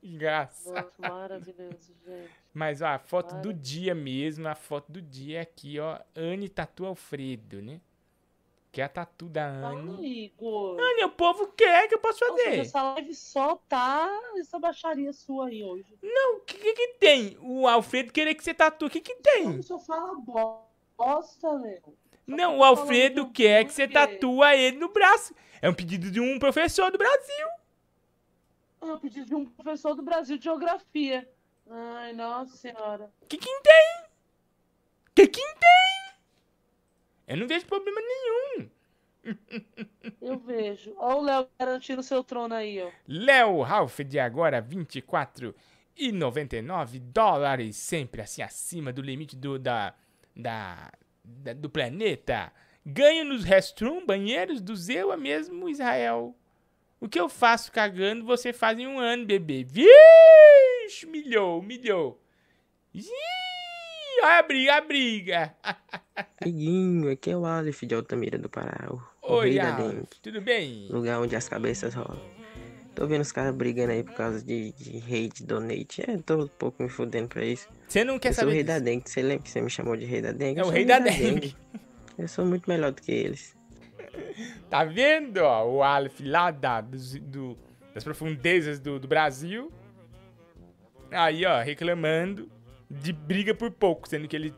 [0.00, 0.74] Engraçado.
[0.74, 2.30] Nossa, maravilhoso, gente.
[2.52, 5.98] Mas, ó, a foto do dia mesmo, a foto do dia é aqui, ó.
[6.14, 7.80] Anne Tatu Alfredo, né?
[8.74, 9.92] Que é a tatu da Anne.
[9.92, 10.80] Fala, Igor.
[10.80, 12.58] Anne, o povo quer, que eu posso Nossa, fazer?
[12.58, 15.96] essa live só tá essa baixaria sua aí hoje.
[16.02, 17.38] Não, o que, que que tem?
[17.40, 19.62] O Alfredo querer que você tatue, o que que tem?
[19.62, 20.16] Só fala
[20.96, 21.96] bosta, meu.
[22.26, 25.32] Não, o Alfredo quer que você tatua ele no braço.
[25.62, 27.46] É um pedido de um professor do Brasil.
[28.82, 31.28] Eu pedi de um professor do Brasil de Geografia.
[31.70, 33.08] Ai, nossa senhora.
[33.28, 34.04] Que quem tem?
[35.14, 35.83] Que quem tem?
[37.26, 38.68] Eu não vejo problema nenhum.
[40.20, 40.94] Eu vejo.
[40.98, 42.90] Ó o Léo garantindo seu trono aí, ó.
[43.08, 45.54] Léo Ralph de agora 24
[45.96, 49.94] e 99 dólares, sempre assim acima do limite do, da,
[50.36, 50.92] da,
[51.24, 52.52] da- do planeta.
[52.84, 56.36] Ganho nos restroom, banheiros do Zewa mesmo, Israel.
[57.00, 59.64] O que eu faço cagando, você faz em um ano, bebê.
[59.64, 62.20] Vixe, milhou, milhou.
[62.92, 63.02] Ih,
[64.22, 65.54] olha a briga, a briga.
[66.42, 68.88] Amiguinho, aqui é o Aleph de Altamira do Pará.
[68.90, 69.00] O,
[69.34, 70.08] Oi, rei da Aleph, dengue.
[70.22, 70.88] tudo bem?
[70.90, 72.20] Lugar onde as cabeças rolam.
[72.94, 76.08] Tô vendo os caras brigando aí por causa de, de hate donate.
[76.08, 77.68] É, tô um pouco me fudendo pra isso.
[77.88, 78.78] Você não quer eu saber sou o rei disso.
[78.78, 79.10] da dengue.
[79.10, 80.60] Você lembra que você me chamou de rei da dengue?
[80.60, 81.56] É Eu o rei da dengue.
[82.16, 83.56] Eu sou muito melhor do que eles.
[84.70, 87.56] Tá vendo, ó, o Aleph lá da, dos- do-
[87.92, 89.72] das profundezas do, do Brasil.
[91.10, 92.48] Aí, ó, reclamando
[92.90, 94.54] de briga por pouco, sendo que ele,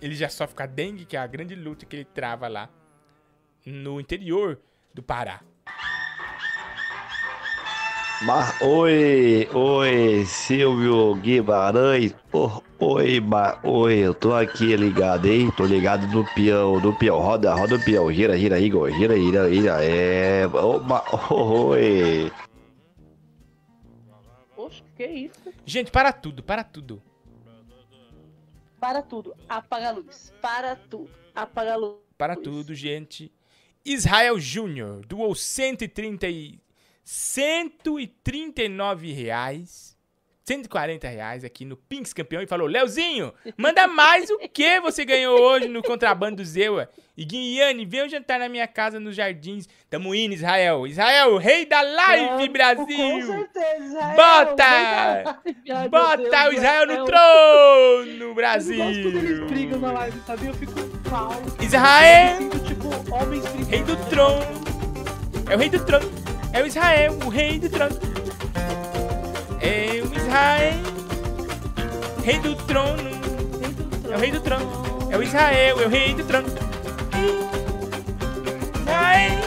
[0.00, 2.68] ele já sofre com a dengue, que é a grande luta que ele trava lá
[3.64, 4.58] no interior
[4.94, 5.40] do Pará.
[8.20, 12.12] Mas, oi, oi, Silvio Guimarães.
[12.32, 15.52] Ô, oi, ma, oi, eu tô aqui ligado, hein?
[15.56, 17.20] Tô ligado no peão, no peão.
[17.20, 18.12] Roda, roda o peão.
[18.12, 18.90] Gira, gira, Igor.
[18.90, 19.84] Gira, gira, gira.
[19.84, 20.48] É.
[20.48, 21.00] Ô, ma,
[21.30, 22.32] oi.
[24.56, 25.52] Oxe, que isso?
[25.64, 27.00] Gente, para tudo, para tudo.
[28.78, 29.34] Para tudo.
[29.48, 30.32] Apaga a luz.
[30.40, 31.10] Para tudo.
[31.34, 31.96] Apaga a luz.
[32.16, 33.32] Para tudo, gente.
[33.84, 36.60] Israel Júnior doou 130 e...
[37.04, 39.97] 139 reais.
[40.48, 45.38] 140 reais aqui no Pinks Campeão e falou: Leozinho, manda mais o que você ganhou
[45.38, 46.88] hoje no contrabando do Zewa.
[47.14, 49.68] E Guiane, vem jantar na minha casa nos jardins.
[49.90, 50.86] Tamo indo, Israel.
[50.86, 52.86] Israel, rei da live, Brasil.
[52.86, 54.16] Com certeza, Israel.
[54.16, 55.40] Bota!
[55.66, 58.78] Meu Bota Deus, o Israel no trono, Eu Brasil.
[58.78, 60.48] gosto quando eles brigam na live, sabia?
[60.48, 60.72] Eu fico
[61.10, 61.32] mal.
[61.60, 62.30] Israel!
[62.30, 63.70] Eu sinto, tipo, homens brigando.
[63.70, 64.44] Rei do trono.
[65.50, 66.10] É o rei do trono.
[66.54, 67.98] É o Israel, o rei do trono.
[69.60, 70.82] É o Israel.
[72.24, 73.10] Rei do trono.
[74.10, 75.10] É o rei do trono.
[75.10, 76.48] É o Israel, é o rei do trono.
[78.80, 79.38] Israel.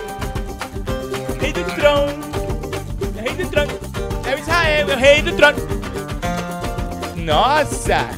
[1.39, 2.31] Rei do trono.
[3.15, 3.71] É o rei do trono.
[4.27, 5.57] É o Israel, é o rei do trono.
[7.15, 8.09] Nossa!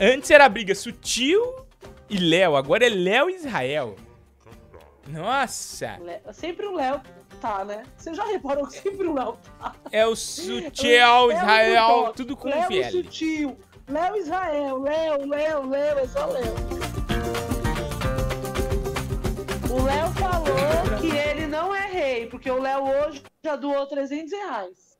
[0.00, 1.40] Antes era briga sutil
[2.10, 3.96] e Léo, agora é Léo e Israel.
[5.08, 5.98] Nossa!
[6.32, 7.00] Sempre o Léo
[7.42, 7.82] tá, né?
[7.96, 9.74] Você já reparou que sempre o Léo tá?
[9.90, 12.90] É o sutil Léo Israel, Bulldog, tudo com Léo fiel.
[12.90, 13.58] sutil.
[13.88, 16.54] Léo Israel, Léo, Léo, Léo, é só Léo.
[19.68, 24.32] O Léo falou que ele não é rei, porque o Léo hoje já doou 300
[24.32, 24.96] reais.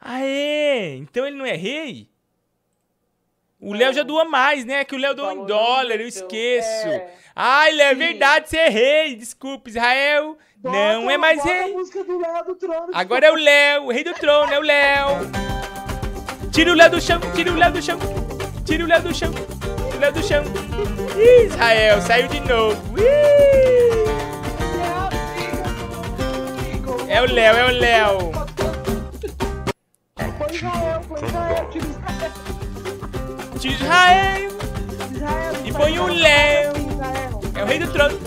[0.00, 0.96] Aê!
[0.98, 2.08] Então ele não é rei?
[3.60, 4.84] O Léo já doa mais, né?
[4.84, 6.86] Que o Léo doa em dólar, eu esqueço.
[6.86, 7.08] É.
[7.34, 9.16] Ai, Léo, é verdade, você é rei.
[9.16, 10.38] Desculpa, Israel.
[10.62, 11.74] não é mais bota rei.
[12.54, 12.90] trono.
[12.94, 15.08] Agora é o Léo, o rei do trono, é o Léo.
[16.52, 17.98] Tira o Léo do chão, tira o Léo do chão.
[18.64, 20.44] Tira o Léo do chão, tira o Léo do chão.
[21.44, 22.80] Israel, saiu de novo.
[27.08, 28.18] É o Léo, é o Léo.
[30.38, 32.67] Foi Israel, foi Israel, tira Israel.
[33.58, 34.50] Tira Israel.
[35.12, 36.72] Israel, E põe o Léo.
[37.54, 38.18] É o rei do trono.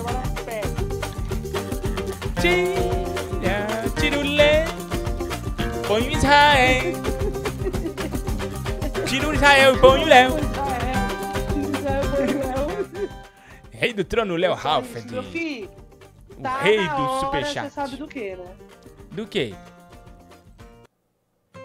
[2.42, 4.68] Tira, tira o Léo.
[5.88, 6.94] Põe o Israel.
[9.06, 10.32] Tira o Israel e põe o Léo.
[13.72, 15.12] Rei do trono, Léo Halford.
[15.12, 15.70] Meu filho,
[16.38, 17.70] O tá rei na do superchat.
[17.70, 18.46] Você sabe do que, né?
[19.12, 19.56] Do que?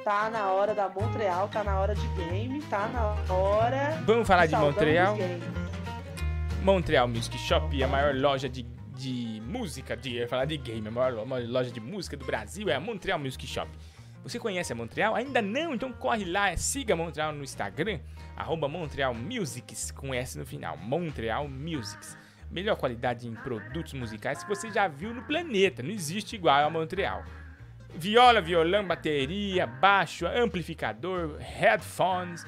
[0.07, 4.01] Tá na hora da Montreal, tá na hora de game, tá na hora.
[4.05, 5.16] Vamos falar de Montreal?
[6.62, 8.62] Montreal Music Shop, a maior loja de,
[8.95, 12.69] de música, de, eu ia falar de game, a maior loja de música do Brasil
[12.69, 13.69] é a Montreal Music Shop.
[14.23, 15.16] Você conhece a Montreal?
[15.16, 15.74] Ainda não?
[15.74, 17.99] Então corre lá, siga a Montreal no Instagram,
[18.37, 22.16] arroba Montreal Musics, com S no final, Montreal Musics.
[22.49, 26.70] Melhor qualidade em produtos musicais que você já viu no planeta, não existe igual a
[26.70, 27.24] Montreal.
[27.97, 32.44] Viola, violão, bateria, baixo, amplificador, headphones,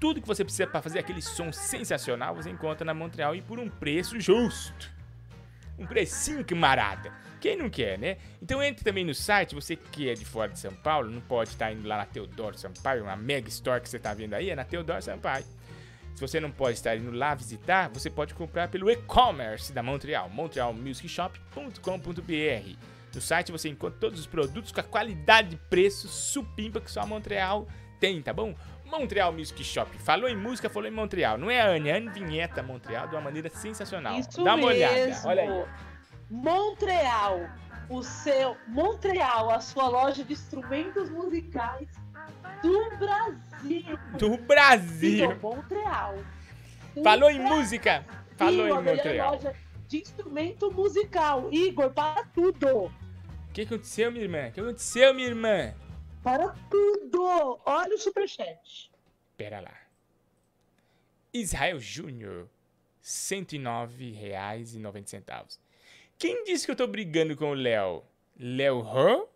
[0.00, 3.60] tudo que você precisa para fazer aquele som sensacional você encontra na Montreal e por
[3.60, 4.90] um preço justo.
[5.78, 7.12] Um precinho camarada.
[7.40, 8.16] Quem não quer, né?
[8.42, 11.50] Então entre também no site, você que é de fora de São Paulo, não pode
[11.50, 14.56] estar indo lá na Teodoro Sampaio, uma mega store que você está vendo aí, é
[14.56, 15.44] na Teodoro Sampaio.
[16.16, 20.28] Se você não pode estar indo lá visitar, você pode comprar pelo e-commerce da Montreal,
[20.28, 22.97] montrealmusicshop.com.br.
[23.14, 27.06] No site você encontra todos os produtos com a qualidade de preço supimpa que só
[27.06, 27.66] Montreal
[27.98, 28.54] tem, tá bom?
[28.84, 29.90] Montreal Music Shop.
[29.98, 31.36] Falou em música, falou em Montreal.
[31.36, 34.18] Não é a Anne, a Anne vinheta Montreal de uma maneira sensacional.
[34.18, 35.28] Isso Dá uma olhada, mesmo.
[35.28, 35.64] olha aí.
[36.30, 37.48] Montreal,
[37.88, 41.88] o seu Montreal, a sua loja de instrumentos musicais
[42.62, 43.98] do Brasil.
[44.18, 45.30] Do Brasil.
[45.30, 46.14] Sim, Montreal.
[47.02, 48.04] Falou em música.
[48.36, 49.40] Falou Ih, em Montreal.
[49.88, 51.48] De instrumento musical.
[51.50, 52.84] Igor, para tudo.
[52.84, 52.92] O
[53.52, 54.48] que aconteceu, minha irmã?
[54.48, 55.74] O que aconteceu, minha irmã?
[56.22, 57.58] Para tudo.
[57.64, 58.92] Olha o superchat.
[59.36, 59.74] Pera lá.
[61.32, 62.48] Israel Júnior, R$
[63.02, 65.58] 109,90.
[66.18, 68.04] Quem disse que eu tô brigando com o Léo?
[68.38, 69.26] Léo Ho?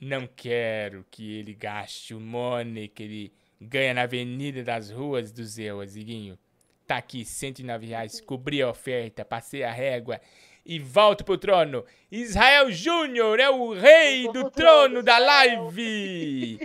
[0.00, 5.44] Não quero que ele gaste o money que ele ganha na Avenida das Ruas do
[5.44, 6.38] Zeu, Aziguinho.
[6.86, 10.20] Tá aqui, 109 reais, cobri a oferta, passei a régua
[10.64, 11.84] e volto pro trono.
[12.10, 16.60] Israel Júnior é o rei do trono da live.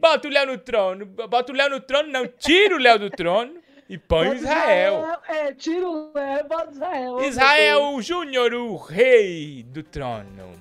[0.00, 3.10] Bota o Léo no trono, bota o Léo no trono, não, tira o Léo do
[3.10, 3.54] trono
[3.86, 5.20] e põe o Israel.
[5.28, 7.20] É, tira o Léo, bota Israel.
[7.20, 10.52] Israel Júnior, o rei do trono.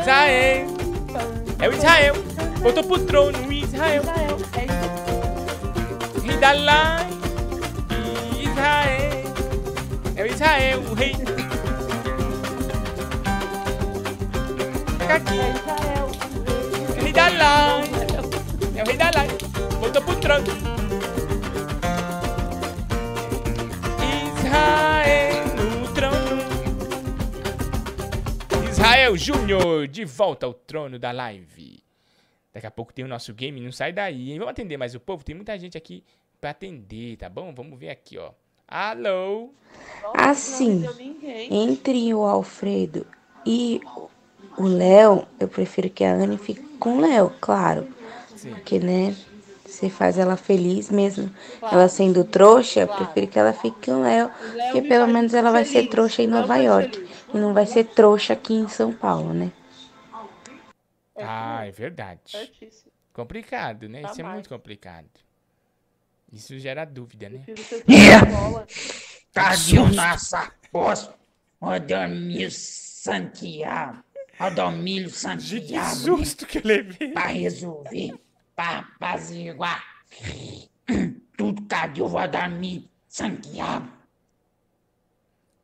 [0.00, 0.66] Israel.
[1.60, 2.14] É o Israel.
[2.60, 4.02] Voltou pro trono, o Israel.
[6.22, 7.15] Rei da live.
[8.66, 9.22] Israel.
[10.16, 11.12] É o Israel, o rei.
[15.08, 15.38] Aqui.
[15.86, 17.94] É o rei da live.
[18.76, 19.36] É o rei da live.
[19.78, 20.46] Voltou pro trono.
[24.34, 26.42] Israel no trono.
[28.68, 31.84] Israel Júnior, de volta ao trono da live.
[32.52, 34.38] Daqui a pouco tem o nosso game, não sai daí, hein?
[34.38, 35.22] Vamos atender mais o povo?
[35.22, 36.02] Tem muita gente aqui
[36.40, 37.54] pra atender, tá bom?
[37.54, 38.32] Vamos ver aqui, ó.
[38.68, 39.50] Alô?
[40.16, 40.84] Assim,
[41.50, 43.06] entre o Alfredo
[43.44, 43.80] e
[44.58, 47.86] o Léo, eu prefiro que a Anne fique com o Léo, claro.
[48.34, 48.50] Sim.
[48.50, 49.14] Porque, né,
[49.64, 51.30] você faz ela feliz mesmo.
[51.70, 54.30] Ela sendo trouxa, eu prefiro que ela fique com o Léo.
[54.30, 56.98] Porque pelo menos ela vai ser trouxa em Nova York.
[57.32, 59.52] E não vai ser trouxa aqui em São Paulo, né?
[61.18, 62.52] Ah, é verdade.
[63.12, 64.02] Complicado, né?
[64.02, 65.25] Isso é muito complicado.
[66.36, 67.44] Isso gera dúvida, né?
[69.32, 71.16] Cadê o nosso apóstolo?
[71.60, 74.02] Odormil Santiago.
[74.38, 75.66] Odomilho Santiago.
[75.90, 77.12] Que susto que eu levei.
[77.12, 78.14] Pra resolver,
[78.54, 79.82] pra apaziguar
[81.36, 81.62] tudo.
[81.66, 83.90] Cadê o Odormil Santiago?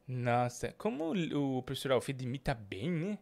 [0.08, 3.18] Nossa, como o o professor Alfredo imita bem, né?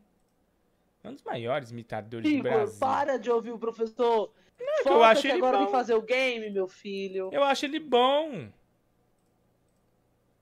[1.03, 2.79] É um dos maiores imitadores do Brasil.
[2.79, 4.33] para de ouvir o professor.
[4.67, 5.69] Que Foca eu acho que ele agora bom.
[5.69, 7.31] fazer o game, meu filho.
[7.33, 8.51] Eu acho ele bom.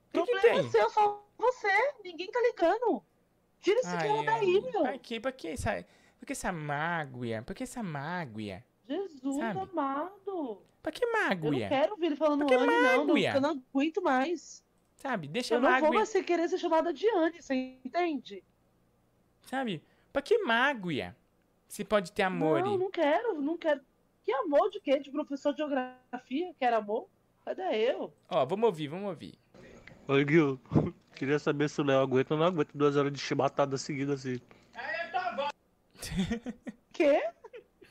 [0.09, 1.67] O problema é seu, só você.
[2.03, 3.03] Ninguém tá ligando.
[3.61, 4.81] Tira esse cara daí, meu.
[4.81, 5.71] Pra que, pra que essa,
[6.17, 7.41] pra que essa mágoa?
[7.45, 8.63] Pra que essa mágoa?
[8.87, 9.59] Jesus Sabe?
[9.59, 10.61] amado.
[10.81, 11.51] Pra que Eu não mágoa?
[11.69, 12.73] quero ouvir ele falando que Anne, não.
[12.81, 13.13] não.
[13.13, 13.19] mágoa?
[13.35, 14.63] Eu não aguento mais.
[14.95, 15.91] Sabe, deixa eu não vou mágoa.
[15.95, 17.53] mais ser- querer ser chamada de Anne, você
[17.85, 18.43] entende?
[19.43, 19.83] Sabe?
[20.11, 21.15] Pra que mágoa?
[21.67, 22.61] Se pode ter amor.
[22.63, 23.81] Não, não quero, não quero.
[24.29, 24.99] Que amor de quê?
[24.99, 26.53] De professor de geografia?
[26.59, 27.09] Quero amor?
[27.43, 28.13] Cadê eu?
[28.29, 29.33] Ó, vamos ouvir, vamos ouvir.
[30.07, 30.61] Oi, Gil.
[31.15, 34.39] Queria saber se o Léo aguenta ou não aguenta duas horas de chibatada seguida assim.
[36.93, 37.23] Quê?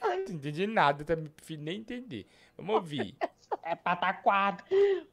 [0.00, 2.24] Não entendi nada, também prefiro nem entender.
[2.56, 3.16] Vamos ouvir.
[3.64, 4.62] É pataquada.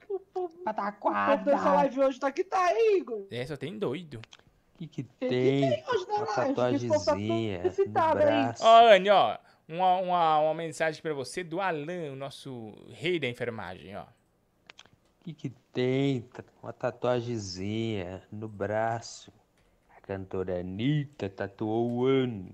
[0.08, 1.44] O povo Pataquada.
[1.44, 3.26] dessa live hoje tá que tá, hein, Igor?
[3.32, 4.22] É, só tem doido.
[4.76, 5.72] O que, que que tem?
[5.72, 6.54] tem hoje na Uma live?
[6.70, 8.26] Que esse povo tá todo tatuagemzinha no excitado aí.
[8.26, 8.64] braço.
[8.64, 9.38] Ó, Anne, ó.
[9.68, 14.04] Uma, uma, uma mensagem pra você do Alan, o nosso rei da enfermagem, ó.
[14.04, 16.22] O que, que tem?
[16.22, 19.34] Ta- Uma tatuagemzinha no braço.
[19.98, 22.52] A cantora Anitta tatuou o ano.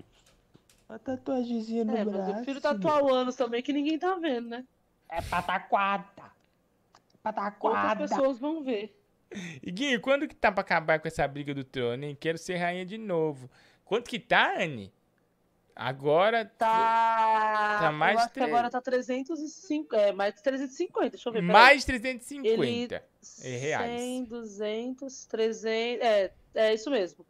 [0.87, 2.29] Uma tatuagemzinha no É, mas braço.
[2.29, 4.65] eu prefiro tatuar o anos também, que ninguém tá vendo, né?
[5.09, 6.05] É pataquada.
[6.15, 8.07] Outras Pataquada.
[8.07, 8.97] pessoas vão ver.
[9.61, 12.17] Iguinho, quando que tá pra acabar com essa briga do trono, hein?
[12.17, 13.49] Quero ser rainha de novo.
[13.83, 14.91] Quanto que tá, Anne?
[15.83, 17.79] Agora Tá.
[17.81, 19.95] Tá mais eu acho que tre- agora tá 305.
[19.95, 21.09] É, mais de 350.
[21.09, 21.41] Deixa eu ver.
[21.41, 23.03] mais 350
[23.43, 23.99] Ele- reais.
[24.01, 26.05] 100, 200, 300.
[26.05, 27.25] É, é isso mesmo.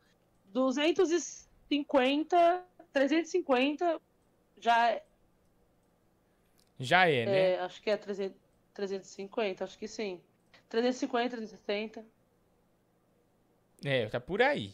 [0.52, 2.62] 250,
[2.92, 4.02] 350
[4.60, 5.04] já é.
[6.78, 7.52] Já é, né?
[7.54, 8.38] é, acho que é 300,
[8.74, 10.20] 350, acho que sim.
[10.68, 12.06] 350, 360.
[13.86, 14.74] É, tá por aí.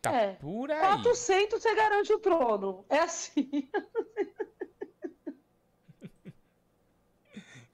[0.00, 0.32] Tá é.
[0.34, 0.80] por aí.
[0.80, 2.84] 400 você garante o trono.
[2.88, 3.48] É assim.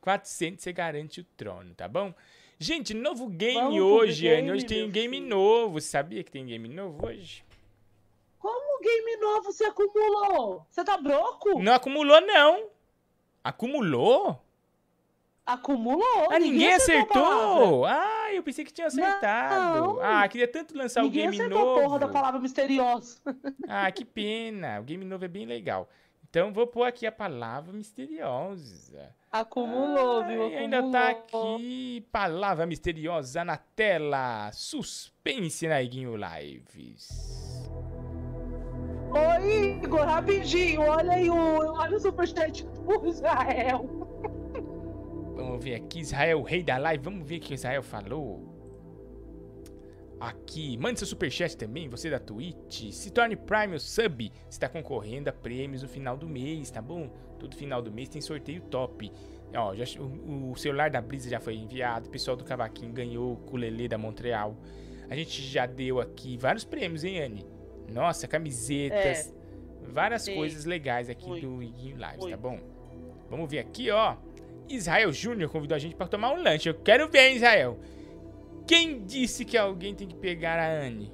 [0.00, 2.14] 400 você garante o trono, tá bom?
[2.58, 4.50] Gente, novo game Vamos hoje, Anne.
[4.52, 5.80] Hoje tem um game novo.
[5.80, 7.44] Sabia que tem game novo hoje?
[8.38, 10.64] Como game novo você acumulou?
[10.70, 11.60] Você tá broco?
[11.62, 12.70] Não acumulou, não.
[13.44, 14.40] Acumulou?
[15.46, 16.28] Acumulou.
[16.30, 17.84] Ah, ninguém, acertou a acertou?
[17.86, 19.78] Ah, eu pensei que tinha acertado.
[19.94, 20.00] Não.
[20.02, 21.98] Ah, queria tanto lançar Ninguém o game acertou a porra novo.
[22.00, 23.20] da palavra misteriosa.
[23.68, 24.80] Ah, que pena.
[24.80, 25.88] O game novo é bem legal.
[26.28, 29.14] Então vou pôr aqui a palavra misteriosa.
[29.30, 30.42] Acumulou, viu?
[30.46, 31.56] Ai, ainda tá Acumulou.
[31.56, 32.04] aqui.
[32.10, 34.50] Palavra misteriosa na tela.
[34.52, 37.08] Suspense na Iguinho Lives.
[39.10, 44.05] Ô, Igor, rapidinho, olha aí o, olha o superchat do Israel.
[45.36, 47.04] Vamos ver aqui, Israel, rei da live.
[47.04, 48.54] Vamos ver o que o Israel falou.
[50.18, 52.90] Aqui, mande seu superchat também, você da Twitch.
[52.90, 54.32] Se torne Prime ou Sub.
[54.48, 57.10] Você tá concorrendo a prêmios no final do mês, tá bom?
[57.38, 59.12] Todo final do mês tem sorteio top.
[59.54, 62.08] Ó, já- o, o celular da Brisa já foi enviado.
[62.08, 64.56] O pessoal do Cavaquinho ganhou o ukulele da Montreal.
[65.10, 67.46] A gente já deu aqui vários prêmios, hein, Anne?
[67.92, 69.34] Nossa, camisetas.
[69.82, 70.34] Várias Sim.
[70.34, 72.38] coisas legais aqui do Iguinho Lives, tá Muito.
[72.38, 72.58] bom?
[73.30, 74.16] Vamos ver aqui, ó.
[74.68, 76.68] Israel Júnior convidou a gente pra tomar um lanche.
[76.68, 77.78] Eu quero ver, Israel.
[78.66, 81.12] Quem disse que alguém tem que pegar a Anne?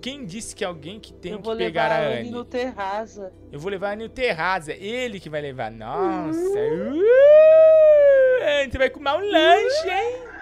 [0.00, 2.20] Quem disse que alguém que tem Eu que vou pegar levar a a Anne?
[2.20, 3.32] Anne no terraza.
[3.50, 4.72] Eu vou levar a Anne no terraza.
[4.72, 5.70] Ele que vai levar.
[5.70, 6.38] Nossa.
[6.38, 7.00] Uhum.
[7.00, 10.36] Uh, Anne, você vai comer um lanche, hein?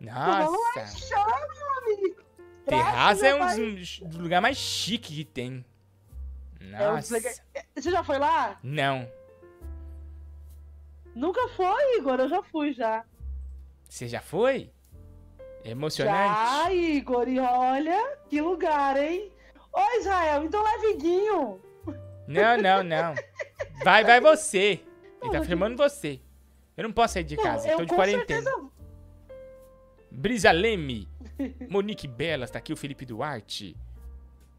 [0.00, 0.80] Tomar um Nossa.
[0.80, 2.24] lanchão, meu amigo.
[2.66, 5.64] Terraza é um dos, lugares mais chiques que tem.
[6.60, 7.20] É um Nossa.
[7.76, 8.58] Você já foi lá?
[8.62, 9.08] Não.
[11.14, 12.18] Nunca foi, Igor.
[12.20, 13.04] Eu já fui já.
[13.88, 14.70] Você já foi?
[15.64, 16.34] É Emocionante?
[16.34, 17.28] Já, Igor.
[17.28, 19.30] E olha, que lugar, hein?
[19.72, 21.60] Ô, Israel, então leva Iguinho.
[22.26, 23.14] Não, não, não.
[23.82, 24.80] Vai, vai você.
[25.22, 26.20] Ele tá filmando você.
[26.76, 28.42] Eu não posso sair de casa, eu tô de com quarentena.
[28.42, 28.70] certeza-
[30.10, 31.08] Brisa Leme,
[31.68, 33.76] Monique Belas, tá aqui o Felipe Duarte.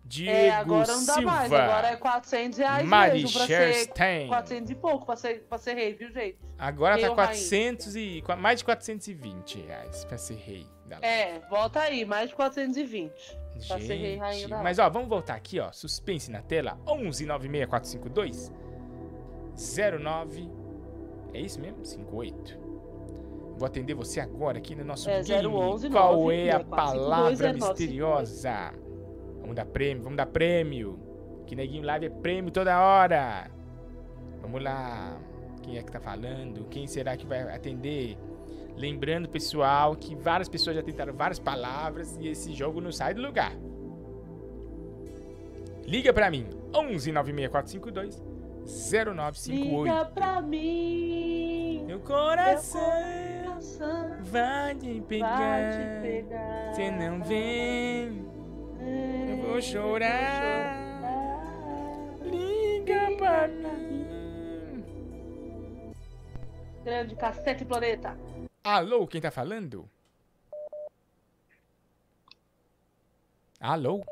[0.07, 1.31] Diego É, agora não dá Silva.
[1.31, 1.51] mais.
[1.51, 4.27] Agora é 400 reais Mari mesmo pra ser Sherstein.
[4.27, 6.37] 400 e pouco pra ser, pra ser rei, viu, gente?
[6.59, 7.33] Agora Rei tá ou rainha.
[7.33, 10.67] 400 e, mais de 420 reais pra ser rei.
[11.01, 13.11] É, volta aí, mais de 420.
[13.67, 15.71] Pra ser rei rainha Gente, da mas ó, vamos voltar aqui, ó.
[15.71, 16.77] Suspense na tela.
[16.87, 18.51] 11 96452
[20.01, 20.49] 09
[21.33, 21.83] É isso mesmo?
[21.83, 22.59] 58.
[23.57, 25.47] Vou atender você agora aqui no nosso É, game.
[25.47, 27.55] 011 Qual é a 96452 palavra 0958.
[27.69, 28.73] misteriosa?
[29.45, 30.99] Vamos dar prêmio, vamos dar prêmio.
[31.45, 33.51] Que neguinho live é prêmio toda hora.
[34.41, 35.15] Vamos lá.
[35.61, 36.65] Quem é que tá falando?
[36.65, 38.17] Quem será que vai atender?
[38.75, 43.21] Lembrando, pessoal, que várias pessoas já tentaram várias palavras e esse jogo não sai do
[43.21, 43.55] lugar.
[45.85, 48.23] Liga pra mim, 11 96452
[48.65, 49.83] 0958.
[49.83, 51.83] Liga pra mim.
[51.85, 52.81] Meu coração
[53.55, 55.71] coração vai te vai pegar.
[55.71, 56.73] te pegar.
[56.73, 58.25] Você não vem,
[58.85, 60.75] eu vou chorar.
[62.23, 64.05] Liga pra mim.
[66.83, 68.17] Grande cacete planeta.
[68.63, 69.89] Alô, quem tá falando?
[73.59, 74.05] Alô?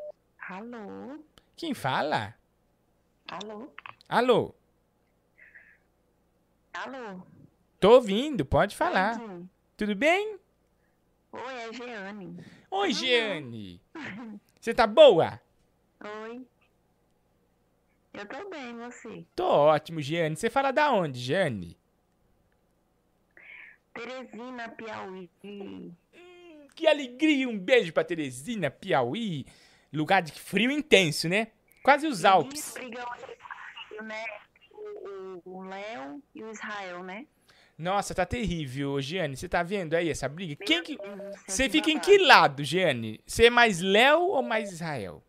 [0.50, 1.20] Alô?
[1.56, 2.36] Quem fala?
[3.30, 3.70] Alô?
[4.10, 4.56] Alô?
[6.74, 7.22] Alô?
[7.80, 9.22] Tô ouvindo, pode falar.
[9.22, 9.46] Oi,
[9.78, 10.40] Tudo bem?
[11.32, 12.38] Oi, é Jeane.
[12.72, 13.82] Oi, Jeane.
[14.64, 15.42] Você tá boa?
[16.00, 16.48] Oi.
[18.14, 19.26] Eu tô bem, e você?
[19.36, 20.38] Tô ótimo, Jeane.
[20.38, 21.78] Você fala da onde, Jeane?
[23.94, 25.30] Teresina, Piauí.
[26.74, 27.50] Que alegria!
[27.50, 29.46] Um beijo pra Teresina, Piauí.
[29.92, 31.50] Lugar de frio intenso, né?
[31.84, 32.74] Quase os Alpes.
[32.74, 33.06] Brigam
[34.02, 34.24] né?
[35.44, 37.28] O Léo e o Israel, né?
[37.78, 39.36] Nossa, tá terrível, Jeane.
[39.36, 40.64] Você tá vendo aí essa briga?
[40.64, 40.98] Quem que...
[41.48, 43.20] Você fica em que lado, Jeane?
[43.26, 45.24] Você é mais Léo ou mais Israel?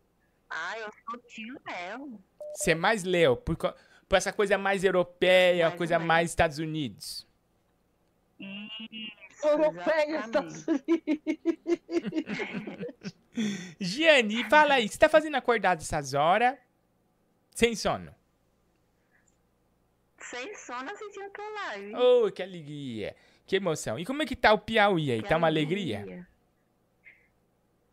[0.51, 2.21] Ah, eu sou tio Léo.
[2.55, 7.27] Você é mais Léo, por, por essa coisa mais europeia, uma coisa mais Estados Unidos.
[8.39, 10.21] Isso, Europeia.
[10.21, 10.85] Estados Unidos.
[13.81, 16.57] Giane, fala aí, o que você tá fazendo acordado essas horas?
[17.51, 18.15] Sem sono.
[20.31, 21.95] Sem sono assistindo tua live.
[21.97, 23.15] Oh, que alegria.
[23.47, 23.99] Que emoção.
[23.99, 25.23] E como é que tá o Piauí aí?
[25.23, 25.99] Que tá uma alegria?
[25.99, 26.29] alegria.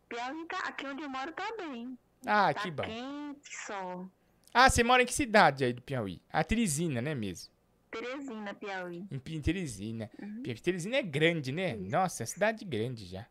[0.08, 1.98] Piauí tá, aqui onde eu moro tá bem.
[2.26, 2.82] Ah, tá que bom.
[2.84, 4.06] quente só.
[4.54, 6.20] Ah, você mora em que cidade aí do Piauí?
[6.32, 7.52] A Teresina, né mesmo?
[7.90, 9.04] Teresina, Piauí.
[9.10, 10.10] Em Teresina.
[10.20, 10.42] Uhum.
[10.62, 11.76] Teresina é grande, né?
[11.76, 13.26] Nossa, é cidade grande já.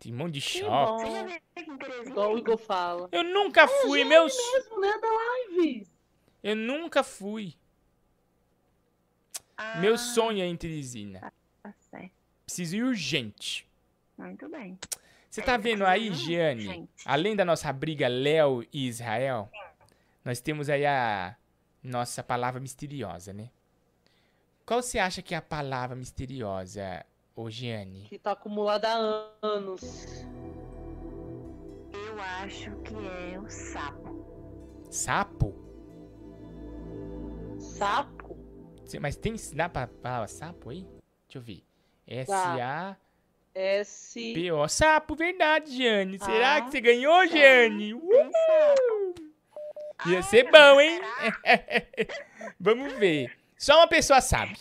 [0.00, 1.04] Tem um monte de Que shopping.
[1.04, 1.26] Você já bom.
[1.26, 2.10] veio aqui em Teresina?
[2.10, 3.08] Igual o Igor fala.
[3.12, 4.28] Eu nunca fui, É, meu.
[4.28, 5.93] Jeane mesmo, né, da live.
[6.44, 7.54] Eu nunca fui.
[9.56, 11.32] Ah, Meu sonho é em Teresina.
[11.62, 12.12] Tá certo.
[12.44, 13.66] Preciso ir urgente.
[14.18, 14.78] Muito bem.
[15.30, 16.86] Você tá vendo aí, Giane?
[17.06, 19.50] Além da nossa briga Léo e Israel,
[20.22, 21.34] nós temos aí a
[21.82, 23.50] nossa palavra misteriosa, né?
[24.66, 27.04] Qual você acha que é a palavra misteriosa,
[27.34, 28.02] ô Giane?
[28.02, 29.82] Que tá acumulada há anos.
[31.90, 32.94] Eu acho que
[33.32, 34.84] é o sapo.
[34.90, 35.63] Sapo?
[37.76, 38.36] Sapo?
[38.86, 39.34] Cê- Mas tem.
[39.54, 40.82] Dá pra falar sapo aí?
[41.26, 41.62] Deixa eu ver.
[42.06, 42.96] S-A-P-O.
[43.54, 44.76] S.
[44.76, 46.18] Sapo, verdade, Jane.
[46.18, 47.94] Será Ah, que você ganhou, Jane?
[47.94, 49.14] Uhul!
[50.06, 51.00] Ia ser bom, hein?
[52.60, 53.32] Vamos ver.
[53.56, 54.56] Só uma pessoa sabe.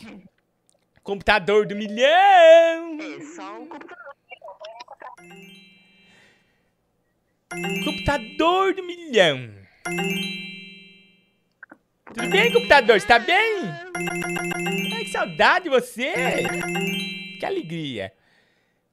[1.04, 2.98] Computador do milhão.
[3.02, 3.98] É, só o computador.
[7.84, 9.54] Computador do milhão.
[12.14, 13.00] Tudo bem, computador?
[13.00, 13.64] Você tá bem?
[14.96, 16.14] Ai, que saudade de você.
[17.40, 18.14] Que alegria.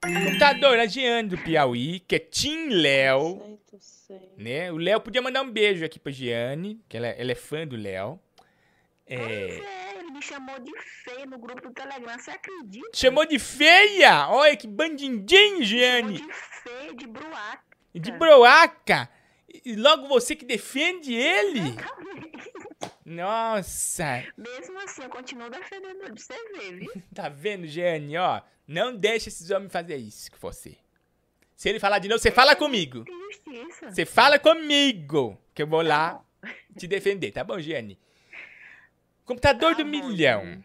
[0.02, 3.58] Computador, a Jeane do Piauí, que é Tim Léo.
[4.36, 4.72] Né?
[4.72, 7.76] O Léo podia mandar um beijo aqui pra Giane, que ela, ela é fã do
[7.76, 8.18] Léo.
[9.06, 10.72] É, É, ele me chamou de
[11.04, 12.88] feia no grupo do Telegram, você acredita?
[12.94, 14.28] chamou de feia!
[14.30, 16.14] Olha que bandindinho, Giane!
[16.14, 17.60] De feia, de bruaca.
[17.92, 19.08] E de broaca!
[19.52, 21.76] E logo você que defende ele!
[23.04, 24.24] Nossa!
[24.36, 27.02] Mesmo assim, eu continuo defendendo ele, você ver, viu?
[27.12, 28.16] Tá vendo, Giane?
[28.16, 30.76] Ó, não deixa esses homens fazer isso com você.
[31.56, 33.04] Se ele falar de novo, você fala comigo.
[33.06, 33.90] Justiça.
[33.90, 36.24] Você fala comigo, que eu vou lá
[36.78, 37.98] te defender, tá bom, Giane?
[39.24, 40.64] Computador do milhão.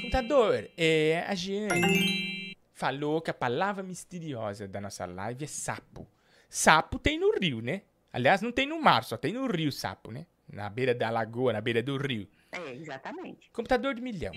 [0.00, 6.06] Computador, é, a Giane falou que a palavra misteriosa da nossa live é sapo.
[6.48, 7.82] Sapo tem no rio, né?
[8.12, 10.26] Aliás, não tem no mar, só tem no rio sapo, né?
[10.50, 12.26] Na beira da lagoa, na beira do rio.
[12.50, 13.50] É, exatamente.
[13.50, 14.32] Computador de milhão.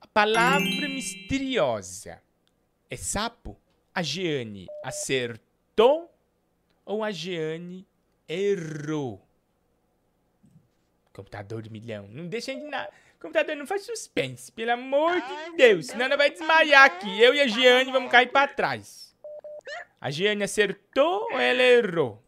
[0.00, 2.20] A palavra misteriosa
[2.90, 3.56] é sapo?
[3.94, 6.12] A Jeane acertou
[6.84, 7.86] ou a Jeane
[8.28, 9.26] errou?
[11.12, 12.08] Computador de milhão.
[12.08, 12.92] Não deixa de nada.
[13.20, 15.86] Computador, não faz suspense, pelo amor de Deus.
[15.86, 17.20] Senão ela vai desmaiar aqui.
[17.20, 19.07] Eu e a Jeane vamos cair pra trás.
[20.00, 22.22] A Jeane acertou ou ela errou?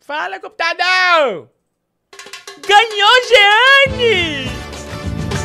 [0.00, 1.50] Fala, computador!
[2.66, 4.48] Ganhou, Jeane!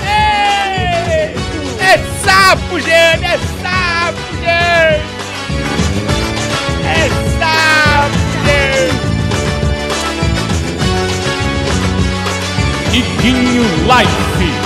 [0.08, 1.36] Ei!
[1.84, 3.26] É sapo, Jeane!
[3.26, 5.04] É sapo, Jeane!
[6.88, 8.16] É sapo,
[8.46, 8.96] Jeane!
[12.96, 14.61] Iguinho Life.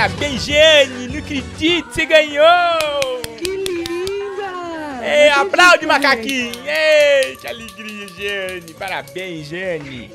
[0.00, 1.08] Parabéns, Jeane!
[1.08, 3.20] Não acredito, você ganhou!
[3.36, 5.06] Que linda!
[5.06, 6.54] Ei, aplaude, macaquinho!
[6.66, 8.72] Ei, que alegria, Jeane!
[8.72, 10.10] Parabéns, Jeane!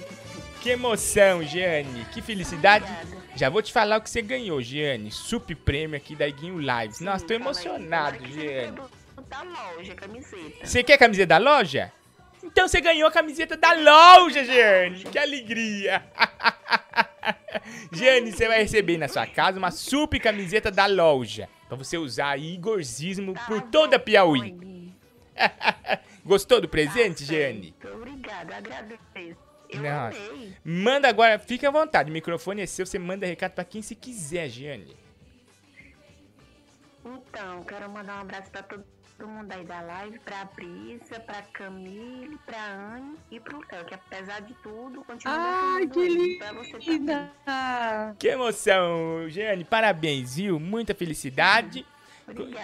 [0.60, 2.03] Que emoção, Jeane!
[2.12, 2.91] Que felicidade!
[3.36, 5.12] Já vou te falar o que você ganhou, Jeane.
[5.12, 6.99] Sup prêmio aqui da Iguinho Lives.
[6.99, 8.80] Nossa, tô emocionado, Jeane.
[9.30, 10.66] Da loja, camiseta.
[10.66, 11.91] Você quer camiseta da loja?
[12.45, 15.03] Então você ganhou a camiseta da loja, Jeane!
[15.03, 16.03] Que alegria!
[17.91, 21.49] Jeane, você vai receber na sua casa uma super camiseta da loja.
[21.67, 24.55] Pra você usar aí Igorzismo por toda a Piauí.
[26.23, 27.76] Gostou do presente, Jeane?
[27.84, 28.99] Obrigada, agradeço.
[29.69, 30.17] Eu Nossa.
[30.17, 30.55] amei.
[30.63, 32.11] Manda agora, fica à vontade.
[32.11, 34.95] O microfone é seu, você manda recado pra quem você quiser, Jeane.
[37.03, 38.84] Então, quero mandar um abraço pra todo
[39.24, 44.42] mundo aí da live, pra Brisa, pra Camille, pra Anne e pro Léo, que apesar
[44.42, 46.36] de tudo, continua Ai, que ele.
[46.38, 46.90] Pra você também.
[46.90, 47.32] linda!
[48.20, 49.64] Que emoção, Jeane.
[49.64, 50.60] Parabéns, viu?
[50.60, 51.86] Muita felicidade.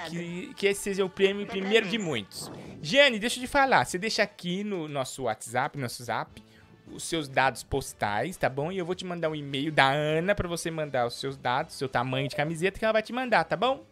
[0.10, 2.52] Que, que esse seja o prêmio primeiro de muitos.
[2.82, 3.86] Jeane, deixa eu te falar.
[3.86, 6.44] Você deixa aqui no nosso WhatsApp, no nosso Zap,
[6.88, 8.72] os seus dados postais, tá bom?
[8.72, 11.76] E eu vou te mandar um e-mail da Ana pra você mandar os seus dados,
[11.76, 13.86] seu tamanho de camiseta que ela vai te mandar, tá bom?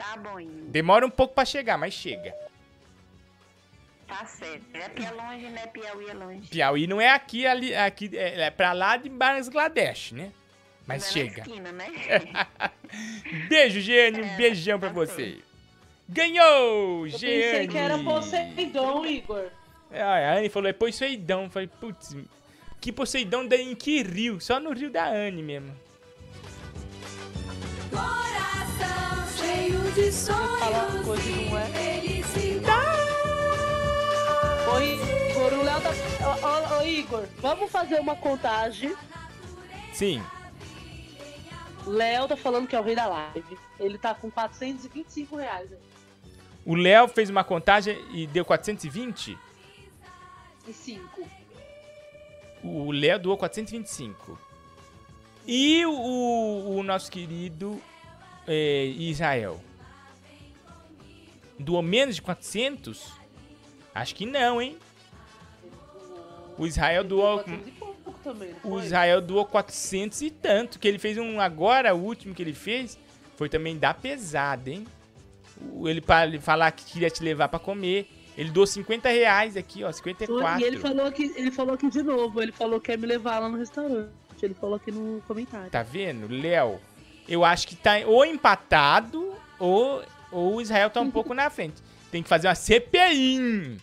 [0.00, 0.38] Tá bom.
[0.68, 2.34] Demora um pouco pra chegar, mas chega.
[4.08, 4.64] Tá certo.
[4.72, 5.66] É porque é longe, né?
[5.66, 6.48] Piauí é longe.
[6.48, 10.32] Piauí não é aqui, ali, aqui é, é pra lá de Bangladesh, né?
[10.86, 11.42] Mas Não é na chega.
[11.42, 11.86] esquina, né?
[13.48, 14.22] Beijo, Jeane.
[14.32, 15.38] Um beijão pra você.
[16.08, 17.42] Ganhou, Eu Jeane.
[17.42, 19.50] pensei que era Poseidon, Igor.
[19.92, 21.44] É, A Anne falou, é Poseidon.
[21.44, 22.16] Eu Falei, putz,
[22.80, 24.40] que Poseidon daí em que rio?
[24.40, 25.76] Só no rio da Anne mesmo.
[30.00, 33.00] De sonhos e felicidade.
[34.66, 35.90] Ô, Igor, o Léo tá.
[35.90, 38.96] Ô, ô, ô, Igor, vamos fazer uma contagem.
[39.92, 40.22] Sim.
[41.86, 43.58] Léo tá falando que é o rei da live.
[43.78, 45.70] Ele tá com 425 reais.
[46.64, 49.36] O Léo fez uma contagem e deu 420.
[50.66, 51.28] E 5.
[52.62, 54.38] O Léo doou 425.
[55.46, 57.80] E o, o nosso querido
[58.46, 59.60] é, Israel?
[61.60, 63.12] Doou menos de 400?
[63.94, 64.76] Acho que não, hein?
[66.56, 67.42] O Israel doou.
[68.22, 68.78] Também, O?
[68.80, 70.78] Israel doou 400 e tanto.
[70.78, 72.98] Que ele fez um agora, o último que ele fez,
[73.36, 74.86] foi também da pesada, hein?
[75.84, 78.08] Ele para ele falar que queria te levar pra comer.
[78.36, 80.60] Ele doou 50 reais aqui, ó, 54.
[80.60, 83.38] E ele falou, aqui, ele falou aqui de novo, ele falou que quer me levar
[83.38, 84.10] lá no restaurante.
[84.40, 85.70] Ele falou aqui no comentário.
[85.70, 86.26] Tá vendo?
[86.28, 86.80] Léo,
[87.28, 90.02] eu acho que tá ou empatado ou,
[90.32, 91.82] ou o Israel tá um pouco na frente.
[92.10, 93.76] Tem que fazer uma CPI.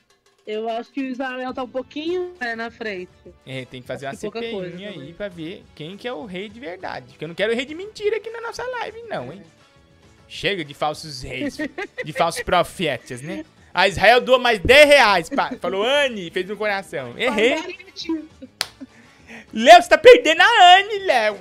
[0.45, 3.09] Eu acho que o Israel tá um pouquinho né, na frente.
[3.45, 5.13] É, tem que fazer uma Acho que pouca CPI aí também.
[5.13, 7.07] pra ver quem que é o rei de verdade.
[7.09, 9.43] Porque eu não quero rei de mentira aqui na nossa live, não, hein?
[10.29, 11.57] Chega de falsos reis,
[12.03, 13.45] de falsos profetas, né?
[13.73, 15.29] A Israel doa mais 10 reais.
[15.29, 15.51] pá.
[15.61, 17.13] Falou, Anne, fez um coração.
[17.17, 17.55] Errei.
[19.53, 21.37] Léo, você tá perdendo a Anne, Léo.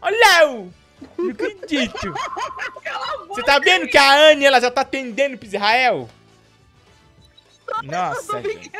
[0.00, 0.74] Ó, Léo.
[1.18, 2.14] Não acredito.
[3.28, 6.08] Você tá vendo que a Anne, ela já tá atendendo pro Israel?
[7.82, 8.70] Nossa, gente.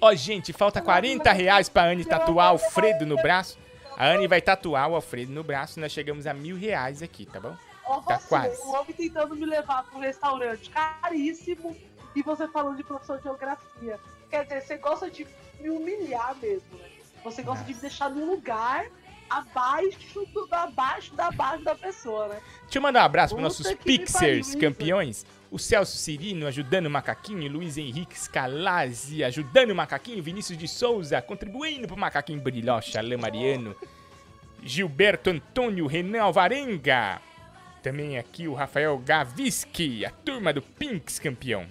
[0.00, 3.58] Ó, gente, falta 40 reais pra Anne tatuar o Alfredo no braço.
[3.96, 5.80] A Anne vai tatuar o Alfredo no braço.
[5.80, 7.56] Nós chegamos a mil reais aqui, tá bom?
[7.84, 8.62] Ó, Tá você, quase.
[8.62, 11.76] O homem tentando me levar pra um restaurante caríssimo
[12.14, 13.98] e você falando de professor de geografia.
[14.30, 15.26] Quer dizer, você gosta de
[15.58, 16.88] me humilhar mesmo, né?
[17.24, 18.86] Você gosta de me deixar num lugar
[19.28, 22.40] abaixo do abaixo da abaixo da pessoa, né?
[22.62, 25.26] Deixa eu mandar um abraço para nossos Pixers campeões.
[25.50, 31.22] O Celso Cirino ajudando o Macaquinho, Luiz Henrique Scalazzi ajudando o Macaquinho, Vinícius de Souza
[31.22, 33.74] contribuindo pro Macaquinho Brilhocha, Alain Mariano,
[34.62, 37.20] Gilberto Antônio, Renan Alvarenga.
[37.82, 41.66] Também aqui o Rafael Gaviski, a turma do Pinks campeão.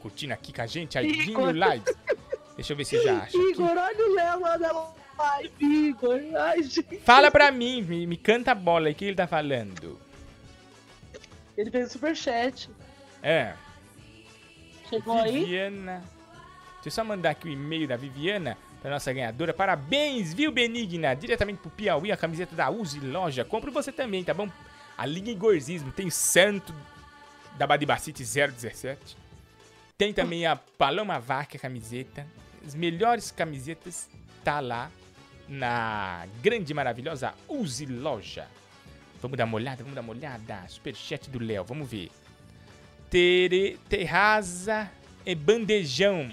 [0.00, 1.54] Curtindo aqui com a gente, a Dinho Igor.
[1.54, 1.84] Live.
[2.56, 3.36] Deixa eu ver se já acha.
[3.36, 6.20] Igor, olha o Léo lá na live, Igor.
[6.38, 6.98] Ai, gente.
[7.00, 10.00] Fala pra mim, me, me canta a bola aí, o que ele tá falando?
[11.56, 12.70] Ele fez o superchat.
[13.22, 13.54] É.
[14.88, 15.40] Chegou aí?
[15.40, 16.02] Viviana.
[16.74, 19.52] Deixa eu só mandar aqui o e-mail da Viviana pra nossa ganhadora.
[19.52, 21.14] Parabéns, viu, Benigna?
[21.14, 23.44] Diretamente pro Piauí, a camiseta da Uzi Loja.
[23.44, 24.48] Compre você também, tá bom?
[24.96, 25.92] A Liga Igorzismo.
[25.92, 26.74] Tem o Santo
[27.58, 29.16] da Badibacite 017.
[29.98, 32.26] Tem também a Paloma Vaca camiseta.
[32.66, 34.08] As melhores camisetas
[34.42, 34.90] tá lá
[35.50, 38.46] na grande e maravilhosa Uzi Loja.
[39.20, 40.64] Vamos dar uma olhada, vamos dar uma olhada.
[40.68, 42.10] Superchat do Léo, vamos ver.
[43.10, 44.90] Tere, terraza
[45.26, 46.30] e bandejão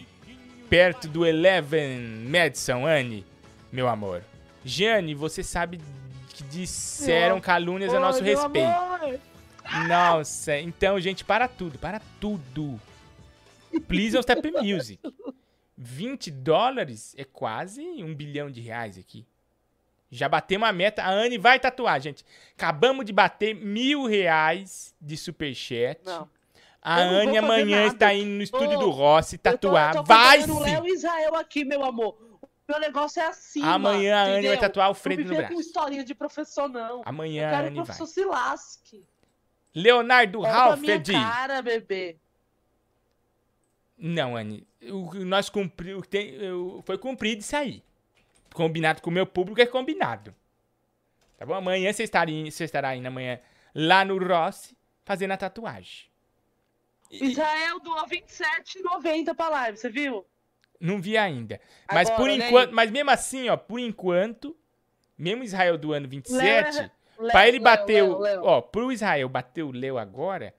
[0.69, 1.99] perto do Eleven
[2.29, 3.25] Madison, Anne,
[3.71, 4.23] meu amor.
[4.63, 5.79] Jane, você sabe
[6.29, 8.67] que disseram calúnias a nosso respeito.
[8.67, 9.19] amor.
[9.87, 12.79] Nossa, então, gente, para tudo, para tudo.
[13.87, 14.99] Please Step Music.
[15.77, 19.25] 20 dólares é quase um bilhão de reais aqui.
[20.09, 21.03] Já batemos a meta.
[21.03, 22.25] A Anne vai tatuar, gente.
[22.57, 25.99] Acabamos de bater mil reais de superchat.
[26.05, 26.29] Não.
[26.81, 27.93] A Eu não Anne amanhã nada.
[27.93, 29.89] está indo no estúdio Ô, do Rossi tatuar.
[29.95, 30.71] Eu tô vai acompanhando o sim!
[30.71, 32.17] Léo Israel aqui, meu amor.
[32.41, 33.61] O meu negócio é assim.
[33.63, 35.53] Amanhã a Anne vai tatuar o não no braço.
[35.53, 37.01] com historinha de professor, não.
[37.05, 37.95] Amanhã eu a quero que Anne o vai.
[37.95, 39.05] professor se lasque.
[39.75, 41.11] Leonardo Halford.
[41.13, 42.17] cara, bebê.
[43.97, 44.66] Não, Anne.
[44.81, 46.07] O que nós cumprimos.
[46.85, 47.83] Foi cumprido isso aí.
[48.53, 50.35] Combinado com o meu público é combinado.
[51.37, 51.53] Tá bom?
[51.53, 53.39] Amanhã você estará, você estará indo amanhã
[53.73, 54.75] lá no Rossi
[55.05, 56.07] fazendo a tatuagem.
[57.09, 60.25] Israel doou 27,90 pra live, você viu?
[60.79, 61.59] Não vi ainda.
[61.91, 62.71] Mas Agora, por enquanto.
[62.73, 64.55] Mas mesmo assim, ó, por enquanto,
[65.17, 68.19] mesmo Israel do ano 27, Léo, pra ele bater Léo, o.
[68.19, 68.43] Léo.
[68.43, 70.53] Ó, pro Israel bater o Léo agora,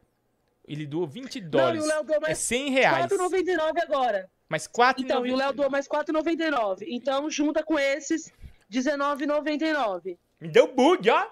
[0.69, 1.85] ele doou 20 Não, e dólares.
[1.85, 3.07] o Léo doou é mais 100 reais.
[3.07, 4.31] 4,99 agora.
[4.49, 6.85] Mas 4 Então, e o Léo doou mais 4,99.
[6.86, 8.32] Então, junta com esses,
[8.70, 10.19] 19,99.
[10.40, 11.27] Me deu bug, ó.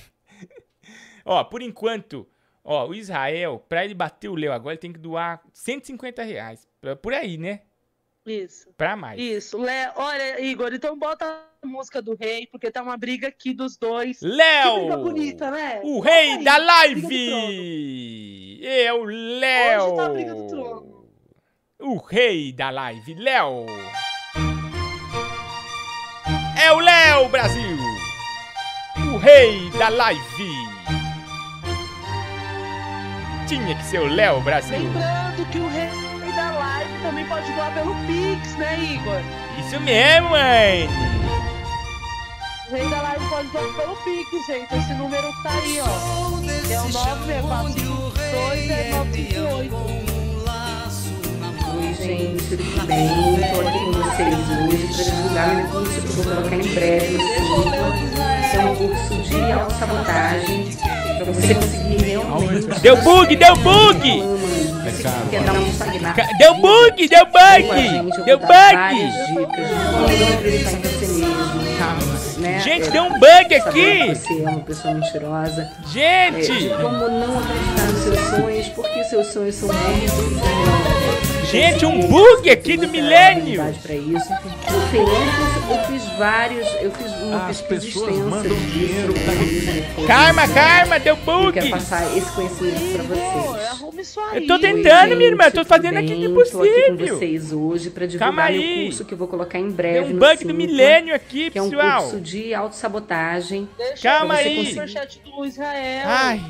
[1.24, 2.28] ó, por enquanto,
[2.62, 6.68] ó, o Israel, pra ele bater o Léo agora, ele tem que doar 150 reais.
[7.02, 7.62] Por aí, né?
[8.26, 8.68] Isso.
[8.76, 9.18] Pra mais.
[9.18, 9.58] Isso.
[9.58, 14.20] Léo, olha, Igor, então bota música do rei, porque tá uma briga aqui dos dois.
[14.22, 14.96] Léo!
[14.98, 15.80] Bonita, né?
[15.82, 18.60] O rei aí, da live!
[18.62, 19.84] É o Léo!
[19.84, 21.06] Hoje tá a briga do trono.
[21.78, 23.66] O rei da live, Léo!
[26.62, 27.76] É o Léo, Brasil!
[29.12, 30.20] O rei da live!
[33.46, 34.78] Tinha que ser o Léo, Brasil!
[34.78, 35.88] Lembrando que o rei
[36.34, 39.20] da live também pode doar pelo Pix, né, Igor?
[39.58, 41.19] Isso mesmo, mãe!
[42.70, 44.72] Rei da live pode doar pelo Pix, gente.
[44.72, 45.86] Esse número tá aí, ó.
[46.72, 49.74] É o 96452 é 958.
[51.76, 53.08] Oi, gente, tudo bem?
[53.52, 57.18] Tô aqui com vocês hoje para divulgar meu curso que eu vou colocar em breve
[57.18, 57.88] no Simpla.
[58.46, 60.58] Isso é um curso de autossabotagem
[61.16, 62.80] para você conseguir realmente.
[62.80, 64.22] Deu bug, deu bug!
[66.38, 68.24] Deu bug, deu bug!
[68.24, 69.50] Deu dar várias bug!
[72.40, 72.58] Né?
[72.60, 74.14] Gente, É, deu um bug aqui!
[74.14, 75.70] Você é uma pessoa mentirosa.
[75.92, 76.72] Gente!
[76.72, 82.48] É, como não acreditar nos seus sonhos, porque seus sonhos são muito Gente, um bug
[82.48, 83.60] aqui do milênio!
[83.82, 84.32] para isso.
[84.32, 89.14] Eu fiz, eu fiz vários, eu fiz uma As pesquisa pessoas extensa mandam disso, dinheiro
[89.14, 91.52] pra Karma, karma, deu Eu bug!
[91.52, 94.16] quero passar esse conhecimento pra vocês.
[94.34, 97.18] Eu tô tentando, minha irmã, eu tô fazendo aqui o que Tô aqui com possível.
[97.18, 98.84] vocês hoje pra divulgar Calma meu aí.
[98.84, 101.50] curso que eu vou colocar em breve Deu um no bug do Simpla, milênio aqui,
[101.50, 102.02] que é um pessoal.
[102.02, 103.68] curso de autossabotagem.
[103.76, 105.20] Deixa Calma eu ver aí.
[105.24, 106.06] do Israel.
[106.06, 106.40] Ai.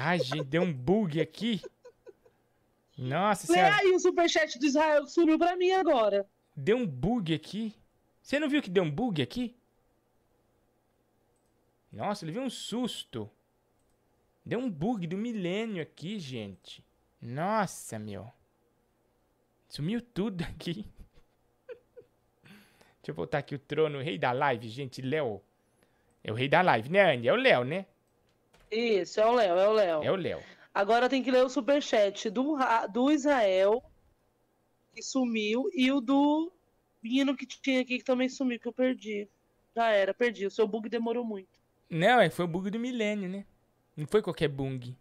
[0.00, 1.60] Ai, gente, deu um bug aqui.
[2.96, 6.26] Nossa Lê senhora, aí o superchat do Israel que sumiu pra mim agora.
[6.56, 7.74] deu um bug aqui.
[8.22, 9.54] Você não viu que deu um bug aqui?
[11.92, 13.30] Nossa, ele viu um susto.
[14.44, 16.84] Deu um bug do milênio aqui, gente.
[17.20, 18.30] Nossa, meu.
[19.68, 20.86] Sumiu tudo aqui.
[22.98, 25.42] Deixa eu voltar aqui o trono, o rei da live, gente, Léo.
[26.22, 27.28] É o rei da live, né, Andy?
[27.28, 27.86] É o Léo, né?
[28.70, 30.02] Isso, é o Léo, é o Léo.
[30.02, 30.42] É o Léo.
[30.74, 32.56] Agora tem que ler o superchat do,
[32.92, 33.82] do Israel,
[34.94, 36.52] que sumiu, e o do
[37.02, 39.28] menino que tinha aqui que também sumiu, que eu perdi.
[39.74, 40.46] Já era, perdi.
[40.46, 41.48] O seu bug demorou muito.
[41.88, 43.44] Não, é, foi o bug do milênio, né?
[43.96, 44.96] Não foi qualquer bug.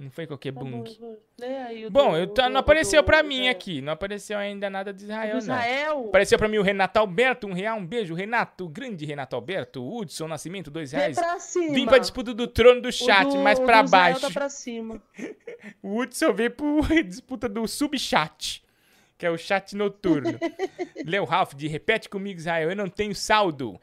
[0.00, 3.82] Não foi qualquer Tá bom, o Bom, eu tá- não apareceu pra mim aqui.
[3.82, 5.94] Não apareceu ainda nada de Israel, Do Israel?
[6.00, 6.08] não.
[6.08, 8.14] Apareceu pra mim o Renato Alberto, um real, um beijo.
[8.14, 9.86] Renato, grande Renato Alberto.
[9.86, 11.16] Hudson Nascimento, dois Vem reais.
[11.18, 11.74] pra cima.
[11.74, 14.26] Vim pra disputa do trono do chat, do- mais pra do Israel baixo.
[14.26, 15.02] tá pra cima.
[15.82, 18.64] O Hudson veio pro disputa do subchat,
[19.18, 20.38] que é o chat noturno.
[21.04, 23.78] Léo Ralph, de repete comigo, Israel, eu não tenho saldo.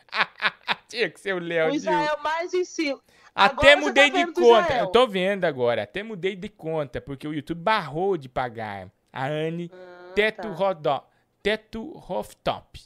[0.89, 1.71] Tinha que ser o Léo.
[1.71, 2.99] O Israel mais em cima.
[3.37, 4.77] Até Agora você mudei tá de conta.
[4.77, 5.83] Eu tô vendo agora.
[5.83, 8.89] Até mudei de conta, porque o YouTube barrou de pagar.
[9.13, 10.49] A Anne Ah, Teto tá.
[10.49, 11.07] Rodó.
[11.43, 12.81] Teto Rooftop.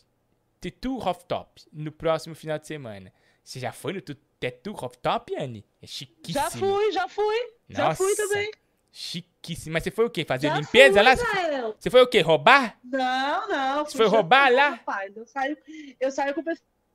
[0.59, 1.63] Tetu Rooftop.
[1.71, 3.11] No próximo final de semana.
[3.43, 5.65] Você já foi no tu- Tetu Rooftop, Anne?
[5.81, 6.43] É chiquíssimo.
[6.43, 7.35] Já fui, já fui.
[7.69, 8.51] Já fui Nossa, também.
[8.91, 9.73] Chiquíssimo.
[9.73, 10.25] Mas você foi o quê?
[10.25, 11.13] Fazer Já limpeza fui, lá?
[11.13, 11.75] Israel.
[11.79, 12.19] Você foi o quê?
[12.21, 12.77] Roubar?
[12.83, 13.85] Não, não.
[13.85, 14.69] Você foi roubar lá?
[14.71, 15.57] Rapaz, eu saio,
[15.99, 16.43] eu saio com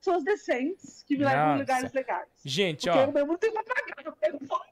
[0.07, 1.55] pessoas decentes que me levam Nossa.
[1.55, 2.27] em lugares legais.
[2.45, 3.03] Gente, Porque ó.
[3.03, 3.53] eu mesmo tenho
[4.19, 4.65] pego fora.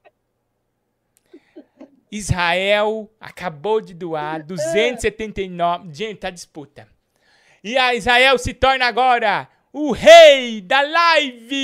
[2.10, 5.92] Israel acabou de doar 279.
[5.92, 6.88] Gente, tá disputa.
[7.62, 11.56] E a Israel se torna agora o rei da live!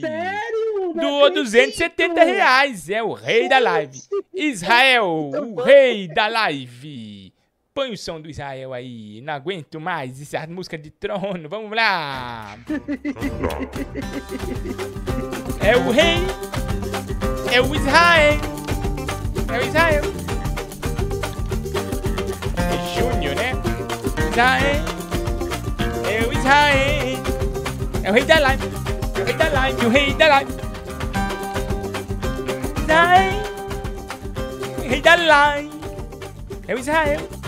[0.00, 0.94] Sério?
[0.94, 2.90] Doou 270 reais.
[2.90, 4.00] É o rei da live.
[4.34, 7.29] Israel, o rei da live.
[7.72, 9.20] Põe o som do Israel aí.
[9.20, 11.48] Não aguento mais essa música de trono.
[11.48, 12.58] Vamos lá.
[15.62, 16.16] É o rei.
[17.52, 18.40] É o Israel.
[19.46, 20.02] É o Israel.
[22.56, 23.52] É Júnior, né?
[24.30, 24.84] Israel.
[26.08, 27.22] É o Israel.
[28.02, 28.64] É o rei da live.
[29.14, 29.86] É o rei da live.
[29.86, 30.52] O rei da live.
[32.82, 33.42] Israel.
[34.78, 35.70] O rei da live.
[36.66, 37.39] É o Israel.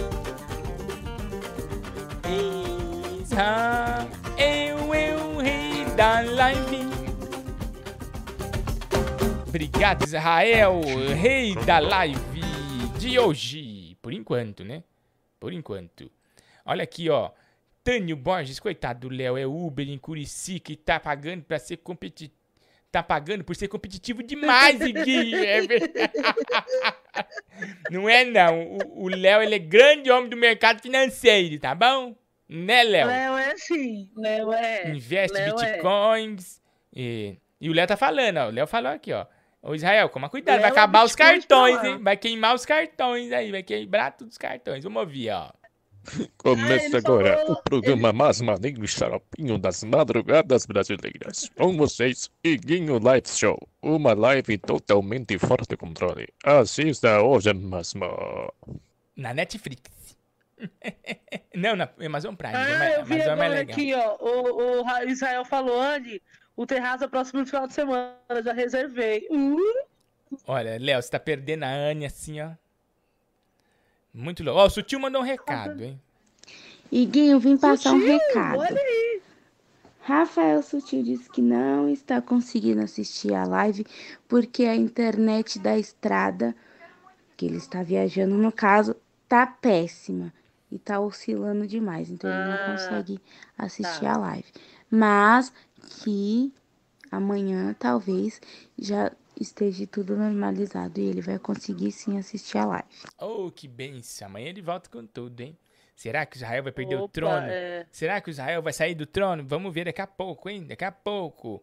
[3.22, 6.82] Israel é o rei da live.
[9.48, 10.80] Obrigado, Israel,
[11.16, 12.40] rei da live
[12.98, 13.96] de hoje.
[14.00, 14.82] Por enquanto, né?
[15.38, 16.10] Por enquanto.
[16.64, 17.30] Olha aqui, ó.
[17.84, 22.41] Tânio Borges, coitado do Léo, é Uber em Curicica e tá pagando pra ser competitivo.
[22.92, 25.34] Tá pagando por ser competitivo demais, Gui.
[25.34, 25.60] É.
[27.90, 28.76] Não é, não.
[28.94, 32.14] O- Léo, ele é grande homem do mercado financeiro, tá bom?
[32.46, 33.06] Né, Léo?
[33.06, 34.10] Léo é assim.
[34.14, 34.90] Léo é.
[34.90, 35.72] Investe Léo é.
[35.72, 36.60] bitcoins.
[36.94, 38.48] E, e o Léo tá falando, ó.
[38.48, 39.24] O Léo falou aqui, ó.
[39.62, 41.98] Ô Israel, toma cuidado, vai Léo é acabar os cartões, hein?
[42.02, 44.84] Vai queimar os cartões aí, vai quebrar todos os cartões.
[44.84, 45.50] Vamos ouvir, ó.
[46.36, 51.48] Começa agora o programa mais maneiro e xaropinho das madrugadas brasileiras.
[51.56, 53.58] Com vocês, Iguinho Live Show.
[53.80, 56.28] Uma live totalmente fora de controle.
[56.44, 58.06] Assista hoje mesmo.
[59.16, 59.82] Na Netflix.
[61.54, 62.54] Não, na Amazon Prime.
[62.54, 63.74] Ah, mas eu vi Amazon é agora legal.
[63.76, 64.16] aqui, ó.
[64.20, 66.22] O, o Ra- Israel falou, Andy,
[66.56, 68.16] o terraço é próximo final de semana.
[68.44, 69.26] Já reservei.
[69.30, 69.58] Uh,
[70.46, 72.50] Olha, Léo, você tá perdendo a Anne assim, ó.
[74.12, 74.60] Muito louco.
[74.60, 76.00] Ó, o Sutil mandou um recado, hein?
[76.90, 78.58] Iguinho, vim passar um Sutil, recado.
[78.58, 79.22] olha aí.
[80.02, 83.86] Rafael Sutil disse que não está conseguindo assistir a live
[84.28, 86.54] porque a internet da estrada
[87.36, 88.96] que ele está viajando, no caso,
[89.28, 90.32] tá péssima
[90.70, 93.20] e tá oscilando demais, então ele não Ah, consegue
[93.56, 94.14] assistir tá.
[94.14, 94.44] a live.
[94.90, 95.52] Mas
[96.02, 96.52] que
[97.10, 98.40] amanhã talvez
[98.78, 102.88] já esteja tudo normalizado e ele vai conseguir sim assistir a live.
[103.20, 104.28] Oh, que benção.
[104.28, 105.56] Amanhã ele volta com tudo, hein?
[105.94, 107.46] Será que o Israel vai perder o Opa, trono?
[107.48, 107.86] é.
[107.90, 109.44] Será que o Israel vai sair do trono?
[109.46, 110.64] Vamos ver daqui a pouco, hein?
[110.66, 111.62] Daqui a pouco.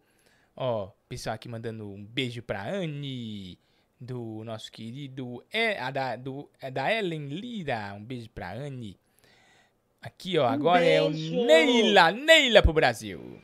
[0.56, 3.58] Ó, pessoal aqui mandando um beijo pra Anne,
[4.00, 5.44] do nosso querido.
[5.52, 7.92] É, a da, do, é da Ellen Lira.
[7.94, 8.96] Um beijo pra Anne.
[10.00, 11.10] Aqui, ó, agora é o.
[11.10, 12.10] Neila.
[12.10, 13.40] Neila pro Brasil.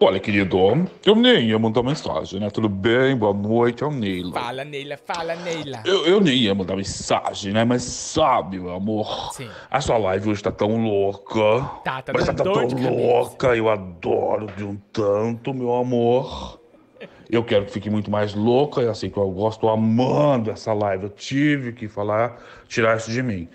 [0.00, 0.56] Olha, querido,
[1.04, 2.48] eu nem ia mandar mensagem, né?
[2.50, 3.16] Tudo bem?
[3.16, 4.32] Boa noite, é o Neila.
[4.32, 5.82] Fala, Neila, fala, Neila.
[5.84, 7.64] Eu, eu nem ia mandar mensagem, né?
[7.64, 9.48] Mas sabe, meu amor, Sim.
[9.68, 11.64] a sua live hoje tá tão louca.
[11.82, 16.60] Tá, tá Mas tá dor tão louca, eu adoro de um tanto, meu amor.
[17.28, 20.72] Eu quero que fique muito mais louca, é assim que eu gosto, tô amando essa
[20.72, 21.04] live.
[21.04, 23.48] Eu tive que falar, tirar isso de mim.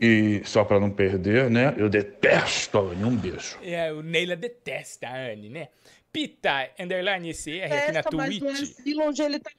[0.00, 1.74] E só pra não perder, né?
[1.76, 3.04] Eu detesto a Anne.
[3.04, 3.58] Um beijo.
[3.62, 5.68] É, o Neila detesta a Anne, né?
[6.10, 8.62] Pita, underline CR aqui na Testa, mas no Twitch.
[8.62, 9.50] asilo onde ele tá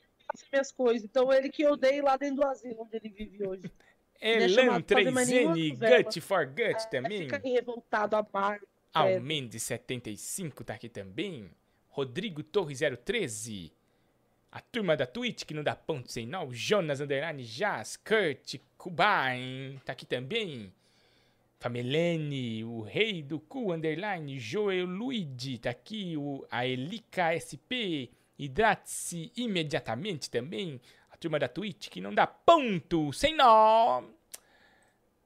[0.52, 1.04] minhas coisas.
[1.04, 3.72] Então ele que eu odeio lá dentro do asilo onde ele vive hoje.
[4.20, 6.04] É Elan chamado pra fazer mais nenhuma 3N, novela.
[6.04, 7.20] Gut for Gut também.
[7.20, 8.60] Fica revoltado a par.
[8.94, 11.50] Almende 75 tá aqui também.
[11.88, 13.72] Rodrigo Torre 013.
[14.52, 16.46] A turma da Twitch que não dá ponto sem nó.
[16.52, 17.96] Jonas Underline Jazz.
[17.96, 20.74] Kurt Kubain tá aqui também.
[21.58, 24.38] Famelene, o Rei do Cu Underline.
[24.40, 26.18] Joel Luigi tá aqui.
[26.18, 28.12] O, a Elica SP.
[28.38, 30.82] Hidrate-se imediatamente também.
[31.10, 34.04] A turma da Twitch que não dá ponto sem nó.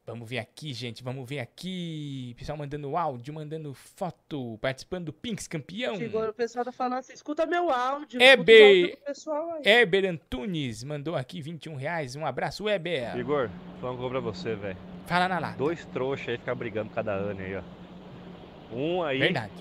[0.06, 1.04] Vamos ver aqui, gente.
[1.04, 2.36] Vamos ver aqui.
[2.38, 5.96] Pessoal mandando áudio, mandando foto, participando do Pinks campeão.
[5.96, 8.22] Chegou, o pessoal tá falando assim, escuta meu áudio.
[8.22, 9.62] Eber, pessoal aí.
[9.66, 12.16] Eber Antunes mandou aqui 21 reais.
[12.16, 13.18] Um abraço, Eber.
[13.18, 13.50] Igor,
[13.82, 14.78] uma coisa pra você, velho.
[15.08, 15.58] Fala na lata.
[15.58, 17.64] Dois trouxas aí ficar brigando cada ano aí, ó.
[18.72, 19.18] Um aí.
[19.18, 19.54] Verdade.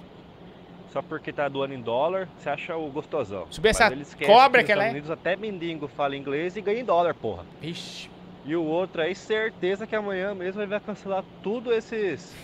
[0.93, 3.51] Só porque tá doando em dólar, você acha o gostosão.
[3.51, 3.91] Subir essa
[4.27, 4.89] cobra que que ela é.
[4.89, 7.47] Estados Unidos até mendigo fala inglês e ganha em dólar, porra.
[7.63, 8.14] Ixi.
[8.45, 12.35] E o outro aí, certeza que amanhã mesmo ele vai cancelar tudo esses.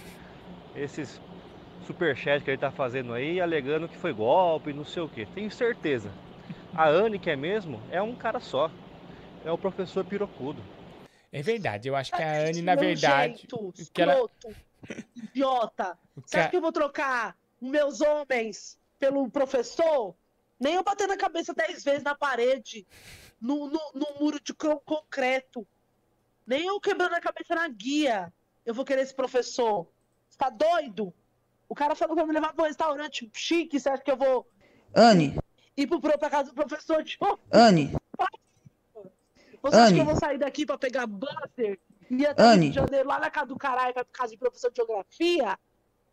[0.74, 1.20] esses
[1.86, 5.26] superchat que ele tá fazendo aí, alegando que foi golpe, não sei o que.
[5.26, 6.10] Tenho certeza.
[6.74, 8.70] A Anne, que é mesmo, é um cara só.
[9.44, 10.62] É o professor Pirocudo.
[11.32, 13.46] É verdade, eu acho que a Anne, na verdade.
[13.52, 14.16] o que ela-
[15.16, 15.98] idiota.
[16.24, 20.14] Você acha ca- que eu vou trocar meus homens pelo professor?
[20.58, 22.86] Nem eu bater na cabeça dez vezes na parede,
[23.40, 25.66] no, no, no muro de concreto.
[26.50, 28.32] Nem eu quebrando a cabeça na guia.
[28.66, 29.86] Eu vou querer esse professor.
[30.28, 31.14] Você tá doido?
[31.68, 33.78] O cara falou que vai me levar pra um restaurante chique.
[33.78, 34.50] Você acha que eu vou
[34.92, 35.38] Anne,
[35.76, 37.16] ir pro, pra casa do professor de
[37.52, 37.96] Anne,
[39.62, 41.78] Você acha que eu vou sair daqui pra pegar butter
[42.10, 42.62] e até Anne.
[42.64, 45.56] Rio de Janeiro, lá na casa do caralho, pra casa de professor de geografia?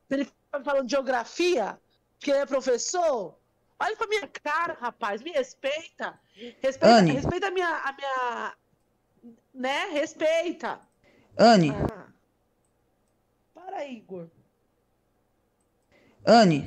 [0.07, 1.81] Ele fica me falando de geografia,
[2.19, 3.35] que ele é professor?
[3.79, 6.19] Olha pra minha cara, rapaz, me respeita.
[6.61, 7.11] Respeita, Anne.
[7.11, 8.53] respeita a minha, a minha.
[9.57, 9.85] Né?
[9.91, 10.79] Respeita.
[11.37, 12.05] Anne, Ah.
[13.55, 14.27] Para aí, Igor.
[16.25, 16.65] Anne.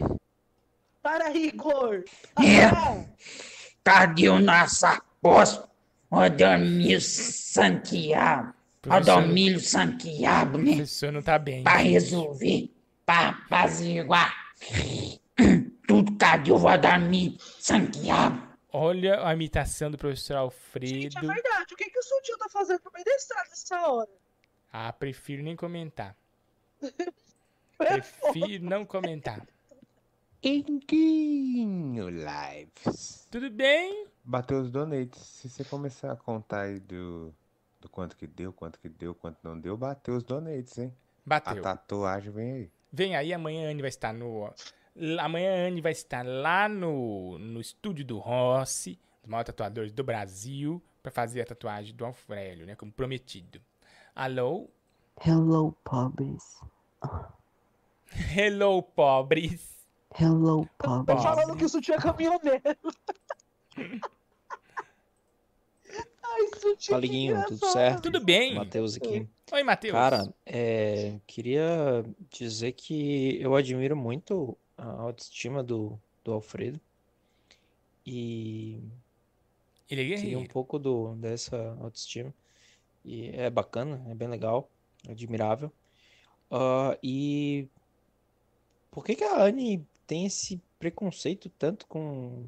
[1.02, 2.04] Para aí, Igor.
[2.38, 3.06] É.
[3.84, 5.68] Cadê o nosso apóstolo?
[7.00, 8.52] Santiago.
[8.82, 10.72] Professor- Adamílio Santiago, O né?
[10.76, 11.62] professor não tá bem.
[11.62, 12.72] Pra resolver,
[13.06, 14.34] pra apaziguar
[15.86, 16.16] tudo.
[16.16, 18.49] Cadê o Adamir Santiago?
[18.72, 20.86] Olha a imitação do professor Alfredo.
[20.86, 21.74] Gente, é verdade.
[21.74, 24.10] O que, que o Sudinho tá fazendo da estrada nessa hora?
[24.72, 26.16] Ah, prefiro nem comentar.
[27.76, 29.46] Prefiro não comentar.
[30.42, 33.26] Enguinho Lives.
[33.30, 34.06] Tudo bem?
[34.22, 35.20] Bateu os donates.
[35.20, 37.34] Se você começar a contar aí do,
[37.80, 40.94] do quanto que deu, quanto que deu, quanto não deu, bateu os donates, hein?
[41.24, 41.58] Bateu.
[41.60, 42.70] A tatuagem vem aí.
[42.92, 44.52] Vem aí, amanhã a Anne vai estar no.
[45.20, 50.02] Amanhã a Anne vai estar lá no, no estúdio do Rossi, dos maiores tatuadores do
[50.02, 52.74] Brasil, pra fazer a tatuagem do Alfrélio, né?
[52.74, 53.60] Como prometido.
[54.14, 54.68] Alô?
[55.24, 56.60] Hello, pobres.
[58.36, 59.70] Hello, pobres.
[60.18, 61.22] Hello, Tô pobres.
[61.22, 62.62] falando que o Sudinho é caminhoneiro.
[66.22, 66.46] Ai.
[66.80, 68.02] Fala, que Guinho, tudo certo?
[68.02, 68.54] Tudo bem.
[68.54, 69.28] Matheus aqui.
[69.52, 69.92] Oi, Matheus.
[69.92, 76.80] Cara, é, queria dizer que eu admiro muito a autoestima do, do Alfredo.
[78.06, 78.80] E
[79.88, 80.52] Ele é queria um guerreiro.
[80.52, 82.34] pouco do, dessa autoestima.
[83.04, 84.68] E é bacana, é bem legal,
[85.08, 85.72] admirável.
[86.50, 87.68] Ah, e
[88.90, 92.46] por que que a Anne tem esse preconceito tanto com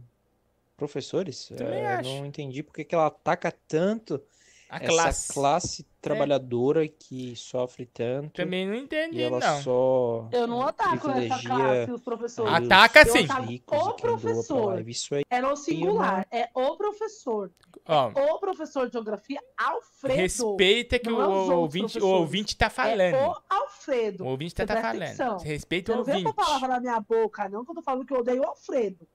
[0.76, 1.50] professores?
[1.52, 4.22] É, não entendi por que que ela ataca tanto
[4.73, 5.32] A essa classe.
[5.35, 8.31] classe trabalhadora que sofre tanto.
[8.32, 9.62] Também não entendi, E ela não.
[9.62, 12.53] só Eu não ataco essa classe, os professores.
[12.55, 13.27] Ataca Eu sim.
[13.66, 14.66] o professor.
[14.74, 14.90] live.
[14.90, 17.51] Isso aí É no singular, é o professor.
[17.86, 20.20] Ó, O professor de geografia, Alfredo.
[20.20, 23.15] respeita que o, é ouvinte, o ouvinte tá É falando.
[23.15, 24.24] o Alfredo.
[24.24, 25.43] O ouvinte tá, tá falando.
[25.43, 26.35] respeita o não vem ouvinte.
[26.35, 28.47] com a palavra na minha boca, não, que eu tô falando que eu odeio o
[28.47, 29.07] Alfredo.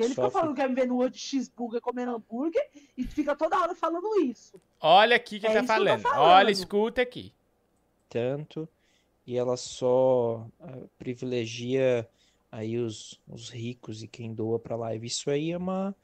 [0.00, 2.66] Que ele fica falando que quer me ver no outro cheeseburger comendo hambúrguer
[2.96, 4.60] e fica toda hora falando isso.
[4.80, 6.00] Olha aqui que É tá que eu falando.
[6.00, 6.20] falando.
[6.20, 7.32] Olha, escuta aqui.
[8.08, 8.68] tanto
[9.26, 12.08] e ela só ah, privilegia
[12.50, 15.06] aí os, os ricos e quem doa pra live.
[15.06, 15.94] Isso aí é uma,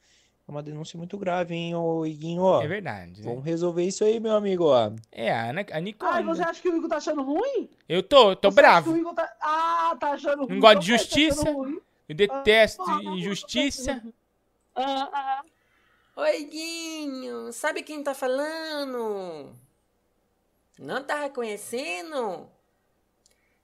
[0.47, 2.61] é uma denúncia muito grave, hein, ô Iguinho, ó.
[2.61, 3.19] É verdade.
[3.21, 3.25] né?
[3.27, 4.91] Vamos resolver isso aí, meu amigo, ó.
[5.11, 6.11] É, a, Ana, a Nicole.
[6.13, 7.69] Ai, você acha que o Igor tá achando ruim?
[7.89, 8.93] Eu tô, tô Você acha bravo.
[8.93, 9.35] que o Igor tá...
[9.41, 10.49] Ah, tá achando ruim.
[10.49, 11.51] Não então de tá achando justiça.
[11.51, 11.81] ruim.
[12.07, 14.01] Eu detesto Ah, injustiça.
[14.79, 15.41] Ah, ah.
[16.17, 19.55] Oi, Guinho, sabe quem tá falando?
[20.77, 22.47] Não tá reconhecendo?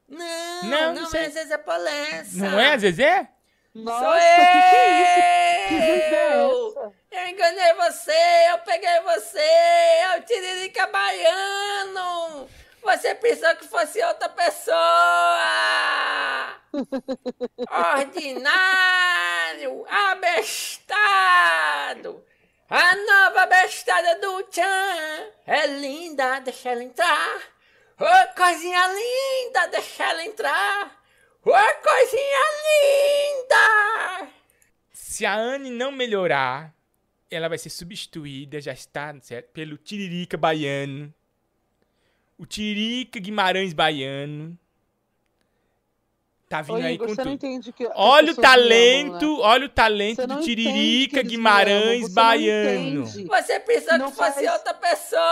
[0.10, 2.36] Não, Não, não, é Zezé Polessa.
[2.38, 3.30] Não é, Zezé?
[3.76, 5.68] Nossa, Sou que que é isso?
[5.68, 6.70] Que voz é eu!
[6.70, 6.94] essa?
[7.12, 12.50] Eu enganei você, eu peguei você, é o Tiririca Baiano!
[12.84, 14.76] Você pensou que fosse outra pessoa!
[17.98, 20.94] Ordinário, abestado!
[22.70, 27.42] A nova bestada do Tchan é linda, deixa ela entrar!
[28.00, 31.02] Ô, coisinha linda, deixa ela entrar!
[31.46, 31.52] Ô,
[31.82, 34.28] coisinha linda!
[34.92, 36.74] Se a Anne não melhorar,
[37.32, 39.52] ela vai ser substituída, já está, certo?
[39.52, 41.14] Pelo Tiririca Baiano.
[42.44, 44.60] O Tiririca Guimarães Baiano.
[46.50, 47.46] Tá vindo Ô, aí Igor, com você não tudo.
[47.46, 49.44] entende que as Olha o amam, talento, né?
[49.44, 53.06] olha o talento Você do Tiririca Guimarães você Baiano.
[53.06, 55.24] Você pensou Não que fosse faz- outra pessoa!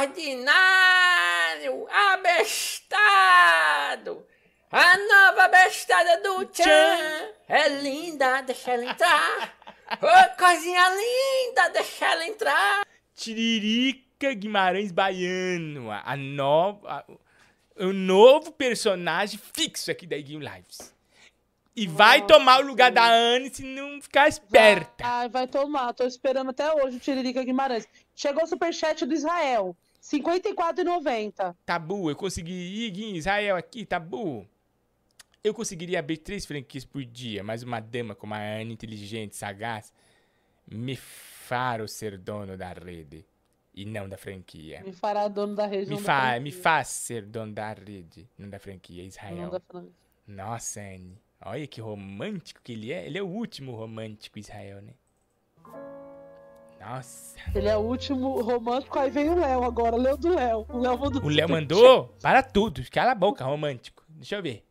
[0.00, 2.66] Ordinário, abestado!
[4.72, 9.54] A nova bestada do Tchan é linda, deixa ela entrar!
[10.00, 12.80] Ô, coisinha linda, deixa ela entrar!
[13.20, 20.94] Tiririca Guimarães Baiano, a, nova, a- o novo personagem fixo aqui da Iguinho Lives.
[21.76, 25.04] E vai tomar o lugar da Anne se não ficar esperta.
[25.06, 25.92] Ai, vai tomar.
[25.92, 27.86] Tô esperando até hoje o Tiririca Guimarães.
[28.16, 29.76] Chegou o superchat do Israel.
[30.12, 31.54] R$ 54,90.
[31.64, 32.86] Tabu, eu consegui.
[32.86, 34.46] Iguinho, Israel aqui, tabu.
[35.44, 39.92] Eu conseguiria abrir três franquias por dia, mas uma dama como a Anne, inteligente, sagaz,
[40.66, 40.96] me
[41.50, 43.26] fará ser dono da rede
[43.74, 44.82] e não da franquia.
[44.84, 46.40] Me fará dono da região Me, da fa franquia.
[46.40, 49.50] me faz ser dono da rede, não da franquia, Israel.
[49.50, 49.82] Da.
[50.28, 51.20] Nossa, Anne.
[51.44, 53.04] Olha que romântico que ele é.
[53.04, 54.92] Ele é o último romântico, Israel, né?
[56.80, 57.36] Nossa.
[57.52, 59.96] Ele é o último romântico, aí vem o Léo agora.
[59.96, 60.66] Léo do Léo.
[60.68, 62.80] O Léo mandou O Léo mandou para tudo.
[62.92, 64.04] Cala a boca, romântico.
[64.08, 64.64] Deixa eu ver.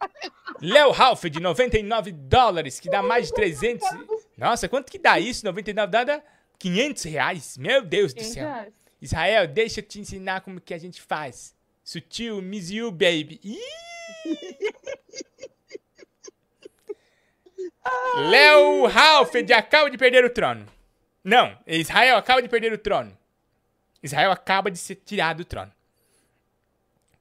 [0.60, 3.88] Léo Ralph, de 99 dólares, que dá mais de 300.
[4.42, 5.44] Nossa, quanto que dá isso?
[5.44, 6.20] 99 dá, dá
[6.58, 7.56] 500 reais.
[7.56, 8.48] Meu Deus do 500 céu.
[8.48, 8.74] reais.
[9.00, 11.54] Israel, deixa eu te ensinar como que a gente faz.
[11.84, 13.40] Sutil, miss you, baby.
[18.16, 20.66] Léo Halfed acaba de perder o trono.
[21.22, 23.16] Não, Israel acaba de perder o trono.
[24.02, 25.72] Israel acaba de ser tirado do trono.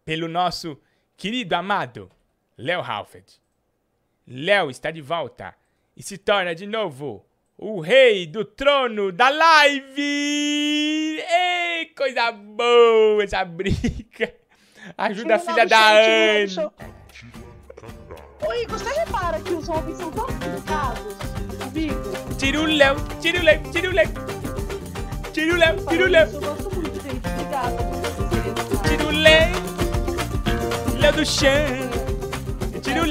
[0.04, 0.76] Pelo nosso
[1.16, 2.12] querido amado
[2.58, 3.40] Léo Halfed.
[4.26, 5.56] Léo está de volta
[6.02, 7.24] e se torna de novo
[7.56, 10.02] o rei do trono da live.
[10.02, 14.34] Ei, coisa boa essa briga.
[14.98, 16.56] Ajuda a filha da Anne.
[18.48, 21.14] Oi, você repara que os homens são tão educados
[21.66, 22.02] comigo?
[23.44, 23.62] O Léo,
[25.32, 26.30] tira o Léo.
[26.32, 27.28] Eu gosto muito, gente.
[27.28, 27.78] Obrigada.
[29.12, 29.54] Léo.
[31.00, 31.52] Léo do chão.
[32.82, 33.04] Tira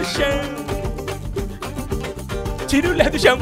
[0.00, 0.40] do chão.
[2.66, 3.38] Tira o Léo do chão.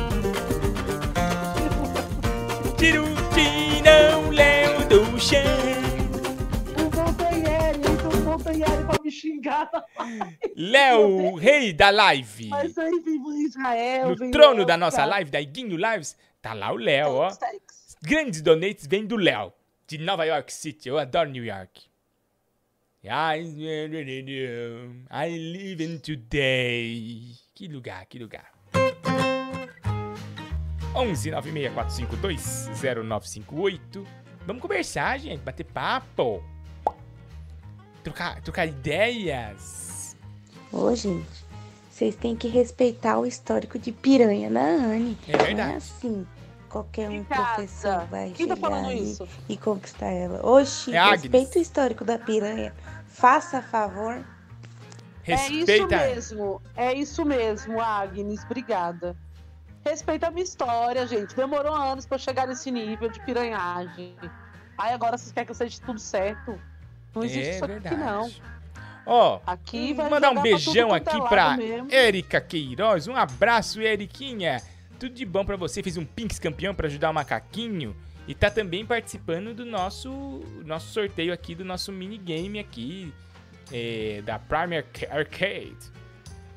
[2.76, 5.39] Tira o Léo do chão.
[6.74, 6.90] O
[7.78, 9.70] então o Montanheri pra me xingar.
[10.56, 12.48] Léo, rei da live.
[12.48, 15.10] Mas aí vem Israel, No vem trono Léo, da nossa cara.
[15.10, 17.28] live, da Iguinho Lives, tá lá o Léo, ó.
[18.02, 19.52] Grandes donates vêm do Léo,
[19.86, 20.89] de Nova York City.
[20.89, 21.89] Eu adoro New York.
[23.05, 23.41] I,
[25.11, 27.33] I live in today.
[27.55, 28.51] Que lugar, que lugar.
[30.95, 34.05] 11 96452 0958.
[34.47, 35.41] Vamos conversar, gente.
[35.43, 36.43] Bater papo.
[38.03, 40.16] Trocar, trocar ideias.
[40.73, 41.27] Ô, gente,
[41.91, 45.16] vocês têm que respeitar o histórico de piranha da Anne.
[45.29, 45.77] É Não é verdade.
[45.77, 46.27] assim.
[46.69, 49.27] Qualquer um professor vai Quem tá chegar falando ali isso?
[49.49, 50.45] e conquistar ela.
[50.47, 51.23] Oxi, É Agnes.
[51.23, 52.75] respeita o histórico da piranha.
[53.19, 54.24] Faça favor.
[55.27, 55.97] É isso Respeita.
[55.97, 59.15] mesmo, é isso mesmo, Agnes, obrigada.
[59.85, 61.35] Respeita a minha história, gente.
[61.36, 64.15] Demorou anos pra eu chegar nesse nível de piranhagem.
[64.78, 66.59] Aí agora vocês querem que eu seja tudo certo?
[67.15, 67.97] Não existe É isso aqui, verdade.
[67.97, 68.31] não.
[69.05, 71.57] Ó, Aqui vai mandar um pra beijão é aqui lado pra.
[71.90, 73.09] Érica Queiroz.
[73.09, 74.62] Um abraço, Eriquinha.
[74.99, 75.82] Tudo de bom pra você.
[75.82, 77.97] Fez um Pinks campeão pra ajudar o macaquinho.
[78.28, 83.12] E tá também participando do nosso, nosso sorteio aqui, do nosso minigame aqui,
[83.72, 85.76] é, da Prime Arca- Arcade,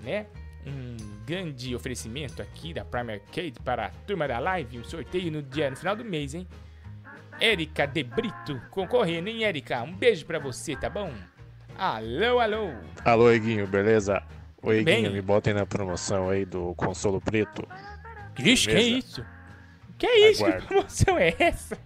[0.02, 0.26] né?
[0.68, 5.42] Um grande oferecimento aqui da Prime Arcade para a turma da live, um sorteio no
[5.42, 6.46] dia no final do mês, hein?
[7.40, 9.82] Érica De Brito concorrendo, hein, Érica?
[9.82, 11.12] Um beijo pra você, tá bom?
[11.78, 12.70] Alô, alô.
[13.06, 14.22] Alô, Eguinho, beleza?
[14.62, 15.14] Ô, Eguinho, Bem.
[15.14, 17.68] me botem na promoção aí do consolo preto.
[18.38, 18.98] Ixi, que Beleza?
[18.98, 19.26] isso?
[20.02, 20.44] Que isso?
[20.44, 20.62] Aguardo.
[20.64, 21.78] Que promoção é essa?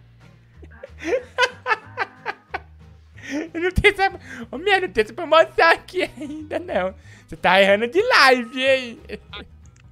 [3.53, 4.19] Eu não tenho essa...
[4.51, 6.93] Ô, minha, não tem essa promoção aqui ainda, não.
[7.27, 8.99] Você tá errando de live, hein?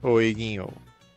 [0.01, 0.69] Ô, Eguinho,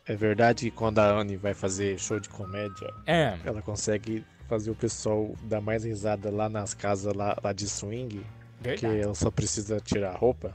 [0.05, 3.37] é verdade que quando a Anne vai fazer show de comédia, É.
[3.45, 8.25] ela consegue fazer o pessoal dar mais risada lá nas casas lá, lá de swing?
[8.59, 8.95] Verdade.
[8.95, 10.53] Que ela só precisa tirar a roupa?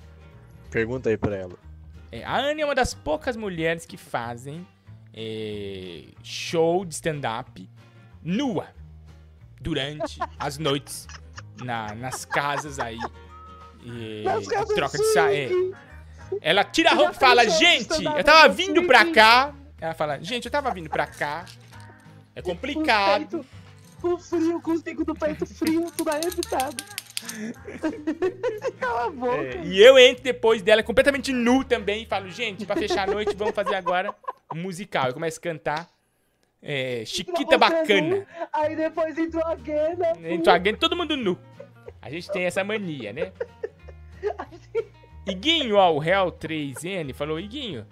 [0.70, 1.54] Pergunta aí pra ela.
[2.10, 4.66] É, a Anne é uma das poucas mulheres que fazem
[5.14, 7.68] é, show de stand-up
[8.22, 8.68] nua
[9.60, 11.06] durante as noites
[11.62, 12.98] na- nas casas aí.
[13.86, 15.50] é, Nas casas troca de de sa é.
[16.40, 19.54] Ela tira a roupa e fala: pensou em Gente, eu tava vindo pra cá.
[19.80, 21.44] Ela fala: Gente, eu tava vindo pra cá.
[22.34, 23.44] É complicado.
[24.00, 26.82] Com frio, com bicos do peito frio, tudo arrebitado.
[28.78, 29.36] Cala a boca.
[29.36, 33.12] É, e eu entro depois dela completamente nu também e falo, gente, pra fechar a
[33.12, 34.14] noite, vamos fazer agora
[34.54, 35.08] um musical.
[35.08, 35.90] Eu começo a cantar
[36.62, 38.16] é, Chiquita Bacana.
[38.16, 40.12] nu, Aí depois entrou a Guena.
[40.22, 41.38] Entrou alguém, todo mundo nu.
[42.00, 43.32] A gente tem essa mania, né?
[45.26, 47.86] Iguinho, ó, o Real 3N falou, Iguinho,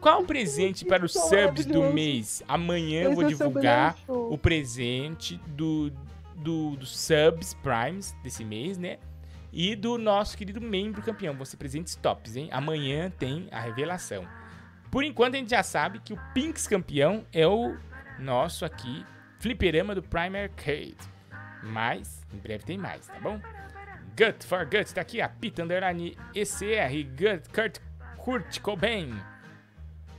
[0.00, 2.42] qual o presente para os show subs do mês?
[2.48, 5.92] Amanhã eu vou o divulgar o presente do,
[6.40, 8.98] do, do subs primes desse mês, né?
[9.52, 11.44] E do nosso querido membro campeão.
[11.44, 12.48] Ser presentes tops, hein?
[12.52, 14.26] Amanhã tem a revelação.
[14.90, 17.76] Por enquanto a gente já sabe que o Pinks campeão é o
[18.18, 19.04] nosso aqui,
[19.38, 20.96] fliperama do Prime Arcade.
[21.62, 23.40] Mas, em breve tem mais, tá bom?
[24.16, 27.78] Gut for Gut, tá aqui a Pita Underline ECR, Gut, Kurt,
[28.16, 29.14] Kurt Cobain.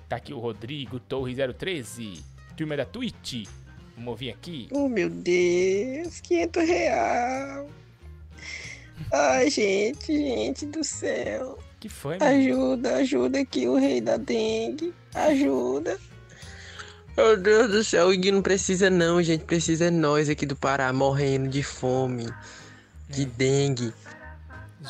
[0.07, 2.23] Tá aqui o Rodrigo Torre 013,
[2.57, 3.47] turma da Twitch.
[3.95, 4.67] Vamos ouvir aqui.
[4.71, 7.69] Oh, meu Deus, 500 real.
[9.11, 11.57] Ai, gente, gente do céu.
[11.79, 12.53] Que foi, menino?
[12.53, 14.93] Ajuda, ajuda aqui o rei da dengue.
[15.13, 15.97] Ajuda.
[17.17, 19.43] Meu Deus do céu, o Gui não precisa não, gente.
[19.43, 22.27] Precisa é nós aqui do Pará morrendo de fome,
[23.09, 23.93] de dengue.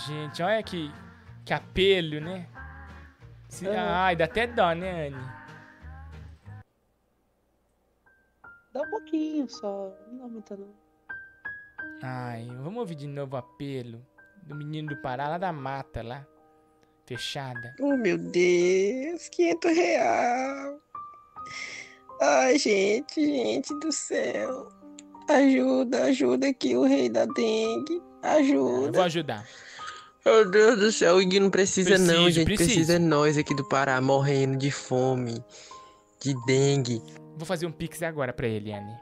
[0.07, 0.91] Gente, olha que,
[1.43, 2.45] que apelo, né?
[3.49, 3.75] Se- Aham.
[3.77, 5.17] Ai, dá até dó, né, Anne?
[8.73, 9.93] Dá um pouquinho só.
[10.11, 10.73] Não dá muita não.
[12.03, 14.01] Ai, vamos ouvir de novo o apelo
[14.43, 16.25] do menino do Pará, lá da mata, lá.
[17.05, 17.75] Fechada.
[17.79, 20.79] Oh, meu Deus, 500 real.
[22.21, 24.69] Ai, gente, gente do céu.
[25.29, 28.01] Ajuda, ajuda aqui o rei da dengue.
[28.23, 28.91] Eu Ajuda.
[28.93, 29.47] vou ajudar.
[30.23, 32.45] Meu Deus do céu, o Gui não precisa não, Preciso, gente.
[32.45, 32.69] preciso.
[32.69, 35.43] Precisa é nós aqui do Pará morrendo de fome,
[36.21, 37.01] de dengue.
[37.41, 38.95] Vou fazer um pix agora pra ele, Anne.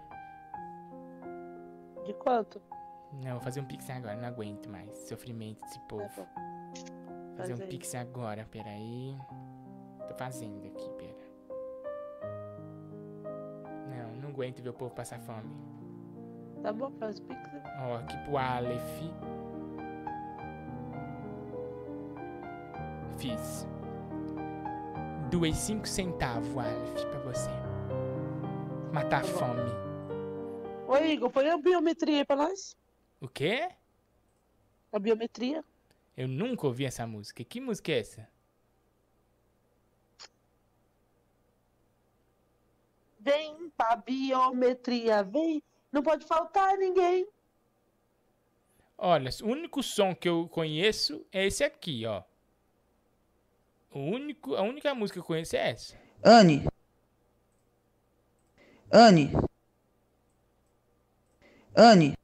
[2.06, 2.62] De quanto?
[3.22, 4.98] Não, vou fazer um pix agora, não aguento mais.
[5.10, 6.26] Sofrimento desse povo.
[7.36, 9.18] Tá Fazer um pix agora, peraí.
[10.08, 11.18] Tô fazendo aqui, pera.
[13.90, 15.54] Não, não aguento ver o povo passar fome.
[16.64, 17.42] Tá bom, faz o pix.
[17.82, 19.02] Ó, aqui pro Aleph.
[23.18, 23.68] Fiz.
[25.30, 27.69] Doei 5 centavos, Aleph, pra você.
[28.94, 29.62] Matar a fome.
[30.88, 32.76] Ô, Igor, põe a biometria aí pra nós.
[33.22, 33.70] O quê?
[34.92, 35.64] A biometria.
[36.18, 37.44] Eu nunca ouvi essa música.
[37.44, 38.28] Que música é essa?
[43.20, 45.62] Vem pra biometria, vem.
[45.92, 47.28] Não pode faltar ninguém.
[48.98, 52.24] Olha, o único som que eu conheço é esse aqui, ó.
[53.92, 55.98] O único, a única música que eu conheço é essa.
[56.24, 56.69] Anne.
[58.92, 59.32] Anne.
[61.76, 62.18] Anne.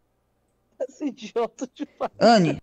[0.80, 2.12] Esse idiota de falar.
[2.20, 2.60] Anne.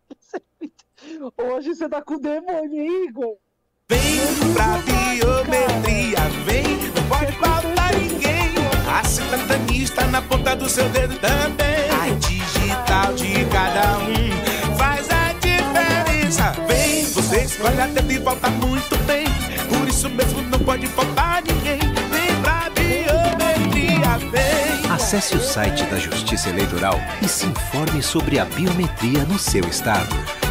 [1.39, 3.37] Hoje você tá com o demônio, hein, Igor?
[3.89, 4.01] Vem
[4.55, 6.65] pra biometria, vem,
[6.95, 8.55] não pode faltar ninguém.
[8.89, 11.91] A cidadania está na ponta do seu dedo também.
[11.91, 16.53] A digital de cada um faz a diferença.
[16.67, 19.27] Vem, você escolhe a dedo e volta muito bem.
[19.69, 21.52] Por isso mesmo não pode faltar ninguém.
[25.13, 30.09] Acesse o site da Justiça Eleitoral e se informe sobre a biometria no seu estado.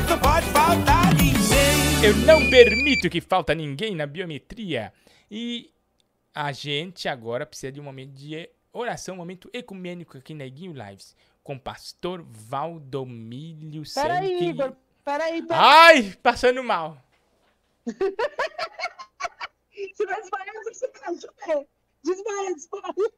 [0.08, 2.06] Não pode faltar ninguém.
[2.06, 4.94] Eu não permito que falta ninguém na biometria.
[5.32, 5.74] E
[6.32, 10.74] a gente agora precisa de um momento de oração, um momento ecumênico aqui na Iguinho
[10.74, 11.16] Lives.
[11.44, 14.46] Com o pastor Valdomílio Peraí, Senque.
[14.46, 14.76] Igor.
[15.04, 15.60] Peraí, peraí.
[15.60, 17.04] Ai, passando mal.
[19.74, 21.16] Você vai desmaiar, você quer
[21.48, 21.68] ver?
[22.04, 23.12] Desmaia, desmaia.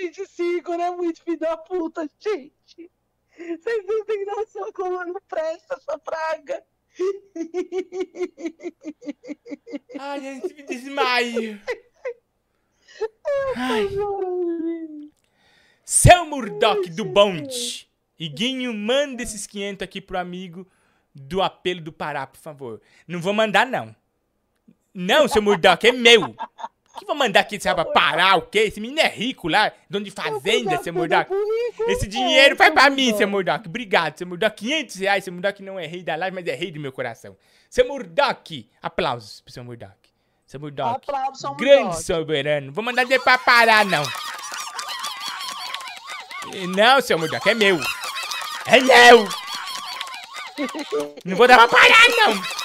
[0.00, 2.90] Gente, esse Igor é muito filho da puta, gente.
[3.36, 6.64] Vocês não têm noção como não presta essa praga.
[9.98, 11.60] Ai, gente, me desmaio.
[13.56, 13.88] Ai.
[15.84, 17.86] Seu Murdoch do bonde.
[18.18, 20.66] Iguinho, manda esses 500 aqui pro amigo
[21.14, 22.80] do apelo do Pará, por favor.
[23.06, 23.94] Não vou mandar, não.
[24.94, 26.34] Não, seu Murdoch, é meu.
[27.00, 28.58] Que vou mandar aqui, sabe, pra parar o quê?
[28.58, 31.30] Esse menino é rico lá, dono de fazenda, seu Murdoch.
[31.88, 33.66] Esse dinheiro vai pra mim, seu Murdoch.
[33.66, 34.54] Obrigado, seu Murdoch.
[34.54, 37.38] 500 reais, seu Murdoch não é rei da live, mas é rei do meu coração.
[37.70, 39.94] Seu Murdoch, aplausos pro seu Murdoch.
[40.46, 42.02] Seu Aplausos ao grande Murdoch.
[42.02, 42.70] soberano.
[42.70, 44.02] Vou mandar dinheiro pra parar, não.
[46.76, 47.80] Não, seu Murdoch, é meu.
[48.66, 49.26] É meu.
[51.24, 52.59] Não vou dar pra parar, não.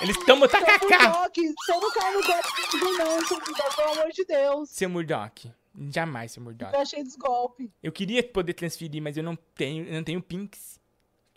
[0.00, 1.28] Eles tomam Seu tacacá.
[1.34, 4.70] Você não cai no golpe comigo, não, seu Murdoch, pelo amor de Deus.
[4.70, 5.52] Seu Murdoch.
[5.90, 6.72] Jamais, seu Murdoch.
[6.74, 7.68] Eu achei dos golpes.
[7.82, 10.78] Eu queria poder transferir, mas eu não tenho, eu não tenho Pinks.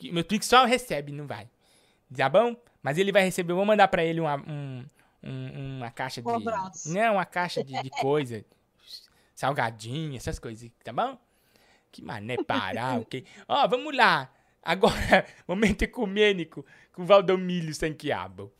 [0.03, 1.49] Meu Pinks só recebe, não vai.
[2.15, 2.55] Tá bom?
[2.81, 4.85] Mas ele vai receber, eu vou mandar pra ele uma, um,
[5.23, 6.27] um- uma caixa de...
[6.27, 6.91] Um abraço.
[6.93, 8.43] Não, uma caixa de, de coisa.
[9.35, 11.17] Salgadinho, essas coisas, tá bom?
[11.91, 13.25] Que mané parar, ok?
[13.47, 14.29] Ó, vamos lá.
[14.63, 18.51] Agora, momento ecumênico com Valdomílio Sanquiabo.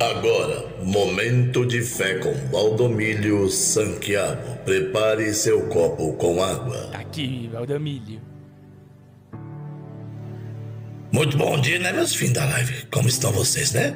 [0.00, 4.56] Agora, momento de fé com Valdomílio Sanquiabo.
[4.64, 6.88] Prepare seu copo com água.
[6.90, 8.20] Tá aqui, Valdomílio.
[11.12, 12.86] Muito bom dia, né, meus filhos da live?
[12.86, 13.94] Como estão vocês, né?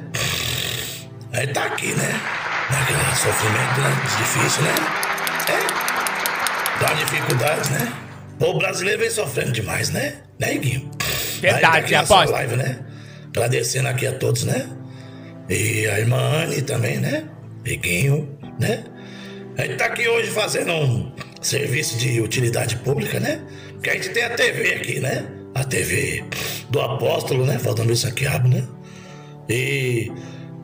[1.33, 2.11] Aí tá aqui, né?
[2.69, 3.95] Naquele sofrimento, né?
[4.17, 4.75] Difícil, né?
[5.49, 6.83] É.
[6.83, 8.04] Dá dificuldade, né?
[8.39, 10.15] O brasileiro vem sofrendo demais, né?
[10.39, 10.91] Né, Iguinho?
[11.39, 12.31] Verdade, tá aqui aposto.
[12.31, 12.79] live, né?
[13.29, 14.69] Agradecendo aqui a todos, né?
[15.49, 17.23] E a irmã Anne também, né?
[17.65, 18.83] Iguinho, né?
[19.57, 23.39] A gente tá aqui hoje fazendo um serviço de utilidade pública, né?
[23.73, 25.25] Porque a gente tem a TV aqui, né?
[25.53, 26.23] A TV
[26.69, 27.57] do apóstolo, né?
[27.57, 28.67] Valdomiro Sanquiabo, né?
[29.47, 30.11] E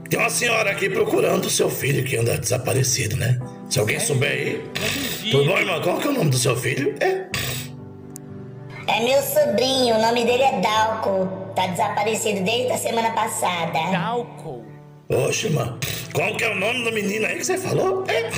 [0.09, 3.39] tem uma senhora aqui procurando o seu filho que anda desaparecido, né?
[3.69, 4.61] Se alguém souber aí.
[5.31, 5.81] Tudo bom, irmão?
[5.81, 6.95] Qual que é o nome do seu filho?
[6.99, 7.30] É.
[8.91, 11.25] É meu sobrinho, o nome dele é Dalco.
[11.55, 13.79] Tá desaparecido desde a semana passada.
[13.89, 14.65] Dalco?
[15.07, 15.49] Oxe.
[16.13, 18.03] Qual que é o nome do menino aí que você falou?
[18.09, 18.29] É.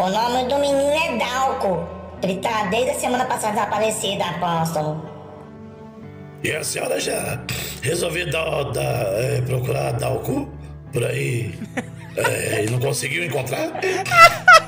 [0.00, 1.88] O nome do menino é Dalco.
[2.22, 5.04] Ele tá desde a semana passada desaparecido, apóstolo.
[6.44, 7.40] E a senhora já
[7.82, 10.48] resolveu dar, dar, é, procurar dar o cu
[10.92, 11.58] por aí
[12.16, 13.72] é, e não conseguiu encontrar?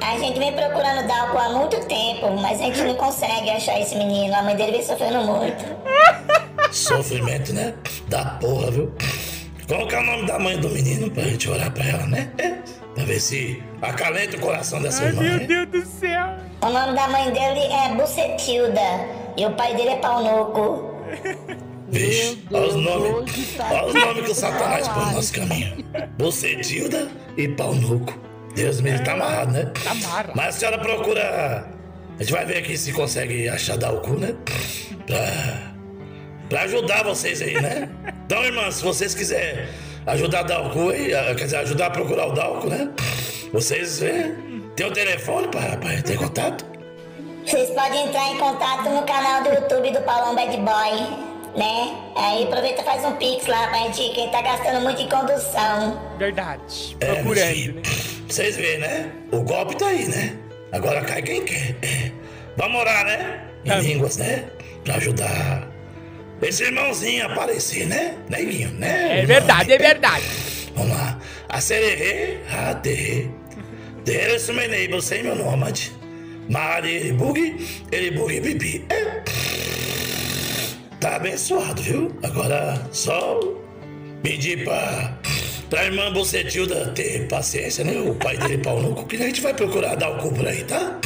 [0.00, 3.94] A gente vem procurando Dalco há muito tempo, mas a gente não consegue achar esse
[3.96, 4.34] menino.
[4.34, 5.64] A mãe dele vem sofrendo muito.
[6.70, 7.74] Sofrimento, né?
[8.08, 8.92] Da porra, viu?
[9.66, 12.30] Qual que é o nome da mãe do menino pra gente orar pra ela, né?
[12.38, 12.54] É,
[12.94, 15.22] pra ver se acalenta o coração dessa irmã.
[15.22, 15.38] né?
[15.46, 16.26] Deus do céu.
[16.62, 18.80] O nome da mãe dele é Bucetilda.
[19.36, 20.94] E o pai dele é Paunuco.
[21.88, 23.56] Vixe, olha os nomes.
[23.58, 25.84] Olha os nomes que o Satanás põe no nosso caminho.
[26.18, 28.12] Bucetilda e pau nuco.
[28.54, 29.72] Deus me livre, tá amarrado, né?
[29.84, 30.32] Tá amarrado.
[30.34, 31.68] Mas a senhora procura.
[32.18, 34.34] A gente vai ver aqui se consegue achar dar o cu, né?
[35.06, 35.68] Pra.
[36.48, 37.88] Pra ajudar vocês aí, né?
[38.28, 39.66] Então, irmãs, se vocês quiserem
[40.06, 42.90] ajudar a dar o cu aí, quer dizer, ajudar a procurar o Dalco, né?
[43.54, 44.34] Vocês é,
[44.76, 46.62] tem o telefone pra, pra ter contato?
[47.46, 51.96] Vocês podem entrar em contato no canal do YouTube do Paulão Bad Boy, né?
[52.16, 55.08] Aí aproveita e faz um pix lá pra gente, que ele tá gastando muito em
[55.08, 55.98] condução.
[56.18, 56.98] Verdade.
[57.00, 57.82] É, Procurando, filho, né?
[58.28, 59.10] Vocês veem, né?
[59.32, 60.36] O golpe tá aí, né?
[60.70, 61.76] Agora cai quem quer.
[61.82, 62.12] É.
[62.56, 63.44] Vamos orar, né?
[63.64, 64.44] Em línguas, né?
[64.84, 65.68] Pra ajudar
[66.42, 68.14] esse irmãozinho a aparecer, né?
[68.28, 68.70] Né, Guinho?
[68.70, 69.22] Né?
[69.22, 70.24] É verdade, é verdade.
[70.74, 71.18] Vamos lá.
[71.48, 73.28] A sererê, a terê.
[74.04, 75.92] There's my neighbor, say meu nômade.
[76.48, 78.84] Mari, ele bug, ele bug pipi.
[78.90, 79.22] É.
[81.00, 82.16] Tá abençoado, viu?
[82.22, 83.40] Agora só
[84.22, 85.18] pedir pra,
[85.68, 87.92] pra irmã Bocetilda ter paciência, né?
[87.98, 90.46] O pai dele pau no cu, que a gente vai procurar dar o cu por
[90.46, 90.98] aí, tá?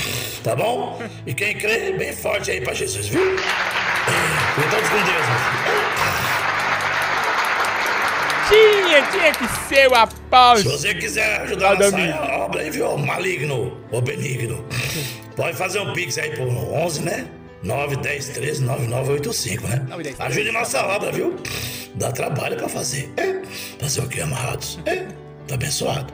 [0.43, 1.01] Tá bom?
[1.27, 3.23] E quem crê, bem forte aí pra Jesus, viu?
[3.23, 5.83] É, Fiquem todos com Deus, meu filho.
[8.49, 10.77] Tinha, tinha que ser o apóstolo.
[10.77, 12.99] Se você quiser ajudar nessa obra aí, viu?
[12.99, 14.65] Maligno ou benigno,
[15.37, 17.27] pode fazer um pix aí por 11, né?
[17.63, 19.77] 9, 10, 13, 9985, né?
[19.89, 21.37] 9, 10, 13, Ajude nossa obra, viu?
[21.95, 23.13] Dá trabalho pra fazer.
[23.17, 23.45] É.
[23.79, 24.79] Fazer o que, amarrados?
[24.85, 25.07] É.
[25.47, 26.13] Tá abençoado.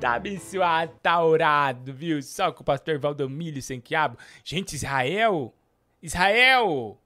[0.00, 2.22] Tá abençoado, tá orado, viu?
[2.22, 4.16] Só com o pastor Valdomiro sem quiabo.
[4.44, 5.52] Gente, Israel!
[6.00, 6.98] Israel!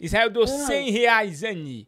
[0.00, 1.86] Israel deu 100 reais, Ani.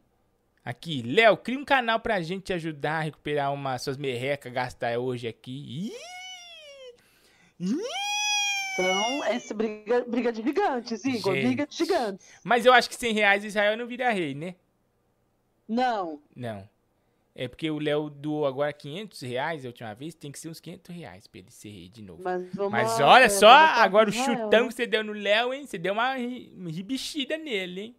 [0.64, 5.26] Aqui, Léo, cria um canal pra gente ajudar a recuperar uma suas merrecas, gastar hoje
[5.26, 5.90] aqui.
[5.90, 7.66] Ih!
[7.66, 8.09] Ih!
[8.80, 11.34] Então, essa briga, briga de gigantes, Igor.
[11.34, 11.46] Gente.
[11.46, 12.26] Briga de gigantes.
[12.42, 14.54] Mas eu acho que 100 reais Israel não vira rei, né?
[15.68, 16.20] Não.
[16.34, 16.68] Não.
[17.34, 20.58] É porque o Léo doou agora 500 reais a última vez, tem que ser uns
[20.60, 22.22] 500 reais pra ele ser rei de novo.
[22.22, 25.64] Mas, vamos Mas olha é, só, agora o chutão que você deu no Léo, hein?
[25.64, 27.96] Você deu uma ri- ribixida nele, hein?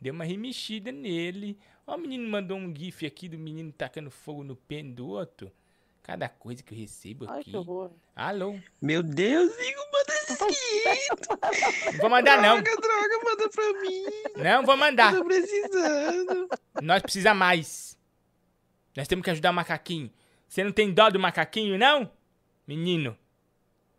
[0.00, 1.56] Deu uma remexida nele.
[1.86, 5.52] Ó, o menino mandou um gif aqui do menino tacando fogo no pênis do outro.
[6.02, 7.50] Cada coisa que eu recebo Ai, aqui.
[7.50, 7.92] que horror.
[8.16, 8.58] Alô?
[8.80, 12.60] Meu Deus, Igor, manda esse Não vou mandar, não.
[12.60, 14.04] Droga, droga, manda pra mim.
[14.36, 15.14] Não vou mandar.
[15.14, 16.48] Tô precisando.
[16.82, 17.96] Nós precisa mais.
[18.96, 20.10] Nós temos que ajudar o macaquinho.
[20.48, 22.10] Você não tem dó do macaquinho, não?
[22.66, 23.16] Menino.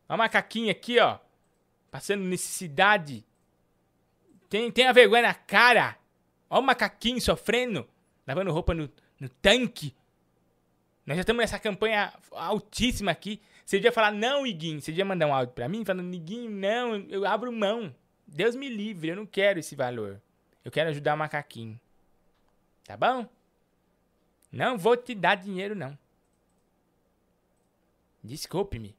[0.07, 1.17] Olha o macaquinho aqui, ó.
[1.89, 3.25] Passando necessidade.
[4.49, 5.97] Tem, tem a vergonha na cara.
[6.49, 7.87] Olha o macaquinho sofrendo.
[8.27, 9.95] Lavando roupa no, no tanque.
[11.05, 13.41] Nós já estamos nessa campanha altíssima aqui.
[13.65, 14.81] Você devia falar, não, Iguinho.
[14.81, 17.93] Você devia mandar um áudio pra mim falando, Iguinho, não, eu abro mão.
[18.25, 20.21] Deus me livre, eu não quero esse valor.
[20.63, 21.79] Eu quero ajudar o macaquinho.
[22.85, 23.27] Tá bom?
[24.51, 25.97] Não vou te dar dinheiro, não.
[28.23, 28.95] Desculpe-me.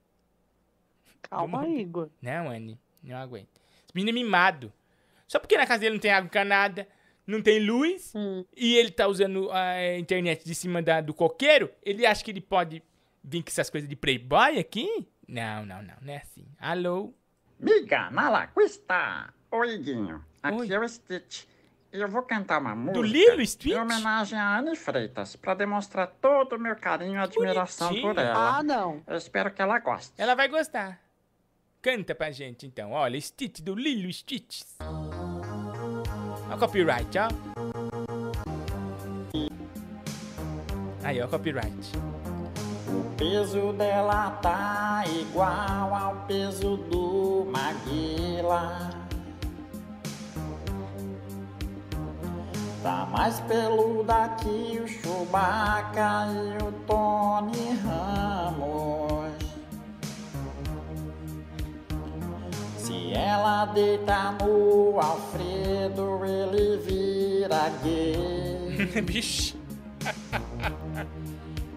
[1.23, 2.11] Calma, Vamos- Igor.
[2.21, 3.49] Não, Anne, não aguento.
[3.87, 4.73] Esse menino é mimado.
[5.27, 6.87] Só porque na casa dele não tem água encanada,
[7.27, 8.13] não tem luz,
[8.57, 12.41] e ele tá usando a internet de cima da- do coqueiro, ele acha que ele
[12.41, 12.83] pode
[13.23, 15.07] vir com essas coisas de playboy aqui?
[15.27, 16.45] Não, não, não, não é assim.
[16.59, 17.13] Alô?
[17.59, 19.33] Miga, nala, quista.
[19.51, 20.25] Oi, Guinho.
[20.43, 21.45] Aqui é o Stitch.
[21.93, 23.73] E eu vou cantar uma música Lilo Stitch?
[23.73, 28.21] em homenagem a Anne Freitas, pra demonstrar todo o meu carinho e admiração por bonitinho.
[28.27, 28.59] ela.
[28.59, 29.01] Ah, não.
[29.07, 30.13] Eu espero que ela goste.
[30.19, 31.01] Ela vai gostar.
[31.81, 32.91] Canta pra gente, então.
[32.93, 34.63] Olha, Stitch do Lilo Stitch.
[36.55, 37.29] Olha o copyright, ó.
[41.03, 41.93] Aí, ó, copyright.
[42.87, 48.89] O peso dela tá igual ao peso do Maguila.
[52.85, 59.44] Tá mais peluda que o Chewbacca e o Tony Ramos.
[63.15, 69.03] Ela deita no Alfredo, ele vira gay.
[69.03, 69.57] Bicho.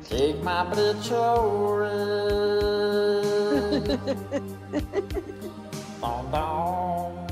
[0.10, 1.88] Take my bitch away.
[6.02, 7.28] Dom dom.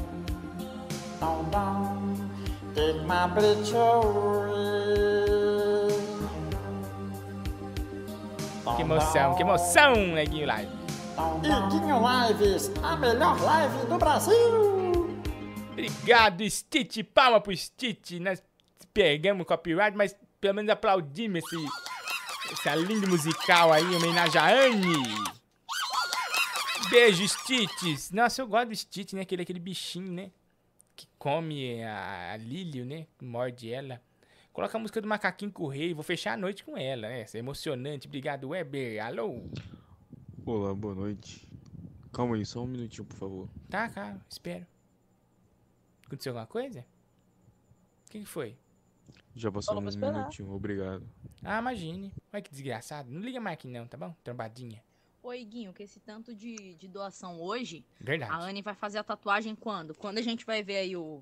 [1.19, 2.15] Dom dom.
[2.75, 4.65] Take my bitch away.
[8.75, 10.74] Que emoção, que emoção, Neguinho Live.
[11.17, 14.35] Iguinho Lives, a melhor live do Brasil.
[15.71, 17.03] Obrigado, Stitch.
[17.13, 18.19] Palma pro Stitch.
[18.19, 18.43] Nós
[18.93, 21.65] pegamos copyright, mas pelo menos aplaudimos esse,
[22.51, 25.03] essa linda musical aí, em homenagem a Anne.
[26.89, 28.11] Beijo, Stitch.
[28.11, 29.21] Nossa, eu gosto do Stitch, né?
[29.21, 30.31] Aquele, aquele bichinho, né?
[30.95, 33.07] Que come a, a Lilian, né?
[33.21, 34.01] Morde ela.
[34.51, 35.95] Coloca a música do Macaquinho Correio.
[35.95, 37.21] Vou fechar a noite com ela, né?
[37.21, 38.07] Essa é emocionante.
[38.07, 39.05] Obrigado, Weber.
[39.05, 39.43] Alô?
[40.45, 41.47] Olá, boa noite.
[42.13, 43.49] Calma aí, só um minutinho, por favor.
[43.69, 44.65] Tá, cara, espero.
[46.05, 46.85] Aconteceu alguma coisa?
[48.07, 48.57] O que, que foi?
[49.35, 51.05] Já passou Falou um minutinho, obrigado.
[51.43, 52.13] Ah, imagine.
[52.31, 53.09] Olha que desgraçado.
[53.11, 54.15] Não liga mais aqui não, tá bom?
[54.23, 54.81] Trombadinha.
[55.23, 58.31] Oi, Guinho, com esse tanto de, de doação hoje, Verdade.
[58.31, 59.95] a Anne vai fazer a tatuagem quando?
[59.95, 61.21] Quando a gente vai ver aí o,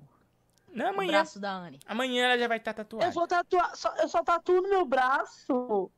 [0.70, 1.12] Não, o amanhã.
[1.12, 1.80] braço da Anne?
[1.86, 3.10] Amanhã ela já vai estar Eu tatuada.
[3.10, 3.74] vou tatuar.
[3.74, 5.90] Só, eu só tatuo no meu braço.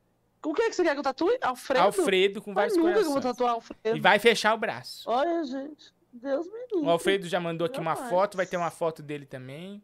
[0.45, 1.37] O que, que você quer que eu tatue?
[1.41, 1.83] Alfredo?
[1.85, 3.33] Alfredo com vários eu nunca eu vou corações.
[3.37, 3.97] tatuar Alfredo.
[3.97, 5.03] E vai fechar o braço.
[5.09, 5.93] Olha, gente.
[6.13, 6.87] Deus me livre.
[6.87, 9.83] O Alfredo já mandou aqui uma foto, vai ter uma foto dele também.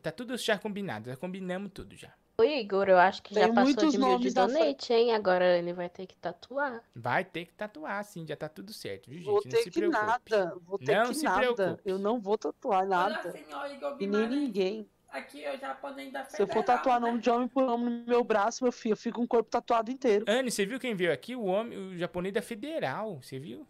[0.00, 2.12] Tá tudo já combinado, já combinamos tudo já.
[2.38, 5.12] Ô, Igor, eu acho que já Tem passou muitos de mil de donate, hein?
[5.12, 6.82] Agora ele vai ter que tatuar.
[6.94, 9.26] Vai ter que tatuar, sim, já tá tudo certo, viu, gente?
[9.26, 10.00] Vou não ter se que preocupe.
[10.06, 10.56] nada.
[10.64, 11.38] Vou ter Não que se nada.
[11.54, 11.82] preocupe.
[11.84, 13.20] Eu não vou tatuar nada.
[13.28, 14.88] Olá, senhor Igor E nem ninguém.
[15.12, 17.06] Aqui é o japonês da Se eu for tatuar né?
[17.08, 19.50] nome de homem por homem no meu braço, meu filho, eu fico com o corpo
[19.50, 20.24] tatuado inteiro.
[20.28, 21.34] Anne, você viu quem veio aqui?
[21.34, 23.66] O homem, o japonês da Federal, você viu?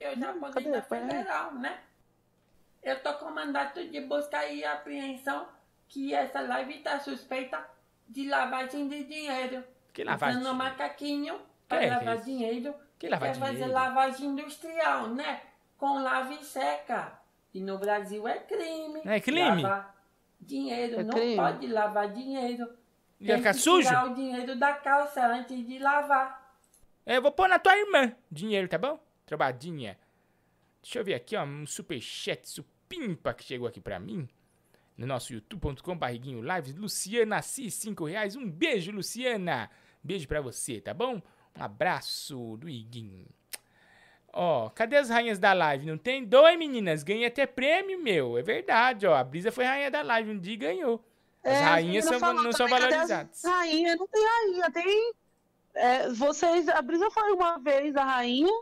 [0.00, 0.70] Eu já podei cadê?
[0.76, 1.10] da Pera aí.
[1.10, 1.78] federal, né?
[2.82, 5.46] Eu tô com mandato de busca e apreensão
[5.86, 7.64] que essa live tá suspeita
[8.08, 9.62] de lavagem de dinheiro.
[9.92, 10.40] Que lavagem?
[10.40, 12.24] Usando macaquinho Que para é lavar isso?
[12.24, 12.74] dinheiro.
[12.98, 15.40] Que lavar Quer fazer lavagem industrial, né?
[15.78, 17.20] Com lava e seca.
[17.54, 19.02] E no Brasil é crime.
[19.04, 19.62] É crime?
[19.62, 20.01] Lavar
[20.42, 21.00] dinheiro.
[21.00, 21.36] É não crime.
[21.36, 22.68] pode lavar dinheiro.
[23.20, 23.86] E Tem ficar que sujo?
[23.88, 26.56] tirar o dinheiro da calça antes de lavar.
[27.06, 28.98] É, eu vou pôr na tua irmã dinheiro, tá bom?
[29.26, 29.98] Trobadinha.
[30.82, 34.28] Deixa eu ver aqui, ó, um superchat supimpa que chegou aqui pra mim.
[34.96, 36.74] No nosso youtube.com barriguinho lives.
[36.74, 38.36] Luciana Assis, 5 reais.
[38.36, 39.70] Um beijo, Luciana.
[40.02, 41.22] Beijo pra você, tá bom?
[41.58, 43.26] Um abraço do Iguinho.
[44.32, 45.86] Ó, cadê as rainhas da live?
[45.86, 46.24] Não tem?
[46.24, 47.02] Dois, meninas.
[47.02, 48.38] Ganhei até prêmio, meu.
[48.38, 49.14] É verdade, ó.
[49.14, 51.04] A Brisa foi rainha da live um dia e ganhou.
[51.44, 53.42] As É, rainhas são, falou não são valorizadas.
[53.44, 55.12] Rainha, não tem rainha, tem.
[55.74, 58.52] é, vocês, a Brisa foi uma vez a rainha.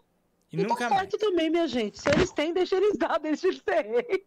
[0.52, 2.00] E E, nunca tá certo também, minha gente.
[2.00, 4.24] Se eles têm, deixa eles dar, deixa eles ter.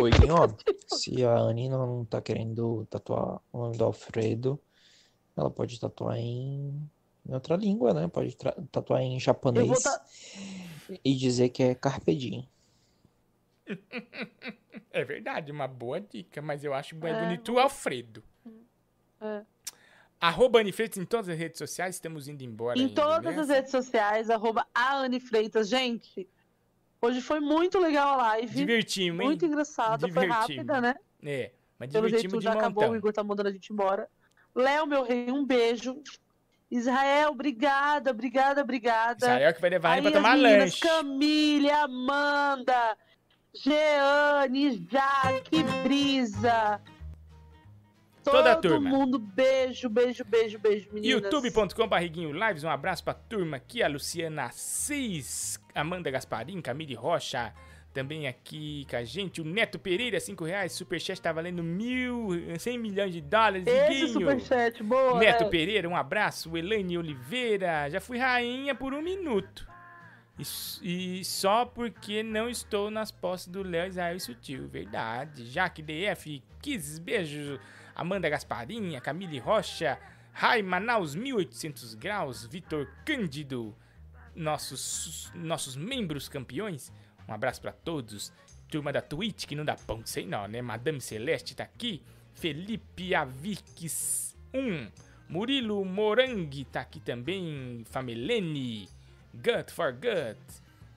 [0.00, 0.48] Oi, ó,
[0.96, 4.58] se a Anne não tá querendo tatuar o nome do Alfredo,
[5.36, 6.88] ela pode tatuar em,
[7.28, 8.08] em outra língua, né?
[8.08, 8.36] Pode
[8.72, 10.04] tatuar em japonês ta-
[11.04, 12.48] e dizer que é Carpe Diem.
[14.90, 18.22] É verdade, uma boa dica, mas eu acho mais É, bonito o Alfredo.
[19.20, 19.42] É.
[20.20, 23.40] Arroba Anne Freitas em todas as redes sociais, estamos indo embora Em ainda todas nessa.
[23.42, 25.68] as redes sociais, arroba a Anne Freitas.
[25.68, 26.28] Gente,
[27.00, 28.54] hoje foi muito legal a live.
[28.54, 29.26] Divertimos, hein?
[29.26, 30.56] Muito engraçada, foi Divertimos.
[30.66, 30.94] rápida, né?
[31.22, 32.96] É, mas Pelo jeito divertimos de já acabou, o montão.
[32.96, 34.08] Igor tá mandando a gente embora.
[34.54, 36.02] Léo, meu rei, um beijo.
[36.70, 39.26] Israel, obrigada, obrigada, obrigada.
[39.26, 40.80] Israel que vai levar a Anne Aí pra as tomar meninas, lanche.
[40.80, 42.96] Camille, Amanda,
[43.54, 46.80] Jeane, Jaque, Brisa.
[48.22, 48.90] Toda a Todo turma.
[48.90, 51.22] mundo, beijo, beijo, beijo, beijo, meninas.
[51.32, 57.54] youtube.com barriguinho lives, um abraço pra turma aqui, a Luciana Assis, Amanda Gasparim, Camille Rocha,
[57.92, 62.28] também aqui com a gente, o Neto Pereira, 5 reais, superchat tá valendo mil,
[62.58, 64.08] 100 milhões de dólares, Esse Iguinho.
[64.20, 65.18] superchat, boa.
[65.18, 65.48] Neto é.
[65.48, 66.56] Pereira, um abraço.
[66.56, 69.66] Elaine Oliveira, já fui rainha por um minuto.
[70.38, 74.68] E, e só porque não estou nas posses do Léo Israel Sutil.
[74.68, 75.46] Verdade.
[75.46, 77.58] Jaque DF, Kiss, beijo.
[77.96, 79.98] Amanda Gasparinha, Camille Rocha,
[80.32, 83.74] Rai Manaus 1800 graus, Vitor Cândido,
[84.36, 86.92] nossos, nossos membros campeões.
[87.28, 88.32] Um abraço pra todos.
[88.70, 90.60] Turma da Twitch, que não dá pão sem nó, né?
[90.62, 92.02] Madame Celeste tá aqui.
[92.34, 94.88] Felipe Avix 1.
[95.28, 97.82] Murilo Morangue tá aqui também.
[97.90, 98.88] Famelene.
[99.34, 100.38] Gut for Gut.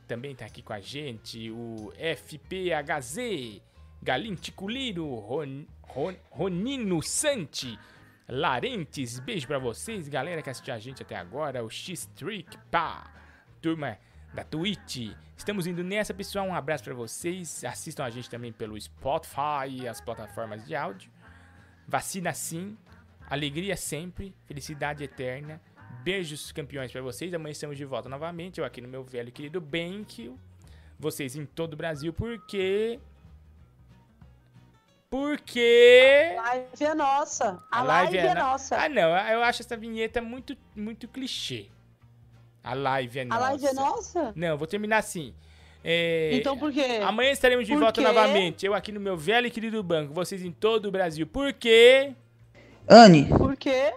[0.08, 1.50] Também tá aqui com a gente.
[1.52, 3.62] O FPHZ.
[4.02, 5.16] Galim Ticuliro.
[5.16, 7.78] Ron, Ron- Ronino Santi.
[8.28, 11.64] Larentes, beijo pra vocês, galera que assistiu a gente até agora.
[11.66, 13.12] O X-Trick, pá.
[13.62, 13.98] Turma
[14.34, 15.14] da Twitch.
[15.36, 16.46] Estamos indo nessa, pessoal.
[16.48, 17.64] Um abraço pra vocês.
[17.64, 21.12] Assistam a gente também pelo Spotify e as plataformas de áudio.
[21.88, 22.78] Vacina sim.
[23.30, 24.34] Alegria sempre.
[24.46, 25.60] Felicidade eterna.
[26.04, 27.34] Beijos campeões pra vocês.
[27.34, 28.60] Amanhã estamos de volta novamente.
[28.60, 30.34] Eu aqui no meu velho querido Benk.
[31.00, 33.00] Vocês em todo o Brasil, porque.
[35.10, 36.36] Porque.
[36.38, 37.64] A live é nossa.
[37.72, 38.78] A, live, é, na- nossa.
[38.82, 39.10] Ah, não.
[39.28, 41.68] Eu acho essa vinheta muito, muito clichê.
[42.64, 43.42] A live é A nossa.
[43.42, 44.34] live é nossa?
[44.36, 45.34] Não, vou terminar assim.
[45.84, 47.00] É, Então por quê?
[47.04, 48.08] Amanhã estaremos de Por volta quê?
[48.08, 48.66] novamente.
[48.66, 50.14] Eu aqui no meu velho e querido banco.
[50.14, 51.26] Vocês em todo o Brasil.
[51.26, 52.14] Por quê?
[52.88, 53.94] Anne, Por quê?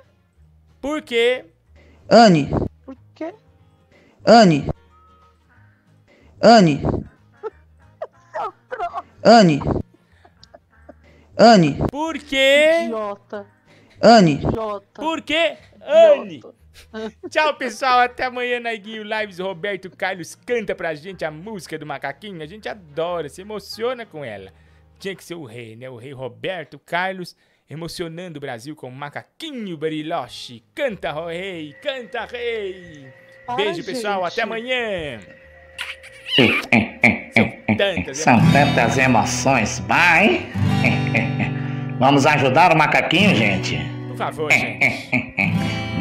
[0.81, 1.45] Por quê?
[2.09, 2.49] Anne,
[2.85, 3.35] Por quê?
[4.27, 4.67] Anne.
[6.41, 6.81] Anne.
[9.23, 9.61] Anne.
[11.37, 11.77] Anne.
[11.91, 12.85] Por quê?
[12.85, 13.47] Idiota.
[14.01, 14.35] Anne.
[14.35, 15.01] Idiota.
[15.03, 15.57] Por quê?
[15.81, 16.43] Anne!
[17.31, 18.01] Tchau, pessoal.
[18.01, 19.39] Até amanhã na Guio Lives.
[19.39, 22.43] Roberto Carlos canta pra gente a música do macaquinho.
[22.43, 24.53] A gente adora, se emociona com ela.
[24.99, 25.89] Tinha que ser o rei, né?
[25.91, 27.37] O rei Roberto Carlos
[27.69, 30.63] emocionando o Brasil com o macaquinho Bariloche.
[30.75, 31.75] Canta, rei!
[31.83, 33.13] Canta, rei!
[33.57, 34.23] Beijo, pessoal.
[34.25, 34.33] gente.
[34.33, 35.21] Até amanhã.
[37.77, 39.81] Tantas São tantas emoções.
[39.81, 40.47] Vai.
[41.99, 43.79] Vamos ajudar o macaquinho, gente.
[44.09, 45.09] Por favor, gente.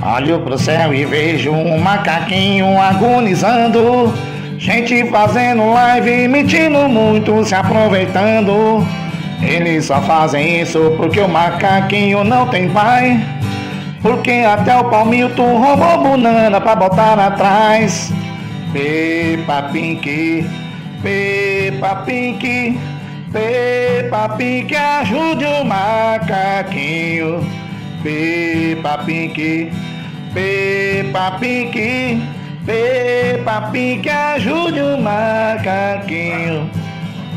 [0.00, 4.14] Olho pro céu e vejo um macaquinho agonizando.
[4.56, 8.86] Gente fazendo live, mentindo muito, se aproveitando.
[9.42, 13.20] Eles só fazem isso porque o macaquinho não tem pai.
[14.00, 18.12] Porque até o palmito roubou banana pra botar atrás.
[18.72, 20.46] Pepa Pink,
[21.02, 22.78] Pepa Pink,
[23.32, 27.67] Pepa Pink, ajude o macaquinho.
[28.02, 29.72] Pepa Pink,
[30.32, 32.22] Pepa Pink,
[32.64, 36.70] Pepa Pink, ajude o macaquinho.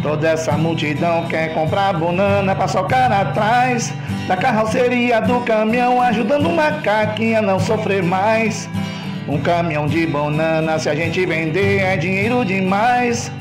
[0.03, 3.93] Toda essa multidão quer comprar banana pra socar atrás
[4.27, 8.69] da carroceria do caminhão, ajudando o macaquinho a não sofrer mais.
[9.27, 13.31] Um caminhão de banana, se a gente vender, é dinheiro demais.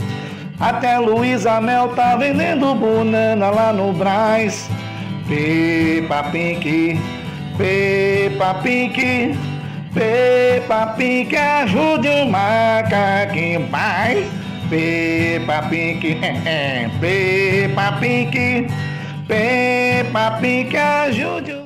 [0.59, 4.71] Até Luísa Mel tá vendendo banana lá no Brás.
[5.31, 6.99] Pepa Pink,
[7.57, 8.99] Pepa Pink,
[9.95, 14.27] Pepa Pink, ajude o macaquinho, pai.
[14.69, 16.19] Pepa Pink,
[17.01, 18.67] Pepa Pink,
[19.29, 21.60] Pepa Pink, ajude o